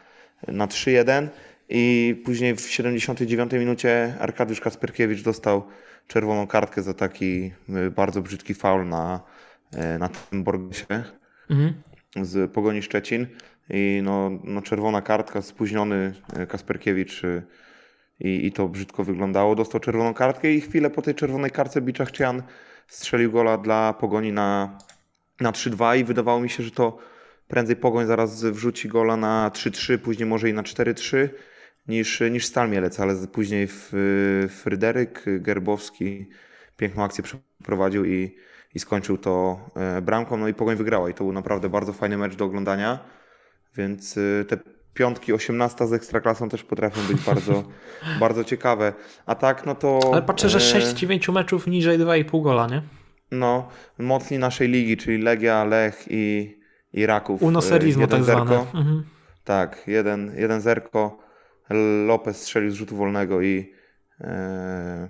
[0.49, 1.29] na 3-1
[1.69, 5.63] i później w 79 minucie Arkadiusz Kasperkiewicz dostał
[6.07, 7.53] czerwoną kartkę za taki
[7.87, 9.21] y, bardzo brzydki faul na,
[9.75, 11.05] y, na tym Borgesie
[11.51, 11.75] mhm.
[12.23, 13.27] z Pogoni Szczecin.
[13.71, 16.13] I no, no czerwona kartka, spóźniony
[16.43, 17.23] y, Kasperkiewicz
[18.21, 19.55] i, i to brzydko wyglądało.
[19.55, 22.43] Dostał czerwoną kartkę i chwilę po tej czerwonej kartce Biczachcian
[22.89, 24.79] strzelił gola dla Pogoni na,
[25.41, 26.99] na 3-2 i wydawało mi się, że to
[27.49, 31.29] prędzej Pogoń zaraz wrzuci gola na 3-3, później może i na 4-3
[31.89, 33.69] niż, niż Stal Mielec, ale później
[34.49, 36.29] Fryderyk Gerbowski
[36.77, 38.35] piękną akcję przeprowadził i,
[38.75, 42.19] i skończył to e, bramką, no i Pogoń wygrała i to był naprawdę bardzo fajny
[42.19, 42.99] mecz do oglądania,
[43.77, 44.59] więc e, te
[44.95, 47.65] piątki 18 z Ekstraklasą też potrafią być bardzo,
[48.21, 48.93] bardzo ciekawe.
[49.27, 50.01] A tak, no to...
[50.13, 52.83] Ale patrzę, że 6 z 9 meczów niżej 2,5 gola, nie?
[53.31, 53.69] No,
[53.99, 56.57] mocni naszej ligi, czyli Legia, Lech i,
[56.93, 57.43] i Raków.
[57.43, 58.61] Uno serismo tak zwane.
[58.75, 59.05] Mhm.
[59.45, 61.19] Tak, jeden, jeden zerko.
[62.07, 63.73] Lopez strzelił z rzutu wolnego i
[64.21, 65.09] e,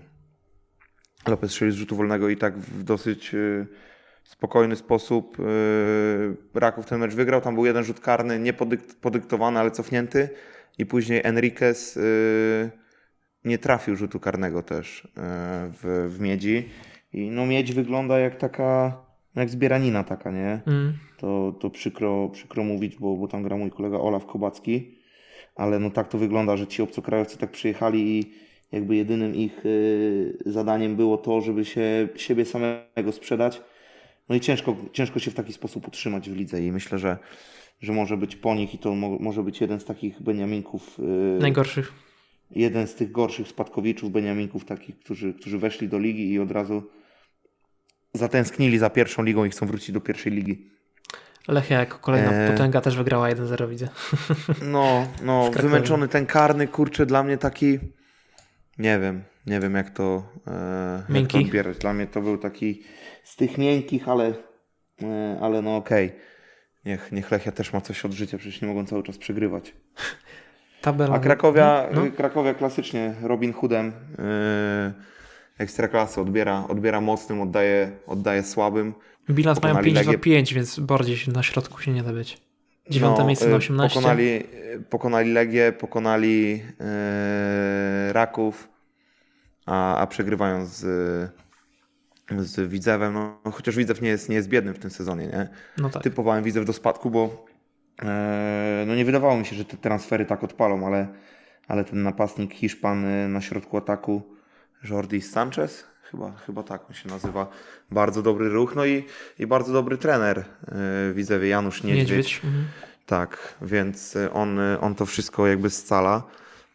[1.27, 3.66] Lopez strzelił z rzutu wolnego i tak w dosyć e,
[4.24, 7.40] spokojny sposób e, Raków ten mecz wygrał.
[7.40, 8.52] Tam był jeden rzut karny, nie
[9.01, 10.28] podyktowany, ale cofnięty
[10.78, 12.01] i później Enriquez e,
[13.44, 15.10] nie trafił rzutu karnego też e,
[15.72, 16.68] w, w Miedzi.
[17.12, 19.02] I no Miedź wygląda jak taka,
[19.36, 20.60] jak zbieranina taka, nie?
[20.66, 20.92] Mm.
[21.18, 24.98] To, to przykro, przykro mówić, bo, bo tam gra mój kolega Olaf Kobacki,
[25.56, 28.32] ale no tak to wygląda, że ci obcokrajowcy tak przyjechali i
[28.72, 29.64] jakby jedynym ich
[30.47, 33.62] zadaniem było to, żeby się siebie samego sprzedać.
[34.31, 37.19] No i ciężko, ciężko się w taki sposób utrzymać w lidze i myślę, że,
[37.81, 40.98] że może być po nich i to mo, może być jeden z takich Beniaminków.
[40.98, 41.93] Y, Najgorszych.
[42.51, 46.82] Jeden z tych gorszych spadkowiczów Beniaminków, takich, którzy, którzy weszli do ligi i od razu
[48.15, 50.70] zatęsknili za pierwszą ligą i chcą wrócić do pierwszej ligi.
[51.48, 52.51] Lechia jako kolejna e...
[52.51, 53.89] potęga też wygrała 1-0, widzę.
[54.62, 57.78] No, no wymęczony ten karny, kurczę, dla mnie taki,
[58.78, 61.79] nie wiem, nie wiem jak to, e, jak to odbierać.
[61.79, 62.83] Dla mnie to był taki
[63.25, 64.35] z tych miękkich, ale,
[65.03, 66.07] e, ale no okej.
[66.07, 66.21] Okay.
[66.85, 69.75] Niech, niech Lechia też ma coś od życia, przecież nie mogą cały czas przegrywać.
[70.83, 71.15] Tabela.
[71.15, 72.03] A Krakowia, no.
[72.17, 73.93] Krakowia klasycznie Robin Hoodem.
[74.19, 74.93] E,
[75.59, 78.95] ekstraklasy, odbiera, odbiera mocnym, oddaje, oddaje słabym.
[79.31, 80.12] Bilans mają 5 Legię...
[80.12, 82.39] do 5, więc bardziej na środku się nie da być.
[82.91, 83.99] Dziewiąte no, miejsce na 18.
[83.99, 84.45] Y, pokonali,
[84.91, 88.69] pokonali Legię, pokonali yy, Raków,
[89.70, 90.80] a, a przegrywają z,
[92.38, 93.14] z Widzewem.
[93.14, 95.26] No, chociaż Widzew nie jest, nie jest biedny w tym sezonie.
[95.26, 95.48] Nie?
[95.78, 96.02] No tak.
[96.02, 97.47] Typowałem Widzew do spadku, bo
[98.02, 98.09] yy,
[98.86, 101.09] no nie wydawało mi się, że te transfery tak odpalą, ale,
[101.68, 104.22] ale ten napastnik Hiszpan y, na środku ataku
[104.90, 107.47] Jordi Sanchez, chyba, chyba tak on się nazywa.
[107.90, 109.05] Bardzo dobry ruch, no i,
[109.38, 110.44] i bardzo dobry trener
[111.06, 112.09] yy, Widzewie, Janusz Niedźwiedź.
[112.09, 112.40] Niedźwiedź.
[112.44, 112.64] Mhm.
[113.06, 116.22] Tak, więc on, on to wszystko jakby scala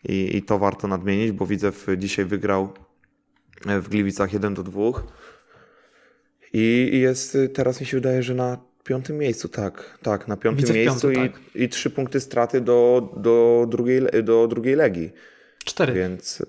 [0.04, 2.74] i, i to warto nadmienić, bo Widzew dzisiaj wygrał
[3.66, 4.82] w Gliwicach 1 do 2
[6.54, 11.08] i jest teraz mi się wydaje, że na piątym miejscu, tak, tak, na piątym miejscu
[11.08, 11.42] piąty, i, tak.
[11.56, 15.12] i trzy punkty straty do, do, drugiej, do drugiej Legii.
[15.66, 15.94] Cztery.
[15.94, 16.44] Więc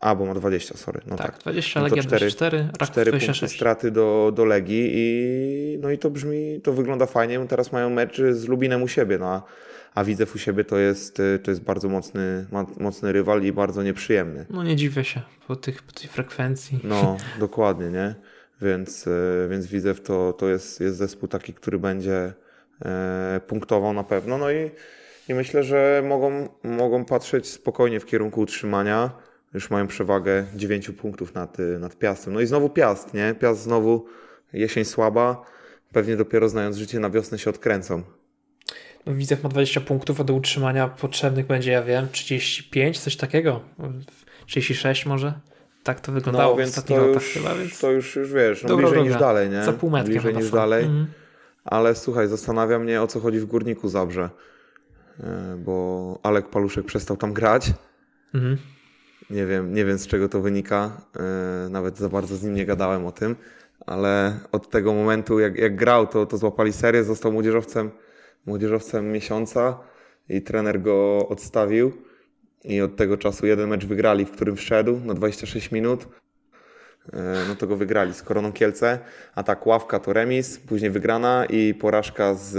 [0.00, 1.00] a, bo ma 20, sorry.
[1.06, 4.90] No tak, tak 20, no Legia 4, 24, Rak 4 punkty straty do, do Legii
[4.94, 7.46] i no i to brzmi, to wygląda fajnie.
[7.48, 9.44] Teraz mają mecz z Lubinem u siebie, no
[9.94, 12.46] a, Widzew u siebie to jest, to jest bardzo mocny,
[12.80, 14.46] mocny rywal i bardzo nieprzyjemny.
[14.50, 16.80] No nie dziwię się po, tych, po tej frekwencji.
[16.84, 18.14] No, dokładnie, nie?
[18.62, 22.32] Więc, e, więc Widzew to, to jest, jest zespół taki, który będzie
[22.84, 24.38] e, punktował na pewno.
[24.38, 24.70] No i,
[25.28, 29.10] i myślę, że mogą, mogą patrzeć spokojnie w kierunku utrzymania
[29.54, 32.34] już mają przewagę 9 punktów nad, y, nad Piastem.
[32.34, 33.34] No i znowu Piast, nie?
[33.34, 34.06] Piast znowu
[34.52, 35.42] jesień słaba,
[35.92, 38.02] pewnie dopiero znając życie na wiosnę się odkręcą.
[39.06, 43.60] No, Widzew ma 20 punktów, a do utrzymania potrzebnych będzie, ja wiem, 35, coś takiego.
[44.46, 45.32] 36 może.
[45.82, 47.78] Tak to wyglądało no, w ostatnich to latach chyba, więc...
[47.78, 49.64] To już, już wiesz, no bliżej niż dalej, nie?
[49.64, 50.84] Za pół metra Bliżej niż dalej.
[50.84, 51.06] Mhm.
[51.64, 54.30] Ale słuchaj, zastanawia mnie o co chodzi w Górniku Zabrze.
[55.20, 57.72] E, bo Alek Paluszek przestał tam grać.
[58.34, 58.56] Mhm.
[59.30, 61.00] Nie wiem, nie wiem z czego to wynika.
[61.16, 63.36] E, nawet za bardzo z nim nie gadałem o tym,
[63.86, 67.90] ale od tego momentu, jak, jak grał, to, to złapali serię, został młodzieżowcem,
[68.46, 69.78] młodzieżowcem miesiąca
[70.28, 71.92] i trener go odstawił.
[72.64, 76.08] I od tego czasu jeden mecz wygrali, w którym wszedł na 26 minut.
[77.12, 78.98] E, no to go wygrali z Koroną Kielce,
[79.34, 82.54] a tak ławka to remis, później wygrana i porażka z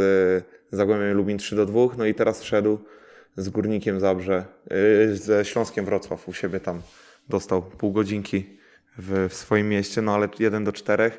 [0.72, 1.80] Zagłębiem Lubin 3 do 2.
[1.98, 2.80] No i teraz wszedł
[3.38, 6.82] z Górnikiem Zabrze, yy, ze Śląskiem Wrocław u siebie tam
[7.30, 8.61] dostał pół godzinki
[8.98, 11.12] w, w swoim mieście, no ale 1 do 4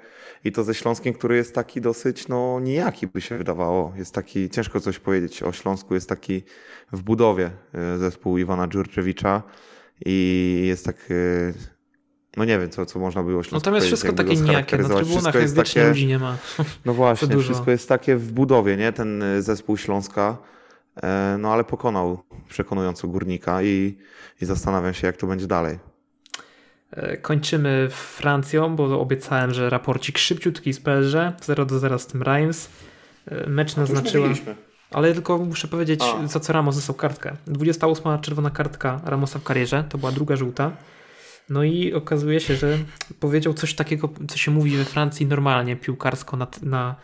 [0.44, 3.92] i to ze Śląskiem, który jest taki dosyć no nijaki by się wydawało.
[3.96, 6.42] Jest taki, ciężko coś powiedzieć o Śląsku, jest taki
[6.92, 9.42] w budowie yy, zespół Iwana Dżurczewicza
[10.06, 11.54] i jest tak yy,
[12.36, 14.88] no nie wiem, co, co można było Śląsku No tam jest wszystko takie nijakie, na
[14.88, 16.36] trybunach jest takie, ludzi nie ma.
[16.84, 18.92] No właśnie, wszystko jest takie w budowie, nie?
[18.92, 20.36] Ten zespół Śląska.
[21.02, 23.98] E, no ale pokonał przekonująco górnika i,
[24.40, 25.78] i zastanawiam się, jak to będzie dalej.
[26.92, 32.22] E, kończymy Francją, bo obiecałem, że raporcik szybciutki z PSG 0 do 0 z tym
[32.22, 32.68] Reims.
[33.26, 34.28] E, mecz naznaczyła.
[34.90, 36.26] Ale tylko muszę powiedzieć, A.
[36.26, 37.36] za co Ramos dostał kartkę.
[37.46, 40.72] 28 czerwona kartka Ramosa w karierze, to była druga żółta.
[41.48, 42.78] No i okazuje się, że
[43.20, 46.94] powiedział coś takiego, co się mówi we Francji normalnie, piłkarsko na, na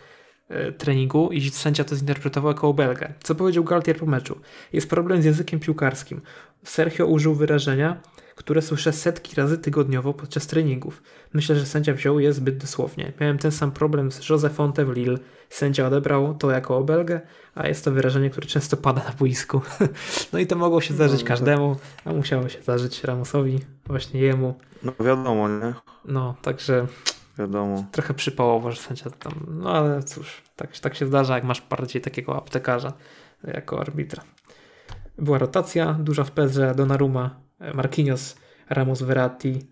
[0.48, 3.12] e, treningu i sędzia to zinterpretował jako obelgę.
[3.22, 4.40] Co powiedział Galtier po meczu?
[4.72, 6.20] Jest problem z językiem piłkarskim.
[6.64, 8.00] Sergio użył wyrażenia,
[8.38, 11.02] które słyszę setki razy tygodniowo podczas treningów.
[11.32, 13.12] Myślę, że sędzia wziął je zbyt dosłownie.
[13.20, 15.18] Miałem ten sam problem z Jose Fonte w Lille.
[15.50, 17.20] Sędzia odebrał to jako obelgę,
[17.54, 19.60] a jest to wyrażenie, które często pada na boisku.
[20.32, 24.20] no i to mogło się zdarzyć no, no każdemu, a musiało się zdarzyć Ramosowi, właśnie
[24.20, 24.54] jemu.
[24.82, 25.74] No wiadomo, nie?
[26.04, 26.86] No, także
[27.38, 27.84] wiadomo.
[27.92, 32.02] Trochę przypałowo, że sędzia tam, no ale cóż, tak, tak się zdarza, jak masz bardziej
[32.02, 32.92] takiego aptekarza
[33.44, 34.22] jako arbitra.
[35.18, 38.36] Była rotacja duża w PSG, Donnarumma, Marquinhos,
[38.68, 39.68] Ramos, Verratti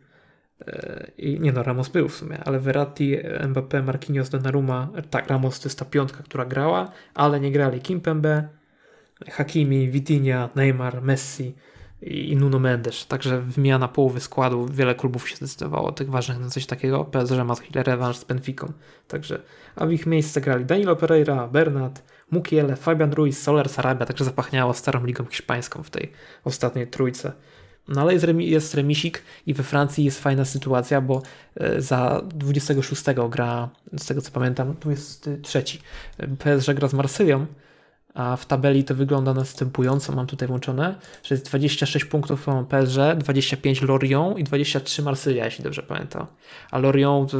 [0.66, 3.16] e, i nie no, Ramos był w sumie, ale Verratti,
[3.48, 8.48] Mbappé, Marquinhos, Donnarumma, tak, Ramos to jest ta piątka, która grała, ale nie grali Kimpembe,
[9.30, 11.54] Hakimi, Vitinha, Neymar, Messi
[12.02, 13.06] i Nuno Mendes.
[13.06, 14.66] Także wymiana połowy składu.
[14.66, 17.04] Wiele klubów się zdecydowało tych ważnych na coś takiego.
[17.04, 18.72] PSG ma chwilę rewanż z Benficą.
[19.08, 19.42] Także,
[19.76, 24.06] a w ich miejsce grali Danilo Pereira, Bernat, Mukiele, Fabian Ruiz, Soler Sarabia.
[24.06, 26.12] Także zapachniało starą ligą hiszpańską w tej
[26.44, 27.32] ostatniej trójce.
[27.88, 31.22] No ale jest, jest remisik i we Francji jest fajna sytuacja, bo
[31.54, 33.68] e, za 26 gra,
[33.98, 35.80] z tego co pamiętam, tu jest trzeci.
[36.38, 37.46] PSG gra z Marsylią,
[38.14, 43.82] a w tabeli to wygląda następująco, mam tutaj włączone, że jest 26 punktów PSG, 25
[43.82, 46.26] Lorient i 23 Marsylia, jeśli dobrze pamiętam.
[46.70, 47.38] A Lorient to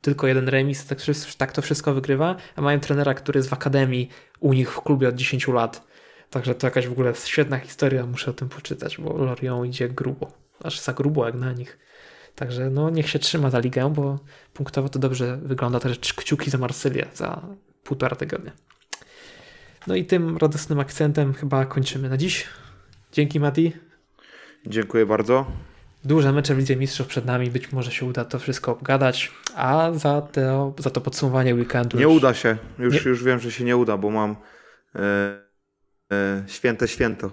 [0.00, 0.98] tylko jeden remis, tak,
[1.38, 4.08] tak to wszystko wygrywa, a mają trenera, który jest w akademii
[4.40, 5.91] u nich w klubie od 10 lat
[6.32, 10.32] Także to jakaś w ogóle świetna historia, muszę o tym poczytać, bo Lorient idzie grubo,
[10.64, 11.78] aż za grubo jak na nich.
[12.34, 14.18] Także no niech się trzyma za ligę, bo
[14.54, 15.80] punktowo to dobrze wygląda.
[15.80, 17.42] Też kciuki za Marsylię za
[17.84, 18.52] półtora tygodnia.
[19.86, 22.46] No i tym radosnym akcentem chyba kończymy na dziś.
[23.12, 23.72] Dzięki Mati.
[24.66, 25.46] Dziękuję bardzo.
[26.04, 29.90] Duże mecze w Lidze Mistrzów przed nami, być może się uda to wszystko obgadać, a
[29.94, 31.96] za to, za to podsumowanie weekendu...
[31.96, 32.12] Nie już...
[32.12, 33.10] uda się, już, nie...
[33.10, 34.36] już wiem, że się nie uda, bo mam...
[34.94, 35.51] Yy
[36.46, 37.30] święte święto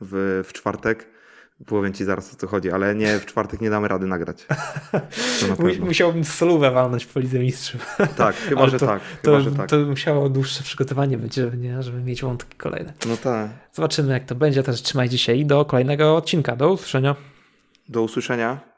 [0.00, 1.12] w, w czwartek.
[1.66, 4.46] Powiem ci zaraz o co chodzi, ale nie, w czwartek nie damy rady nagrać.
[5.80, 7.96] Musiałbym solówę walnąć w Lidze Mistrzów.
[8.16, 9.02] Tak, chyba, że to, tak.
[9.02, 9.70] Chyba, to, że tak.
[9.70, 12.92] to musiało dłuższe przygotowanie być, żeby, nie, żeby mieć wątki kolejne.
[13.08, 13.50] No tak.
[13.72, 16.56] Zobaczymy jak to będzie, też trzymajcie się i do kolejnego odcinka.
[16.56, 17.16] Do usłyszenia.
[17.88, 18.71] Do usłyszenia.